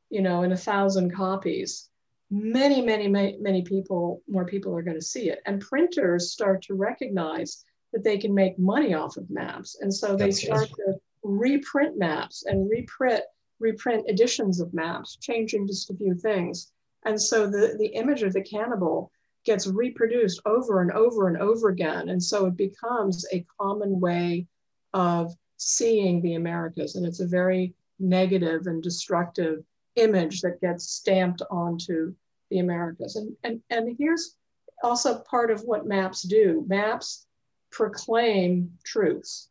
you 0.10 0.22
know, 0.22 0.44
in 0.44 0.52
a 0.52 0.58
thousand 0.58 1.16
copies, 1.16 1.90
many, 2.30 2.82
many, 2.82 3.08
many, 3.08 3.38
many 3.40 3.62
people, 3.62 4.22
more 4.28 4.46
people 4.46 4.76
are 4.76 4.84
going 4.84 5.00
to 5.00 5.06
see 5.06 5.30
it. 5.30 5.40
And 5.46 5.62
printers 5.62 6.32
start 6.32 6.62
to 6.64 6.74
recognize 6.74 7.64
that 7.94 8.04
they 8.04 8.18
can 8.18 8.34
make 8.34 8.60
money 8.60 8.94
off 8.94 9.18
of 9.18 9.30
maps. 9.30 9.78
And 9.80 9.94
so 9.94 10.16
they 10.16 10.32
start 10.32 10.68
to 10.68 11.00
reprint 11.26 11.98
maps 11.98 12.46
and 12.46 12.70
reprint 12.70 13.22
reprint 13.60 14.08
editions 14.10 14.60
of 14.60 14.74
maps, 14.74 15.16
changing 15.16 15.68
just 15.68 15.90
a 15.90 15.96
few 15.96 16.14
things. 16.14 16.72
And 17.06 17.20
so 17.20 17.48
the, 17.48 17.76
the 17.80 17.88
image 17.88 18.22
of 18.22 18.34
the 18.34 18.42
cannibal 18.42 19.12
gets 19.46 19.68
reproduced 19.68 20.42
over 20.46 20.82
and 20.82 20.92
over 20.92 21.28
and 21.28 21.38
over 21.38 21.70
again. 21.70 22.10
And 22.10 22.22
so 22.22 22.48
it 22.48 22.58
becomes 22.58 23.26
a 23.32 23.46
common 23.60 24.00
way 24.00 24.48
of 24.94 25.34
seeing 25.58 26.22
the 26.22 26.34
Americas. 26.34 26.96
And 26.96 27.06
it's 27.06 27.22
a 27.22 27.28
very 27.28 27.74
negative 28.00 28.68
and 28.68 28.84
destructive 28.84 29.64
image 29.96 30.42
that 30.42 30.60
gets 30.60 30.92
stamped 30.92 31.42
onto 31.50 32.14
the 32.50 32.60
Americas. 32.60 33.16
And, 33.16 33.36
and, 33.44 33.62
and 33.70 33.96
here's 33.98 34.36
also 34.84 35.20
part 35.20 35.50
of 35.50 35.62
what 35.62 35.88
maps 35.88 36.24
do 36.24 36.66
maps 36.68 37.26
proclaim 37.72 38.72
truths. 38.84 39.50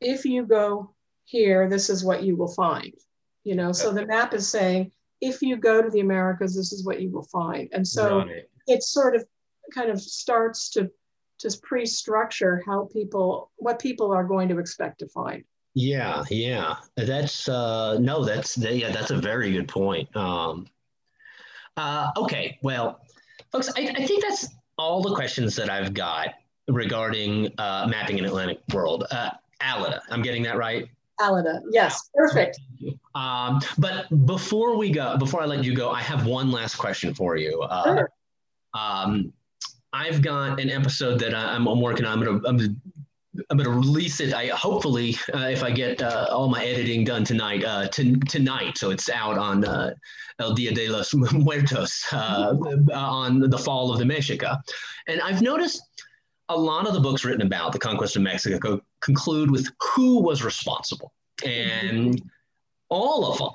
If 0.00 0.24
you 0.24 0.44
go 0.44 0.94
here, 1.24 1.68
this 1.68 1.90
is 1.90 2.04
what 2.04 2.22
you 2.22 2.36
will 2.36 2.52
find. 2.52 2.92
You 3.44 3.56
know, 3.56 3.72
so 3.72 3.92
the 3.92 4.06
map 4.06 4.34
is 4.34 4.48
saying, 4.48 4.92
if 5.20 5.42
you 5.42 5.56
go 5.56 5.82
to 5.82 5.90
the 5.90 6.00
Americas, 6.00 6.54
this 6.54 6.72
is 6.72 6.84
what 6.84 7.00
you 7.00 7.10
will 7.10 7.24
find. 7.24 7.68
And 7.72 7.86
so 7.86 8.18
right. 8.18 8.44
it 8.66 8.82
sort 8.82 9.16
of 9.16 9.24
kind 9.74 9.90
of 9.90 10.00
starts 10.00 10.70
to 10.70 10.90
just 11.40 11.62
pre-structure 11.62 12.62
how 12.66 12.88
people 12.92 13.50
what 13.56 13.80
people 13.80 14.12
are 14.12 14.24
going 14.24 14.48
to 14.48 14.58
expect 14.58 15.00
to 15.00 15.08
find. 15.08 15.42
Yeah, 15.74 16.22
yeah. 16.30 16.76
That's 16.96 17.48
uh 17.48 17.98
no, 17.98 18.24
that's 18.24 18.56
yeah, 18.58 18.90
that's 18.90 19.10
a 19.10 19.16
very 19.16 19.50
good 19.52 19.66
point. 19.66 20.14
Um 20.16 20.66
uh 21.76 22.10
okay, 22.16 22.58
well, 22.62 23.00
folks, 23.50 23.70
I, 23.76 23.92
I 23.96 24.06
think 24.06 24.22
that's 24.22 24.48
all 24.78 25.02
the 25.02 25.14
questions 25.14 25.56
that 25.56 25.70
I've 25.70 25.94
got 25.94 26.34
regarding 26.68 27.52
uh, 27.58 27.86
mapping 27.88 28.18
in 28.18 28.24
Atlantic 28.24 28.60
world. 28.72 29.04
Uh, 29.10 29.30
Alida, 29.60 30.02
I'm 30.10 30.22
getting 30.22 30.42
that 30.44 30.56
right? 30.56 30.88
Alida. 31.22 31.62
Yes, 31.70 32.10
perfect. 32.14 32.60
Um, 33.14 33.60
but 33.78 34.08
before 34.26 34.76
we 34.76 34.90
go, 34.90 35.16
before 35.16 35.42
I 35.42 35.46
let 35.46 35.64
you 35.64 35.74
go, 35.74 35.90
I 35.90 36.00
have 36.02 36.26
one 36.26 36.50
last 36.50 36.76
question 36.76 37.14
for 37.14 37.36
you. 37.36 37.62
Uh, 37.62 37.84
sure. 37.84 38.10
Um, 38.74 39.32
I've 39.92 40.22
got 40.22 40.58
an 40.58 40.70
episode 40.70 41.18
that 41.20 41.34
I'm, 41.34 41.68
I'm 41.68 41.80
working 41.80 42.06
on. 42.06 42.18
I'm 42.18 42.24
gonna, 42.24 42.48
I'm 42.48 42.56
gonna 42.56 42.74
I'm 43.50 43.56
going 43.56 43.70
to 43.70 43.74
release 43.74 44.20
it. 44.20 44.34
I 44.34 44.48
hopefully, 44.48 45.16
uh, 45.34 45.48
if 45.48 45.62
I 45.62 45.70
get 45.70 46.02
uh, 46.02 46.26
all 46.30 46.48
my 46.48 46.64
editing 46.64 47.02
done 47.04 47.24
tonight, 47.24 47.64
uh, 47.64 47.88
t- 47.88 48.16
tonight, 48.28 48.76
so 48.76 48.90
it's 48.90 49.08
out 49.08 49.38
on 49.38 49.64
uh, 49.64 49.94
El 50.38 50.54
Dia 50.54 50.72
de 50.72 50.88
los 50.88 51.14
Muertos 51.32 52.04
uh, 52.12 52.54
on 52.92 53.40
the 53.40 53.58
fall 53.58 53.90
of 53.90 53.98
the 53.98 54.04
Mexica. 54.04 54.60
And 55.08 55.20
I've 55.22 55.40
noticed 55.40 55.82
a 56.50 56.56
lot 56.56 56.86
of 56.86 56.92
the 56.92 57.00
books 57.00 57.24
written 57.24 57.42
about 57.46 57.72
the 57.72 57.78
conquest 57.78 58.16
of 58.16 58.22
Mexico 58.22 58.80
conclude 59.02 59.50
with 59.50 59.68
who 59.80 60.20
was 60.20 60.42
responsible. 60.42 61.12
And 61.44 62.22
all 62.88 63.30
of 63.30 63.38
them, 63.38 63.50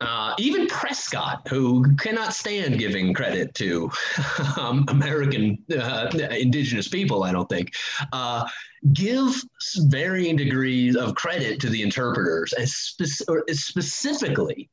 uh, 0.00 0.34
even 0.38 0.66
Prescott, 0.66 1.46
who 1.48 1.94
cannot 1.96 2.34
stand 2.34 2.78
giving 2.78 3.14
credit 3.14 3.54
to 3.54 3.90
um, 4.60 4.84
American 4.88 5.58
uh, 5.76 6.10
indigenous 6.36 6.88
people, 6.88 7.22
I 7.22 7.32
don't 7.32 7.48
think, 7.48 7.72
uh, 8.12 8.44
give 8.92 9.32
varying 9.86 10.36
degrees 10.36 10.96
of 10.96 11.14
credit 11.14 11.60
to 11.60 11.68
the 11.68 11.82
interpreters, 11.82 12.52
and 12.52 12.68
spe- 12.68 13.22
specifically 13.52 14.68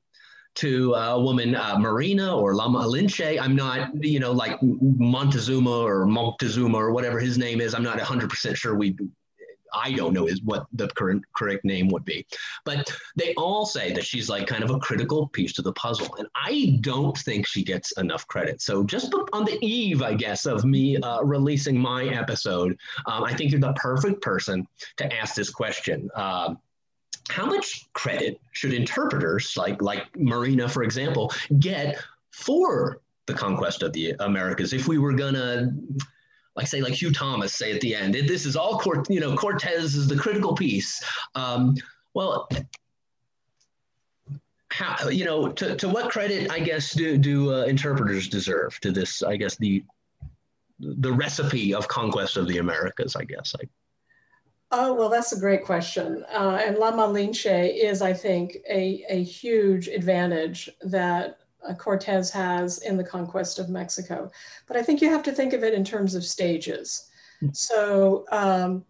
to 0.55 0.93
a 0.95 1.21
woman, 1.21 1.55
uh, 1.55 1.77
Marina 1.77 2.35
or 2.35 2.55
La 2.55 2.67
Malinche. 2.67 3.39
I'm 3.39 3.55
not, 3.55 4.03
you 4.03 4.19
know, 4.19 4.31
like 4.31 4.57
Montezuma 4.61 5.79
or 5.79 6.05
Montezuma 6.07 6.77
or 6.77 6.91
whatever 6.91 7.19
his 7.19 7.37
name 7.37 7.61
is. 7.61 7.75
I'm 7.75 7.83
not 7.83 7.99
100% 7.99 8.55
sure 8.55 8.75
we 8.75 8.97
I 9.73 9.91
don't 9.91 10.13
know 10.13 10.27
is 10.27 10.41
what 10.43 10.67
the 10.73 10.87
current 10.89 11.23
correct 11.35 11.65
name 11.65 11.89
would 11.89 12.05
be. 12.05 12.25
But 12.65 12.91
they 13.15 13.33
all 13.35 13.65
say 13.65 13.93
that 13.93 14.05
she's 14.05 14.29
like 14.29 14.47
kind 14.47 14.63
of 14.63 14.69
a 14.71 14.79
critical 14.79 15.27
piece 15.27 15.53
to 15.53 15.61
the 15.61 15.73
puzzle. 15.73 16.15
And 16.17 16.27
I 16.35 16.77
don't 16.81 17.17
think 17.17 17.47
she 17.47 17.63
gets 17.63 17.91
enough 17.93 18.27
credit. 18.27 18.61
So 18.61 18.83
just 18.83 19.13
on 19.33 19.45
the 19.45 19.57
eve, 19.65 20.01
I 20.01 20.13
guess, 20.13 20.45
of 20.45 20.65
me 20.65 20.97
uh, 20.97 21.21
releasing 21.23 21.77
my 21.77 22.05
episode, 22.05 22.77
um, 23.07 23.23
I 23.23 23.33
think 23.33 23.51
you're 23.51 23.59
the 23.59 23.73
perfect 23.73 24.21
person 24.21 24.67
to 24.97 25.13
ask 25.13 25.35
this 25.35 25.49
question. 25.49 26.09
Uh, 26.15 26.55
how 27.29 27.45
much 27.45 27.87
credit 27.93 28.39
should 28.51 28.73
interpreters 28.73 29.55
like 29.55 29.81
like 29.81 30.05
Marina, 30.17 30.67
for 30.67 30.83
example, 30.83 31.31
get 31.59 31.97
for 32.31 33.01
the 33.27 33.33
conquest 33.33 33.83
of 33.83 33.93
the 33.93 34.15
Americas? 34.19 34.73
If 34.73 34.87
we 34.87 34.97
were 34.97 35.13
gonna 35.13 35.71
like 36.59 36.67
say 36.67 36.81
like 36.81 36.93
Hugh 36.93 37.13
Thomas 37.13 37.55
say 37.55 37.71
at 37.71 37.79
the 37.79 37.95
end, 37.95 38.13
this 38.13 38.45
is 38.45 38.57
all 38.57 38.77
Cort, 38.77 39.09
you 39.09 39.21
know 39.21 39.33
Cortez 39.35 39.95
is 39.95 40.09
the 40.09 40.17
critical 40.17 40.53
piece. 40.53 41.01
Um, 41.33 41.75
well, 42.13 42.49
how 44.69 45.07
you 45.07 45.23
know 45.23 45.47
to, 45.53 45.77
to 45.77 45.87
what 45.87 46.11
credit 46.11 46.51
I 46.51 46.59
guess 46.59 46.91
do 46.91 47.17
do 47.17 47.53
uh, 47.53 47.63
interpreters 47.63 48.27
deserve 48.27 48.77
to 48.81 48.91
this? 48.91 49.23
I 49.23 49.37
guess 49.37 49.55
the 49.55 49.85
the 50.79 51.13
recipe 51.13 51.73
of 51.73 51.87
conquest 51.87 52.35
of 52.35 52.45
the 52.47 52.57
Americas. 52.57 53.15
I 53.15 53.23
guess 53.23 53.55
like. 53.57 53.69
Oh, 54.71 54.93
well, 54.93 55.09
that's 55.09 55.31
a 55.31 55.39
great 55.39 55.63
question. 55.63 56.23
Uh, 56.31 56.59
and 56.63 56.77
La 56.77 56.91
Malinche 56.91 57.73
is, 57.75 58.03
I 58.03 58.13
think, 58.13 58.57
a, 58.69 59.03
a 59.09 59.23
huge 59.23 59.87
advantage 59.87 60.69
that 60.81 61.39
uh, 61.67 61.73
Cortez 61.73 62.31
has 62.31 62.79
in 62.79 62.97
the 62.97 63.03
conquest 63.03 63.59
of 63.59 63.69
Mexico. 63.69 64.31
But 64.67 64.77
I 64.77 64.83
think 64.83 65.01
you 65.01 65.09
have 65.09 65.23
to 65.23 65.31
think 65.31 65.53
of 65.53 65.63
it 65.63 65.73
in 65.73 65.83
terms 65.83 66.15
of 66.15 66.23
stages. 66.23 67.09
Hmm. 67.39 67.49
So 67.53 68.25
um, 68.31 68.85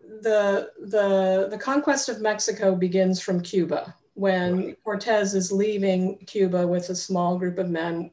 the, 0.00 0.70
the, 0.80 1.48
the 1.50 1.58
conquest 1.58 2.08
of 2.08 2.20
Mexico 2.20 2.74
begins 2.74 3.20
from 3.20 3.40
Cuba. 3.40 3.94
when 4.14 4.76
Cortez 4.84 5.34
is 5.34 5.50
leaving 5.50 6.18
Cuba 6.26 6.66
with 6.66 6.90
a 6.90 6.94
small 6.94 7.38
group 7.38 7.58
of 7.58 7.70
men 7.70 8.10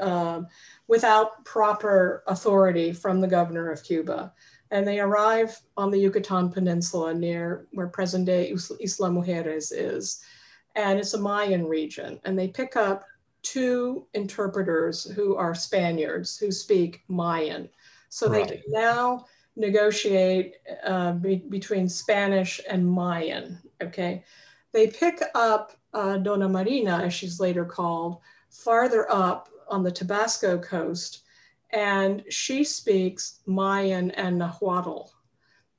uh, 0.00 0.42
without 0.86 1.44
proper 1.44 2.22
authority 2.28 2.92
from 2.92 3.20
the 3.20 3.26
governor 3.26 3.70
of 3.70 3.82
Cuba. 3.82 4.32
And 4.70 4.86
they 4.86 5.00
arrive 5.00 5.60
on 5.76 5.90
the 5.90 5.98
Yucatan 5.98 6.50
Peninsula 6.50 7.14
near 7.14 7.66
where 7.72 7.88
present 7.88 8.26
day 8.26 8.50
Isla 8.50 9.10
Mujeres 9.10 9.72
is. 9.72 10.24
And 10.74 10.98
it's 10.98 11.14
a 11.14 11.20
Mayan 11.20 11.66
region. 11.66 12.20
And 12.24 12.38
they 12.38 12.48
pick 12.48 12.76
up 12.76 13.04
two 13.42 14.06
interpreters 14.14 15.04
who 15.04 15.36
are 15.36 15.54
Spaniards 15.54 16.36
who 16.38 16.50
speak 16.50 17.02
Mayan. 17.08 17.68
So 18.08 18.28
right. 18.28 18.48
they 18.48 18.62
now 18.68 19.26
negotiate 19.56 20.56
uh, 20.84 21.12
be 21.12 21.36
between 21.36 21.88
Spanish 21.88 22.60
and 22.68 22.88
Mayan. 22.88 23.58
Okay. 23.82 24.24
They 24.72 24.88
pick 24.88 25.22
up 25.34 25.72
uh, 25.92 26.16
Dona 26.16 26.48
Marina, 26.48 27.02
as 27.04 27.14
she's 27.14 27.38
later 27.38 27.64
called, 27.64 28.18
farther 28.50 29.10
up 29.10 29.48
on 29.68 29.82
the 29.82 29.90
Tabasco 29.90 30.58
coast, 30.58 31.22
and 31.70 32.24
she 32.28 32.64
speaks 32.64 33.40
Mayan 33.46 34.10
and 34.12 34.38
Nahuatl. 34.38 35.13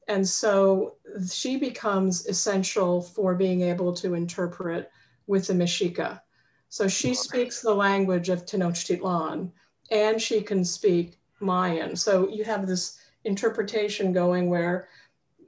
And 0.08 0.28
so 0.28 0.96
she 1.32 1.58
becomes 1.58 2.28
essential 2.28 3.02
for 3.02 3.36
being 3.36 3.62
able 3.62 3.94
to 3.94 4.14
interpret 4.14 4.92
with 5.28 5.48
the 5.48 5.54
Mexica. 5.54 6.22
So 6.70 6.88
she 6.88 7.14
speaks 7.14 7.62
the 7.62 7.74
language 7.74 8.30
of 8.30 8.46
Tenochtitlan 8.46 9.52
and 9.92 10.22
she 10.22 10.42
can 10.42 10.64
speak 10.64 11.20
Mayan. 11.40 11.96
So 11.96 12.28
you 12.28 12.44
have 12.44 12.68
this 12.68 13.00
interpretation 13.24 14.14
going 14.14 14.50
where 14.50 14.88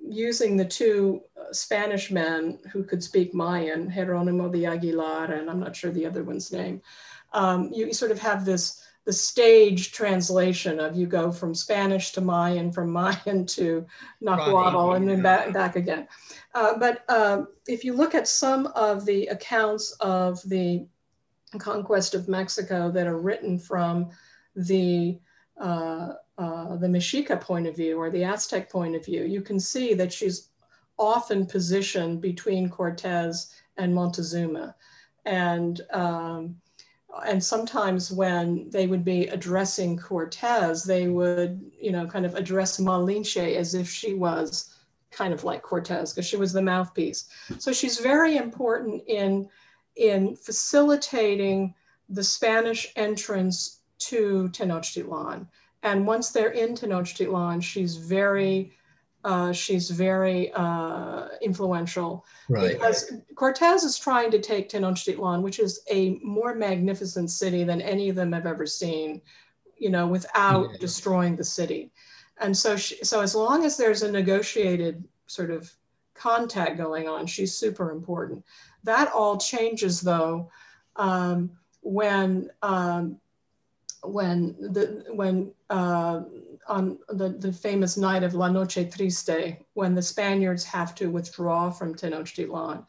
using 0.09 0.57
the 0.57 0.65
two 0.65 1.21
uh, 1.37 1.51
Spanish 1.51 2.11
men 2.11 2.59
who 2.71 2.83
could 2.83 3.03
speak 3.03 3.33
Mayan, 3.33 3.91
Jeronimo 3.91 4.51
de 4.51 4.65
Aguilar, 4.65 5.33
and 5.33 5.49
I'm 5.49 5.59
not 5.59 5.75
sure 5.75 5.91
the 5.91 6.05
other 6.05 6.23
one's 6.23 6.51
name, 6.51 6.81
um, 7.33 7.71
you 7.73 7.93
sort 7.93 8.11
of 8.11 8.19
have 8.19 8.45
this 8.45 8.86
the 9.07 9.13
stage 9.13 9.93
translation 9.93 10.81
of 10.81 10.97
you 10.97 11.07
go 11.07 11.31
from 11.31 11.55
Spanish 11.55 12.11
to 12.11 12.19
Mayan, 12.19 12.73
from 12.73 12.91
Mayan 12.91 13.45
to 13.45 13.85
Nahuatl, 14.19 14.95
and 14.95 15.07
then 15.07 15.21
back, 15.21 15.53
back 15.53 15.77
again. 15.77 16.09
Uh, 16.53 16.77
but 16.77 17.05
uh, 17.07 17.43
if 17.67 17.85
you 17.85 17.93
look 17.93 18.13
at 18.13 18.27
some 18.27 18.67
of 18.75 19.05
the 19.05 19.27
accounts 19.27 19.91
of 20.01 20.41
the 20.49 20.85
conquest 21.57 22.15
of 22.15 22.27
Mexico 22.27 22.91
that 22.91 23.07
are 23.07 23.17
written 23.17 23.57
from 23.57 24.09
the 24.57 25.17
uh, 25.57 26.09
uh, 26.37 26.75
the 26.75 26.87
Mexica 26.87 27.39
point 27.39 27.65
of 27.65 27.77
view 27.77 27.97
or 27.97 28.09
the 28.09 28.25
Aztec 28.25 28.69
point 28.69 28.93
of 28.93 29.05
view, 29.05 29.23
you 29.23 29.41
can 29.41 29.57
see 29.57 29.93
that 29.93 30.11
she's 30.11 30.49
often 30.99 31.45
positioned 31.45 32.19
between 32.19 32.69
Cortez 32.69 33.53
and 33.77 33.95
Montezuma. 33.95 34.75
And, 35.25 35.79
um, 35.93 36.57
and 37.25 37.43
sometimes 37.43 38.11
when 38.11 38.69
they 38.69 38.87
would 38.87 39.03
be 39.03 39.27
addressing 39.27 39.97
Cortez, 39.97 40.83
they 40.83 41.07
would, 41.07 41.71
you 41.79 41.91
know, 41.91 42.05
kind 42.05 42.25
of 42.25 42.35
address 42.35 42.79
Malinche 42.79 43.55
as 43.55 43.73
if 43.73 43.89
she 43.89 44.13
was 44.13 44.75
kind 45.11 45.33
of 45.33 45.43
like 45.43 45.61
Cortez 45.61 46.13
because 46.13 46.25
she 46.25 46.37
was 46.37 46.53
the 46.53 46.61
mouthpiece. 46.61 47.29
So 47.59 47.71
she's 47.71 47.99
very 47.99 48.37
important 48.37 49.03
in, 49.07 49.49
in 49.95 50.35
facilitating 50.35 51.73
the 52.09 52.23
Spanish 52.23 52.91
entrance 52.95 53.81
to 53.99 54.49
Tenochtitlan. 54.53 55.47
And 55.83 56.05
once 56.05 56.31
they're 56.31 56.51
in 56.51 56.75
Tenochtitlan, 56.75 57.63
she's 57.63 57.97
very, 57.97 58.73
uh, 59.23 59.51
she's 59.51 59.89
very 59.89 60.51
uh, 60.53 61.27
influential. 61.41 62.25
Right. 62.49 62.73
Because 62.73 63.11
Cortez 63.35 63.83
is 63.83 63.97
trying 63.97 64.31
to 64.31 64.39
take 64.39 64.69
Tenochtitlan, 64.69 65.41
which 65.41 65.59
is 65.59 65.81
a 65.91 66.19
more 66.23 66.55
magnificent 66.55 67.29
city 67.31 67.63
than 67.63 67.81
any 67.81 68.09
of 68.09 68.15
them 68.15 68.31
have 68.31 68.45
ever 68.45 68.65
seen, 68.65 69.21
you 69.77 69.89
know, 69.89 70.07
without 70.07 70.69
yeah. 70.71 70.77
destroying 70.79 71.35
the 71.35 71.43
city. 71.43 71.91
And 72.39 72.55
so, 72.55 72.77
she, 72.77 73.03
so 73.03 73.21
as 73.21 73.35
long 73.35 73.65
as 73.65 73.77
there's 73.77 74.03
a 74.03 74.11
negotiated 74.11 75.03
sort 75.25 75.51
of 75.51 75.71
contact 76.13 76.77
going 76.77 77.07
on, 77.07 77.25
she's 77.25 77.55
super 77.55 77.91
important. 77.91 78.45
That 78.83 79.11
all 79.11 79.37
changes 79.37 80.01
though 80.01 80.49
um, 80.95 81.51
when 81.81 82.49
um, 82.61 83.19
when 84.03 84.55
the 84.59 85.05
when 85.11 85.51
uh, 85.69 86.21
on 86.67 86.99
the, 87.09 87.29
the 87.29 87.51
famous 87.51 87.97
night 87.97 88.23
of 88.23 88.33
La 88.33 88.49
Noche 88.49 88.89
Triste, 88.89 89.57
when 89.73 89.95
the 89.95 90.01
Spaniards 90.01 90.63
have 90.65 90.95
to 90.95 91.09
withdraw 91.09 91.69
from 91.69 91.95
Tenochtitlan, 91.95 92.85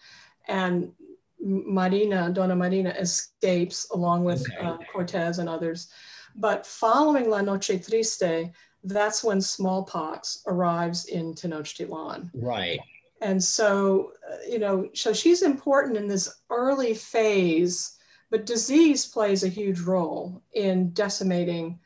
and 0.48 0.92
Marina, 1.40 2.30
Dona 2.30 2.56
Marina 2.56 2.90
escapes 2.90 3.88
along 3.92 4.24
with 4.24 4.44
okay. 4.50 4.66
uh, 4.66 4.76
Cortez 4.92 5.38
and 5.38 5.48
others. 5.48 5.88
But 6.34 6.66
following 6.66 7.30
La 7.30 7.40
Noche 7.40 7.80
Triste, 7.80 8.50
that's 8.84 9.22
when 9.22 9.40
smallpox 9.40 10.42
arrives 10.46 11.06
in 11.06 11.34
Tenochtitlan. 11.34 12.30
Right. 12.34 12.80
And 13.20 13.42
so, 13.42 14.12
uh, 14.30 14.36
you 14.48 14.58
know, 14.58 14.88
so 14.94 15.12
she's 15.12 15.42
important 15.42 15.96
in 15.96 16.06
this 16.06 16.40
early 16.50 16.94
phase 16.94 17.98
but 18.30 18.46
disease 18.46 19.06
plays 19.06 19.42
a 19.42 19.48
huge 19.48 19.80
role 19.80 20.42
in 20.52 20.90
decimating 20.90 21.80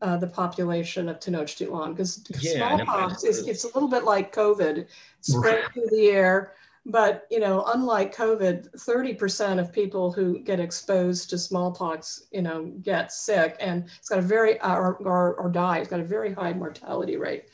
uh, 0.00 0.16
the 0.16 0.26
population 0.26 1.08
of 1.08 1.18
Tenochtitlan 1.18 1.90
because 1.90 2.24
yeah, 2.40 2.76
smallpox 2.76 3.24
is 3.24 3.46
it's 3.46 3.64
a 3.64 3.68
little 3.68 3.88
bit 3.88 4.04
like 4.04 4.34
COVID, 4.34 4.86
spread 5.20 5.64
through 5.72 5.88
the 5.90 6.10
air. 6.10 6.54
But 6.86 7.26
you 7.30 7.40
know, 7.40 7.64
unlike 7.74 8.14
COVID, 8.14 8.70
30% 8.70 9.60
of 9.60 9.72
people 9.72 10.10
who 10.10 10.38
get 10.38 10.60
exposed 10.60 11.28
to 11.30 11.38
smallpox, 11.38 12.24
you 12.32 12.42
know, 12.42 12.72
get 12.82 13.12
sick, 13.12 13.56
and 13.60 13.84
it's 13.98 14.08
got 14.08 14.20
a 14.20 14.22
very 14.22 14.60
or, 14.62 14.96
or, 14.96 15.34
or 15.34 15.50
die. 15.50 15.78
It's 15.78 15.90
got 15.90 16.00
a 16.00 16.04
very 16.04 16.32
high 16.32 16.52
mortality 16.52 17.16
rate. 17.16 17.50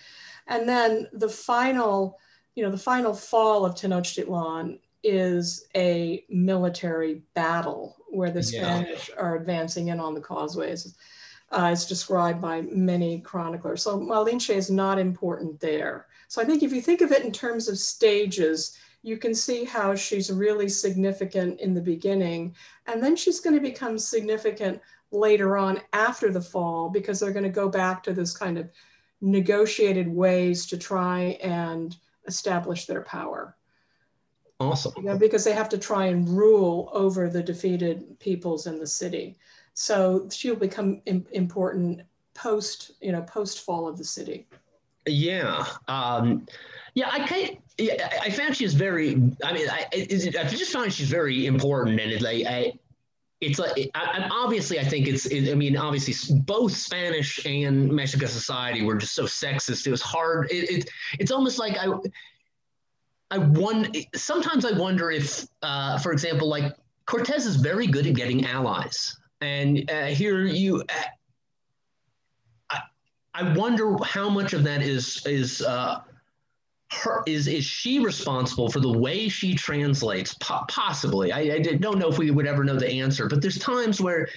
And 0.46 0.68
then 0.68 1.08
the 1.12 1.28
final, 1.28 2.18
you 2.54 2.62
know, 2.62 2.70
the 2.70 2.78
final 2.78 3.14
fall 3.14 3.64
of 3.64 3.74
Tenochtitlan 3.74 4.78
is 5.02 5.66
a 5.76 6.24
military 6.28 7.22
battle 7.34 7.96
where 8.10 8.30
the 8.30 8.42
Spanish 8.42 9.10
yeah. 9.10 9.20
are 9.20 9.36
advancing 9.36 9.88
in 9.88 10.00
on 10.00 10.14
the 10.14 10.20
causeways. 10.20 10.94
Uh, 11.54 11.70
it's 11.72 11.86
described 11.86 12.40
by 12.40 12.62
many 12.62 13.20
chroniclers. 13.20 13.82
So 13.82 14.00
Malinche 14.00 14.54
is 14.54 14.70
not 14.70 14.98
important 14.98 15.60
there. 15.60 16.06
So 16.26 16.42
I 16.42 16.44
think 16.44 16.64
if 16.64 16.72
you 16.72 16.80
think 16.80 17.00
of 17.00 17.12
it 17.12 17.24
in 17.24 17.30
terms 17.30 17.68
of 17.68 17.78
stages, 17.78 18.76
you 19.02 19.18
can 19.18 19.34
see 19.34 19.64
how 19.64 19.94
she's 19.94 20.32
really 20.32 20.68
significant 20.68 21.60
in 21.60 21.72
the 21.72 21.80
beginning. 21.80 22.56
And 22.86 23.00
then 23.00 23.14
she's 23.14 23.38
going 23.38 23.54
to 23.54 23.62
become 23.62 23.98
significant 23.98 24.80
later 25.12 25.56
on 25.56 25.80
after 25.92 26.32
the 26.32 26.40
fall 26.40 26.88
because 26.88 27.20
they're 27.20 27.30
going 27.30 27.44
to 27.44 27.50
go 27.50 27.68
back 27.68 28.02
to 28.02 28.12
this 28.12 28.36
kind 28.36 28.58
of 28.58 28.68
negotiated 29.20 30.08
ways 30.08 30.66
to 30.66 30.76
try 30.76 31.38
and 31.42 31.96
establish 32.26 32.86
their 32.86 33.02
power. 33.02 33.56
Awesome. 34.58 34.92
You 34.96 35.02
know, 35.04 35.18
because 35.18 35.44
they 35.44 35.52
have 35.52 35.68
to 35.68 35.78
try 35.78 36.06
and 36.06 36.28
rule 36.28 36.90
over 36.92 37.28
the 37.28 37.42
defeated 37.42 38.18
peoples 38.18 38.66
in 38.66 38.78
the 38.78 38.86
city. 38.86 39.36
So 39.74 40.28
she'll 40.32 40.56
become 40.56 41.02
Im- 41.06 41.26
important 41.32 42.02
post, 42.34 42.92
you 43.00 43.12
know, 43.12 43.22
post 43.22 43.64
fall 43.64 43.86
of 43.88 43.98
the 43.98 44.04
city. 44.04 44.46
Yeah. 45.06 45.66
Um, 45.88 46.46
yeah, 46.94 47.08
I 47.10 47.58
yeah, 47.76 48.08
I 48.22 48.30
found 48.30 48.56
she's 48.56 48.74
very. 48.74 49.14
I 49.42 49.52
mean, 49.52 49.68
I, 49.68 49.86
I 49.92 50.04
just 50.06 50.72
found 50.72 50.92
she's 50.92 51.08
very 51.10 51.46
important, 51.46 52.00
and 52.00 52.12
it's 52.12 52.22
like 52.22 52.46
I, 52.46 52.72
it's 53.40 53.58
like 53.58 53.90
I, 53.94 54.28
obviously 54.30 54.78
I 54.78 54.84
think 54.84 55.08
it's. 55.08 55.26
It, 55.26 55.50
I 55.50 55.54
mean, 55.54 55.76
obviously 55.76 56.38
both 56.40 56.72
Spanish 56.72 57.44
and 57.44 57.90
Mexican 57.90 58.28
society 58.28 58.82
were 58.82 58.94
just 58.94 59.14
so 59.14 59.24
sexist. 59.24 59.88
It 59.88 59.90
was 59.90 60.02
hard. 60.02 60.50
It, 60.52 60.70
it 60.70 60.90
it's 61.18 61.32
almost 61.32 61.58
like 61.58 61.76
I 61.76 61.92
I 63.32 63.38
wonder. 63.38 63.90
Sometimes 64.14 64.64
I 64.64 64.78
wonder 64.78 65.10
if, 65.10 65.48
uh, 65.62 65.98
for 65.98 66.12
example, 66.12 66.48
like 66.48 66.76
Cortez 67.06 67.44
is 67.44 67.56
very 67.56 67.88
good 67.88 68.06
at 68.06 68.14
getting 68.14 68.46
allies, 68.46 69.16
and 69.40 69.90
uh, 69.90 70.06
here 70.06 70.44
you. 70.44 70.82
Uh, 70.88 71.02
I, 72.70 72.78
I 73.34 73.54
wonder 73.54 73.96
how 74.04 74.28
much 74.28 74.52
of 74.52 74.64
that 74.64 74.82
is 74.82 75.24
is 75.26 75.62
uh, 75.62 76.00
her 76.92 77.22
is 77.26 77.46
is 77.46 77.64
she 77.64 77.98
responsible 77.98 78.68
for 78.68 78.80
the 78.80 78.92
way 78.92 79.28
she 79.28 79.54
translates? 79.54 80.34
Po- 80.34 80.64
possibly, 80.68 81.32
I, 81.32 81.40
I 81.40 81.58
don't 81.60 81.98
know 81.98 82.08
if 82.08 82.18
we 82.18 82.30
would 82.30 82.46
ever 82.46 82.64
know 82.64 82.76
the 82.76 82.90
answer, 82.90 83.28
but 83.28 83.40
there's 83.40 83.58
times 83.58 84.00
where 84.00 84.28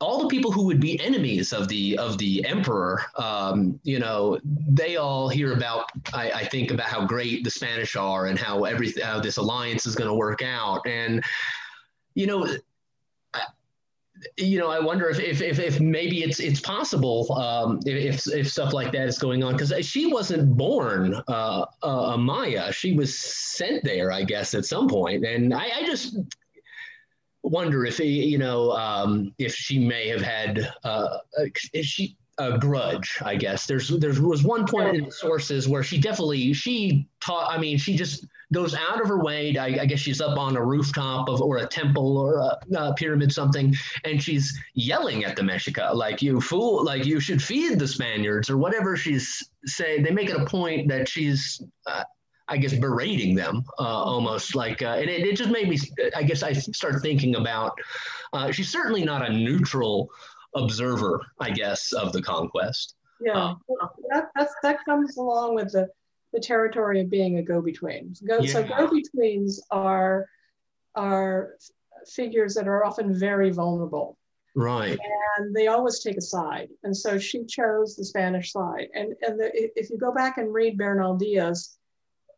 all 0.00 0.22
the 0.22 0.28
people 0.28 0.52
who 0.52 0.64
would 0.66 0.80
be 0.80 1.00
enemies 1.00 1.52
of 1.52 1.66
the 1.68 1.98
of 1.98 2.16
the 2.18 2.44
emperor, 2.46 3.02
um, 3.16 3.78
you 3.82 3.98
know, 3.98 4.38
they 4.44 4.96
all 4.96 5.28
hear 5.28 5.52
about. 5.52 5.86
I, 6.12 6.30
I, 6.30 6.44
think 6.44 6.70
about 6.70 6.86
how 6.86 7.06
great 7.06 7.42
the 7.42 7.50
Spanish 7.50 7.96
are 7.96 8.26
and 8.26 8.38
how 8.38 8.64
every 8.64 8.92
how 9.02 9.20
this 9.20 9.38
alliance 9.38 9.84
is 9.84 9.96
going 9.96 10.08
to 10.08 10.14
work 10.14 10.42
out, 10.42 10.86
and 10.86 11.24
you 12.14 12.26
know, 12.26 12.46
you 14.36 14.58
know, 14.58 14.70
I 14.70 14.80
wonder 14.80 15.08
if, 15.08 15.18
if, 15.18 15.40
if, 15.40 15.58
if, 15.58 15.80
maybe 15.80 16.22
it's 16.22 16.40
it's 16.40 16.60
possible 16.60 17.32
um, 17.32 17.80
if, 17.86 18.26
if 18.26 18.50
stuff 18.50 18.72
like 18.72 18.92
that 18.92 19.08
is 19.08 19.18
going 19.18 19.42
on 19.42 19.52
because 19.52 19.72
she 19.84 20.06
wasn't 20.06 20.56
born 20.56 21.20
uh, 21.28 21.66
a 21.82 22.16
Maya. 22.16 22.72
She 22.72 22.94
was 22.94 23.18
sent 23.18 23.84
there, 23.84 24.12
I 24.12 24.24
guess, 24.24 24.54
at 24.54 24.64
some 24.64 24.88
point, 24.88 25.24
and 25.24 25.52
I, 25.52 25.70
I 25.80 25.86
just 25.86 26.16
wonder 27.42 27.84
if 27.84 27.98
you 27.98 28.38
know 28.38 28.72
um, 28.72 29.34
if 29.38 29.54
she 29.54 29.78
may 29.78 30.08
have 30.08 30.22
had 30.22 30.72
uh, 30.84 31.18
if 31.72 31.84
she 31.84 32.16
a 32.38 32.58
grudge, 32.58 33.18
I 33.22 33.36
guess. 33.36 33.66
There's 33.66 33.88
there 33.88 34.12
was 34.20 34.42
one 34.42 34.66
point 34.66 34.96
in 34.96 35.04
the 35.04 35.10
sources 35.10 35.68
where 35.68 35.82
she 35.82 35.98
definitely 35.98 36.52
she 36.52 37.06
taught. 37.20 37.52
I 37.52 37.58
mean, 37.58 37.76
she 37.76 37.96
just 37.96 38.26
goes 38.52 38.74
out 38.74 39.00
of 39.00 39.08
her 39.08 39.22
way. 39.22 39.56
I, 39.56 39.82
I 39.82 39.86
guess 39.86 39.98
she's 39.98 40.20
up 40.20 40.38
on 40.38 40.56
a 40.56 40.64
rooftop 40.64 41.28
of 41.28 41.40
or 41.42 41.58
a 41.58 41.66
temple 41.66 42.18
or 42.18 42.38
a, 42.38 42.58
a, 42.76 42.94
pyramid 42.94 43.32
something, 43.32 43.74
and 44.04 44.22
she's 44.22 44.58
yelling 44.74 45.24
at 45.24 45.36
the 45.36 45.42
Mexica 45.42 45.94
like 45.94 46.22
you 46.22 46.40
fool, 46.40 46.84
like 46.84 47.04
you 47.04 47.20
should 47.20 47.42
feed 47.42 47.78
the 47.78 47.88
Spaniards 47.88 48.48
or 48.48 48.56
whatever 48.56 48.96
she's 48.96 49.50
saying. 49.66 50.02
They 50.02 50.10
make 50.10 50.30
it 50.30 50.36
a 50.36 50.44
point 50.46 50.88
that 50.88 51.08
she's. 51.08 51.62
Uh, 51.86 52.04
I 52.48 52.58
guess 52.58 52.74
berating 52.74 53.34
them 53.34 53.64
uh, 53.78 53.82
almost 53.82 54.54
like, 54.54 54.82
uh, 54.82 54.96
and 54.98 55.08
it, 55.08 55.24
it, 55.24 55.36
just 55.36 55.48
made 55.48 55.68
me. 55.68 55.78
I 56.14 56.22
guess 56.22 56.42
I 56.42 56.52
start 56.52 57.00
thinking 57.00 57.36
about. 57.36 57.78
Uh, 58.32 58.50
she's 58.50 58.70
certainly 58.70 59.04
not 59.04 59.26
a 59.26 59.32
neutral 59.32 60.10
observer, 60.54 61.20
I 61.40 61.50
guess, 61.50 61.92
of 61.92 62.12
the 62.12 62.22
conquest. 62.22 62.96
Yeah, 63.20 63.50
um, 63.50 63.60
that, 64.10 64.30
that's, 64.34 64.54
that 64.62 64.84
comes 64.84 65.16
along 65.16 65.54
with 65.54 65.72
the, 65.72 65.88
the 66.32 66.40
territory 66.40 67.00
of 67.00 67.10
being 67.10 67.38
a 67.38 67.42
go-between. 67.42 68.14
Go, 68.26 68.38
yeah. 68.38 68.52
So 68.52 68.64
go-betweens 68.64 69.60
are, 69.70 70.26
are 70.94 71.56
figures 72.06 72.54
that 72.54 72.66
are 72.66 72.84
often 72.84 73.14
very 73.14 73.50
vulnerable. 73.50 74.18
Right. 74.54 74.98
And 75.38 75.54
they 75.54 75.68
always 75.68 76.00
take 76.00 76.16
a 76.16 76.22
side. 76.22 76.68
And 76.82 76.96
so 76.96 77.18
she 77.18 77.44
chose 77.44 77.96
the 77.96 78.04
Spanish 78.04 78.52
side. 78.52 78.88
And, 78.94 79.14
and 79.22 79.40
the, 79.40 79.50
if 79.54 79.88
you 79.88 79.98
go 79.98 80.12
back 80.12 80.38
and 80.38 80.52
read 80.52 80.76
Bernal 80.76 81.16
Diaz, 81.16 81.76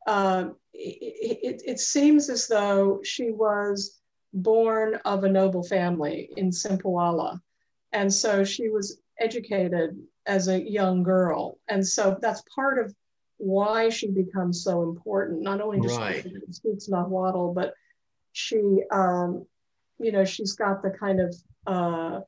uh, 0.07 0.51
it, 0.73 1.39
it, 1.43 1.63
it, 1.67 1.81
seems 1.81 2.29
as 2.29 2.47
though 2.47 3.01
she 3.03 3.31
was 3.31 4.01
born 4.33 4.97
of 5.05 5.25
a 5.25 5.29
noble 5.29 5.63
family 5.63 6.31
in 6.37 6.51
Cempoala. 6.51 7.41
And 7.95 8.13
so 8.13 8.45
she 8.45 8.69
was 8.69 9.01
educated 9.19 9.97
as 10.27 10.49
a 10.49 10.61
young 10.61 11.03
girl. 11.05 11.59
And 11.69 11.87
so 11.87 12.19
that's 12.21 12.43
part 12.55 12.79
of 12.79 12.95
why 13.39 13.89
she 13.89 14.11
becomes 14.11 14.65
so 14.65 14.83
important, 14.83 15.43
not 15.43 15.61
only 15.61 15.81
just 15.81 15.99
right. 15.99 16.23
she 16.23 16.53
speaks 16.53 16.89
Nahuatl, 16.89 17.55
but 17.55 17.73
she, 18.33 18.83
um, 18.91 19.47
you 19.99 20.11
know, 20.11 20.25
she's 20.25 20.55
got 20.55 20.83
the 20.83 20.91
kind 20.91 21.21
of, 21.21 21.35
uh, 21.69 22.21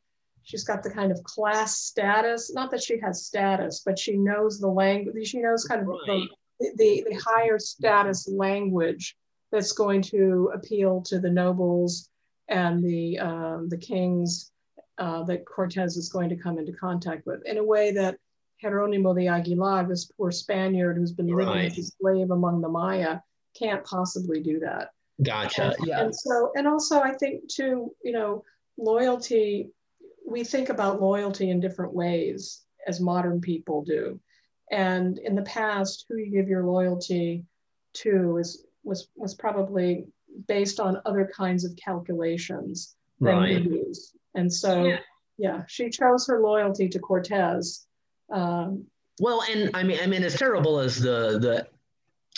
she's 0.45 0.63
got 0.63 0.85
the 0.85 0.91
kind 0.91 1.11
of 1.11 1.23
class 1.25 1.79
status, 1.79 2.53
not 2.55 2.71
that 2.71 2.83
she 2.83 3.01
has 3.01 3.27
status, 3.27 3.83
but 3.85 3.99
she 3.99 4.17
knows 4.17 4.61
the 4.61 4.69
language, 4.69 5.27
she 5.27 5.41
knows 5.41 5.65
kind 5.65 5.81
of 5.81 5.89
right. 5.89 6.29
the, 6.61 6.73
the, 6.77 7.05
the 7.11 7.21
higher 7.25 7.59
status 7.59 8.29
language 8.29 9.17
that's 9.51 9.73
going 9.73 10.03
to 10.03 10.51
appeal 10.55 11.03
to 11.03 11.19
the 11.19 11.31
nobles 11.31 12.09
and 12.49 12.85
the, 12.85 13.19
um, 13.19 13.69
the 13.69 13.79
kings 13.79 14.53
uh, 14.99 15.23
that 15.25 15.45
Cortez 15.45 15.97
is 15.97 16.09
going 16.09 16.29
to 16.29 16.37
come 16.37 16.59
into 16.59 16.73
contact 16.73 17.27
with 17.27 17.41
in 17.47 17.59
a 17.59 17.65
way 17.65 17.93
that 17.93 18.19
Jeronimo 18.63 19.15
de 19.15 19.29
Aguilar, 19.29 19.87
this 19.87 20.07
poor 20.07 20.31
Spaniard 20.31 20.97
who's 20.97 21.13
been 21.13 21.27
living 21.27 21.47
right. 21.47 21.71
as 21.71 21.79
a 21.79 21.83
slave 21.83 22.31
among 22.31 22.61
the 22.61 22.69
Maya, 22.69 23.19
can't 23.59 23.85
possibly 23.85 24.41
do 24.41 24.59
that. 24.61 24.91
Gotcha. 25.23 25.75
And, 25.79 25.87
yeah. 25.87 26.01
And 26.01 26.15
so, 26.15 26.53
and 26.57 26.67
also, 26.67 27.01
I 27.01 27.13
think 27.13 27.49
too, 27.49 27.95
you 28.03 28.13
know, 28.13 28.45
loyalty. 28.79 29.71
We 30.27 30.45
think 30.45 30.69
about 30.69 31.01
loyalty 31.01 31.51
in 31.51 31.61
different 31.61 31.95
ways 31.95 32.63
as 32.87 33.01
modern 33.01 33.41
people 33.41 33.83
do, 33.83 34.21
and 34.71 35.19
in 35.19 35.35
the 35.35 35.43
past, 35.43 36.07
who 36.09 36.17
you 36.17 36.31
give 36.31 36.49
your 36.49 36.65
loyalty 36.65 37.45
to 37.95 38.39
is 38.39 38.65
was 38.83 39.09
was 39.17 39.35
probably 39.35 40.07
based 40.49 40.81
on 40.81 41.01
other 41.07 41.31
kinds 41.35 41.65
of 41.65 41.77
calculations 41.77 42.97
than 43.21 43.37
right. 43.37 43.65
we 43.65 43.79
use. 43.79 44.13
And 44.37 44.53
so, 44.53 44.85
yeah. 44.85 44.99
yeah, 45.39 45.63
she 45.67 45.91
chose 45.91 46.27
her 46.29 46.41
loyalty 46.41 46.89
to 46.91 46.99
Cortez. 46.99 47.87
Um, 48.33 48.85
well, 49.19 49.43
and 49.51 49.71
I 49.75 49.83
mean, 49.83 49.99
I 50.01 50.07
mean, 50.07 50.23
as 50.23 50.37
terrible 50.37 50.79
as 50.79 51.01
the 51.01 51.39
the 51.41 51.67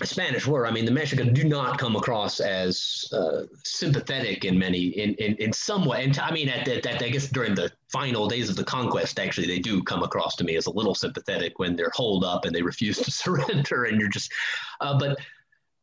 Spanish 0.07 0.47
were, 0.47 0.65
I 0.65 0.71
mean, 0.71 0.85
the 0.85 0.93
Mexicans 0.93 1.33
do 1.33 1.49
not 1.49 1.77
come 1.77 1.97
across 1.97 2.39
as 2.39 3.09
uh, 3.13 3.43
sympathetic 3.65 4.45
in 4.45 4.57
many, 4.57 4.87
in, 4.91 5.15
in, 5.15 5.35
in 5.37 5.53
some 5.53 5.85
way. 5.85 6.05
And 6.05 6.17
I 6.21 6.31
mean, 6.31 6.49
at 6.49 6.67
that, 6.67 7.03
I 7.03 7.09
guess 7.09 7.29
during 7.29 7.57
the 7.57 7.73
final 7.93 8.29
days 8.29 8.49
of 8.49 8.55
the 8.55 8.63
conquest, 8.63 9.19
actually, 9.19 9.49
they 9.49 9.59
do 9.59 9.83
come 9.83 10.05
across 10.05 10.37
to 10.37 10.45
me 10.45 10.55
as 10.55 10.67
a 10.67 10.71
little 10.71 10.95
sympathetic 10.95 11.59
when 11.59 11.75
they're 11.75 11.91
holed 11.93 12.23
up 12.23 12.45
and 12.45 12.55
they 12.55 12.63
refuse 12.63 12.99
to 12.99 13.11
surrender. 13.11 13.85
And 13.85 13.99
you're 13.99 14.09
just, 14.09 14.31
uh, 14.81 14.97
but 14.97 15.19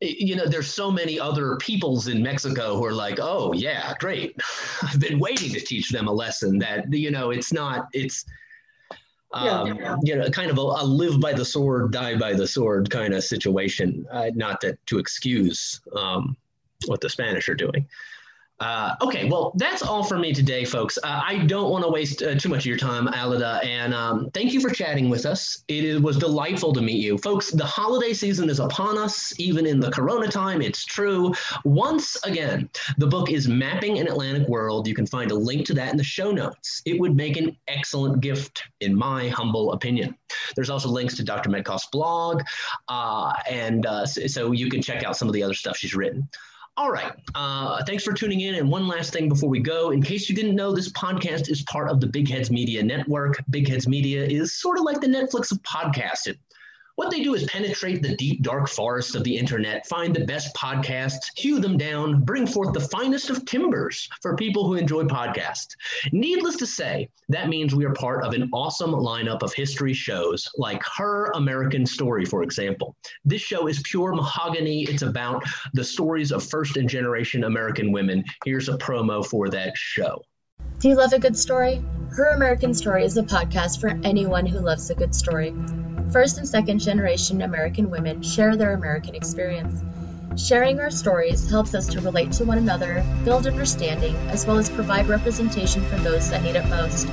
you 0.00 0.36
know, 0.36 0.46
there's 0.46 0.72
so 0.72 0.90
many 0.90 1.18
other 1.18 1.56
peoples 1.56 2.08
in 2.08 2.22
Mexico 2.22 2.76
who 2.76 2.84
are 2.84 2.92
like, 2.92 3.18
oh, 3.20 3.52
yeah, 3.52 3.94
great. 3.98 4.36
I've 4.82 5.00
been 5.00 5.18
waiting 5.18 5.52
to 5.52 5.60
teach 5.60 5.90
them 5.90 6.06
a 6.06 6.12
lesson 6.12 6.58
that, 6.58 6.92
you 6.92 7.10
know, 7.10 7.30
it's 7.30 7.52
not, 7.52 7.86
it's, 7.92 8.24
um, 9.32 9.78
yeah. 9.78 9.96
you 10.02 10.16
know, 10.16 10.28
kind 10.30 10.50
of 10.50 10.58
a, 10.58 10.60
a, 10.60 10.84
live 10.84 11.20
by 11.20 11.32
the 11.32 11.44
sword, 11.44 11.92
die 11.92 12.16
by 12.16 12.34
the 12.34 12.46
sword 12.46 12.90
kind 12.90 13.14
of 13.14 13.24
situation. 13.24 14.06
Uh, 14.12 14.30
not 14.34 14.60
that 14.60 14.84
to 14.86 14.98
excuse 14.98 15.80
um, 15.94 16.36
what 16.86 17.00
the 17.00 17.08
Spanish 17.08 17.48
are 17.48 17.54
doing. 17.54 17.86
Uh, 18.58 18.94
okay, 19.02 19.28
well, 19.28 19.52
that's 19.56 19.82
all 19.82 20.02
for 20.02 20.18
me 20.18 20.32
today, 20.32 20.64
folks. 20.64 20.96
Uh, 20.98 21.20
I 21.22 21.38
don't 21.44 21.70
want 21.70 21.84
to 21.84 21.90
waste 21.90 22.22
uh, 22.22 22.34
too 22.36 22.48
much 22.48 22.60
of 22.60 22.66
your 22.66 22.78
time, 22.78 23.06
Alida, 23.06 23.60
and 23.62 23.92
um, 23.92 24.30
thank 24.32 24.54
you 24.54 24.60
for 24.60 24.70
chatting 24.70 25.10
with 25.10 25.26
us. 25.26 25.62
It 25.68 26.00
was 26.00 26.16
delightful 26.16 26.72
to 26.72 26.80
meet 26.80 27.04
you. 27.04 27.18
Folks, 27.18 27.50
the 27.50 27.66
holiday 27.66 28.14
season 28.14 28.48
is 28.48 28.58
upon 28.58 28.96
us, 28.96 29.38
even 29.38 29.66
in 29.66 29.78
the 29.78 29.90
corona 29.90 30.28
time, 30.28 30.62
it's 30.62 30.86
true. 30.86 31.34
Once 31.64 32.16
again, 32.24 32.70
the 32.96 33.06
book 33.06 33.30
is 33.30 33.46
Mapping 33.46 33.98
an 33.98 34.08
Atlantic 34.08 34.48
World. 34.48 34.88
You 34.88 34.94
can 34.94 35.06
find 35.06 35.30
a 35.32 35.34
link 35.34 35.66
to 35.66 35.74
that 35.74 35.90
in 35.90 35.98
the 35.98 36.04
show 36.04 36.30
notes. 36.30 36.80
It 36.86 36.98
would 36.98 37.14
make 37.14 37.36
an 37.36 37.54
excellent 37.68 38.22
gift, 38.22 38.62
in 38.80 38.94
my 38.94 39.28
humble 39.28 39.72
opinion. 39.72 40.16
There's 40.54 40.70
also 40.70 40.88
links 40.88 41.14
to 41.16 41.24
Dr. 41.24 41.50
Metcalf's 41.50 41.88
blog, 41.88 42.42
uh, 42.88 43.34
and 43.50 43.84
uh, 43.84 44.06
so 44.06 44.52
you 44.52 44.70
can 44.70 44.80
check 44.80 45.04
out 45.04 45.18
some 45.18 45.28
of 45.28 45.34
the 45.34 45.42
other 45.42 45.54
stuff 45.54 45.76
she's 45.76 45.94
written. 45.94 46.26
All 46.78 46.90
right. 46.90 47.12
Uh, 47.34 47.82
thanks 47.84 48.04
for 48.04 48.12
tuning 48.12 48.40
in. 48.40 48.56
And 48.56 48.70
one 48.70 48.86
last 48.86 49.12
thing 49.12 49.30
before 49.30 49.48
we 49.48 49.60
go, 49.60 49.92
in 49.92 50.02
case 50.02 50.28
you 50.28 50.36
didn't 50.36 50.54
know, 50.54 50.74
this 50.74 50.92
podcast 50.92 51.48
is 51.48 51.62
part 51.62 51.90
of 51.90 52.00
the 52.00 52.06
Big 52.06 52.28
Heads 52.28 52.50
Media 52.50 52.82
Network. 52.82 53.42
Big 53.48 53.66
Heads 53.66 53.88
Media 53.88 54.22
is 54.22 54.60
sort 54.60 54.78
of 54.78 54.84
like 54.84 55.00
the 55.00 55.06
Netflix 55.06 55.50
of 55.50 55.62
podcasts. 55.62 56.26
It 56.26 56.38
what 56.96 57.10
they 57.10 57.22
do 57.22 57.34
is 57.34 57.44
penetrate 57.44 58.02
the 58.02 58.16
deep, 58.16 58.42
dark 58.42 58.68
forests 58.68 59.14
of 59.14 59.22
the 59.22 59.36
internet, 59.36 59.86
find 59.86 60.14
the 60.14 60.24
best 60.24 60.54
podcasts, 60.54 61.30
hew 61.36 61.60
them 61.60 61.76
down, 61.76 62.22
bring 62.22 62.46
forth 62.46 62.72
the 62.72 62.80
finest 62.80 63.30
of 63.30 63.44
timbers 63.44 64.08
for 64.22 64.34
people 64.34 64.66
who 64.66 64.74
enjoy 64.74 65.04
podcasts. 65.04 65.76
Needless 66.12 66.56
to 66.56 66.66
say, 66.66 67.08
that 67.28 67.48
means 67.48 67.74
we 67.74 67.84
are 67.84 67.92
part 67.92 68.24
of 68.24 68.32
an 68.32 68.48
awesome 68.52 68.92
lineup 68.92 69.42
of 69.42 69.52
history 69.52 69.92
shows 69.92 70.48
like 70.56 70.82
Her 70.96 71.30
American 71.34 71.84
Story, 71.86 72.24
for 72.24 72.42
example. 72.42 72.96
This 73.24 73.42
show 73.42 73.68
is 73.68 73.82
pure 73.84 74.14
mahogany. 74.14 74.84
It's 74.84 75.02
about 75.02 75.44
the 75.74 75.84
stories 75.84 76.32
of 76.32 76.42
first 76.42 76.76
and 76.76 76.88
generation 76.88 77.44
American 77.44 77.92
women. 77.92 78.24
Here's 78.44 78.68
a 78.68 78.78
promo 78.78 79.24
for 79.24 79.48
that 79.50 79.76
show. 79.76 80.22
Do 80.78 80.88
you 80.88 80.94
love 80.94 81.12
a 81.12 81.18
good 81.18 81.36
story? 81.36 81.82
Her 82.12 82.30
American 82.30 82.72
Story 82.72 83.04
is 83.04 83.16
a 83.16 83.22
podcast 83.22 83.80
for 83.80 83.88
anyone 84.04 84.46
who 84.46 84.60
loves 84.60 84.88
a 84.90 84.94
good 84.94 85.14
story. 85.14 85.54
First 86.12 86.38
and 86.38 86.48
second 86.48 86.78
generation 86.78 87.42
American 87.42 87.90
women 87.90 88.22
share 88.22 88.56
their 88.56 88.74
American 88.74 89.14
experience. 89.14 89.82
Sharing 90.36 90.78
our 90.80 90.90
stories 90.90 91.50
helps 91.50 91.74
us 91.74 91.88
to 91.88 92.00
relate 92.00 92.32
to 92.32 92.44
one 92.44 92.58
another, 92.58 93.04
build 93.24 93.46
understanding, 93.46 94.14
as 94.28 94.46
well 94.46 94.58
as 94.58 94.70
provide 94.70 95.08
representation 95.08 95.82
for 95.86 95.96
those 95.96 96.30
that 96.30 96.42
need 96.42 96.56
it 96.56 96.66
most. 96.68 97.08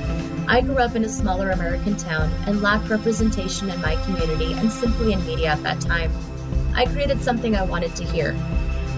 I 0.46 0.60
grew 0.60 0.76
up 0.76 0.94
in 0.94 1.04
a 1.04 1.08
smaller 1.08 1.50
American 1.50 1.96
town 1.96 2.30
and 2.46 2.62
lacked 2.62 2.88
representation 2.88 3.70
in 3.70 3.80
my 3.80 3.96
community 4.04 4.52
and 4.52 4.70
simply 4.70 5.12
in 5.12 5.26
media 5.26 5.48
at 5.48 5.62
that 5.64 5.80
time. 5.80 6.12
I 6.76 6.84
created 6.86 7.22
something 7.22 7.56
I 7.56 7.62
wanted 7.62 7.96
to 7.96 8.04
hear. 8.04 8.32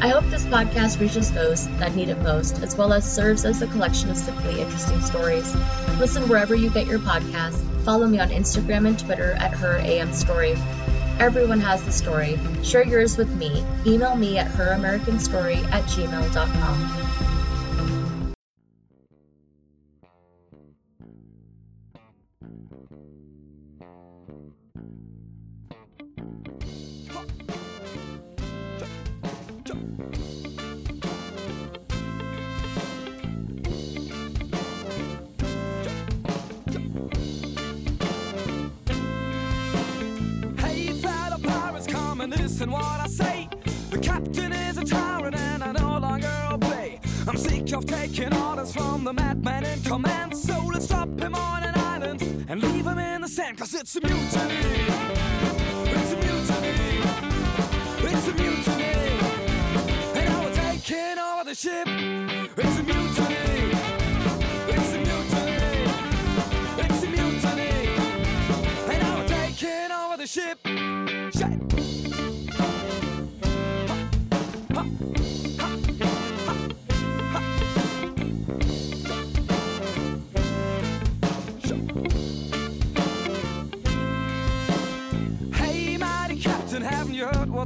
I 0.01 0.09
hope 0.09 0.24
this 0.24 0.44
podcast 0.44 1.01
reaches 1.01 1.32
those 1.32 1.68
that 1.78 1.94
need 1.94 2.11
it 2.11 2.20
most, 2.20 2.62
as 2.62 2.76
well 2.76 2.92
as 2.92 3.11
serves 3.11 3.44
as 3.44 3.62
a 3.62 3.66
collection 3.68 4.11
of 4.11 4.16
simply 4.16 4.61
interesting 4.61 5.01
stories. 5.01 5.55
Listen 5.99 6.28
wherever 6.28 6.55
you 6.55 6.68
get 6.68 6.86
your 6.86 6.99
podcasts. 6.99 7.76
Follow 7.87 8.09
me 8.09 8.18
on 8.18 8.30
Instagram 8.30 8.89
and 8.89 8.99
Twitter 8.99 9.34
at 9.34 9.53
her 9.53 9.78
AM 9.78 10.12
story. 10.12 10.57
Everyone 11.20 11.61
has 11.61 11.87
a 11.87 11.93
story. 11.93 12.37
Share 12.64 12.84
yours 12.84 13.16
with 13.16 13.32
me. 13.37 13.64
Email 13.87 14.16
me 14.16 14.39
at 14.39 14.51
heramericanstory 14.51 15.62
at 15.70 15.84
gmail.com. 15.84 17.07
what 24.37 24.66
orders 48.67 48.73
from 48.73 49.05
the 49.05 49.12
madman 49.12 49.64
in 49.64 49.81
command. 49.83 50.37
So 50.37 50.59
let's 50.73 50.89
drop 50.89 51.09
him 51.19 51.35
on 51.35 51.62
an 51.62 51.75
island 51.77 52.47
and 52.49 52.62
leave 52.62 52.87
him 52.87 52.99
in 52.99 53.21
the 53.23 53.29
sand. 53.29 53.59
Cause 53.59 53.75
it's 53.75 53.97
a 53.97 54.01
mutiny. 54.01 54.86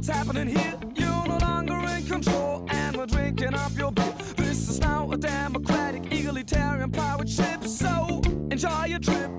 What's 0.01 0.17
happening 0.17 0.47
here? 0.47 0.73
You're 0.95 1.27
no 1.27 1.37
longer 1.37 1.77
in 1.95 2.03
control, 2.07 2.65
and 2.69 2.97
we're 2.97 3.05
drinking 3.05 3.53
up 3.53 3.71
your 3.77 3.91
beer. 3.91 4.15
This 4.35 4.67
is 4.67 4.79
now 4.79 5.11
a 5.11 5.17
democratic, 5.17 6.11
egalitarian 6.11 6.89
pirate 6.89 7.29
ship, 7.29 7.63
so 7.65 8.19
enjoy 8.49 8.85
your 8.85 8.97
trip. 8.99 9.29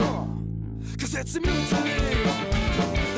Uh, 0.00 0.26
Cause 0.98 1.14
it's 1.14 1.36
a 1.36 1.40
mutiny. 1.40 3.09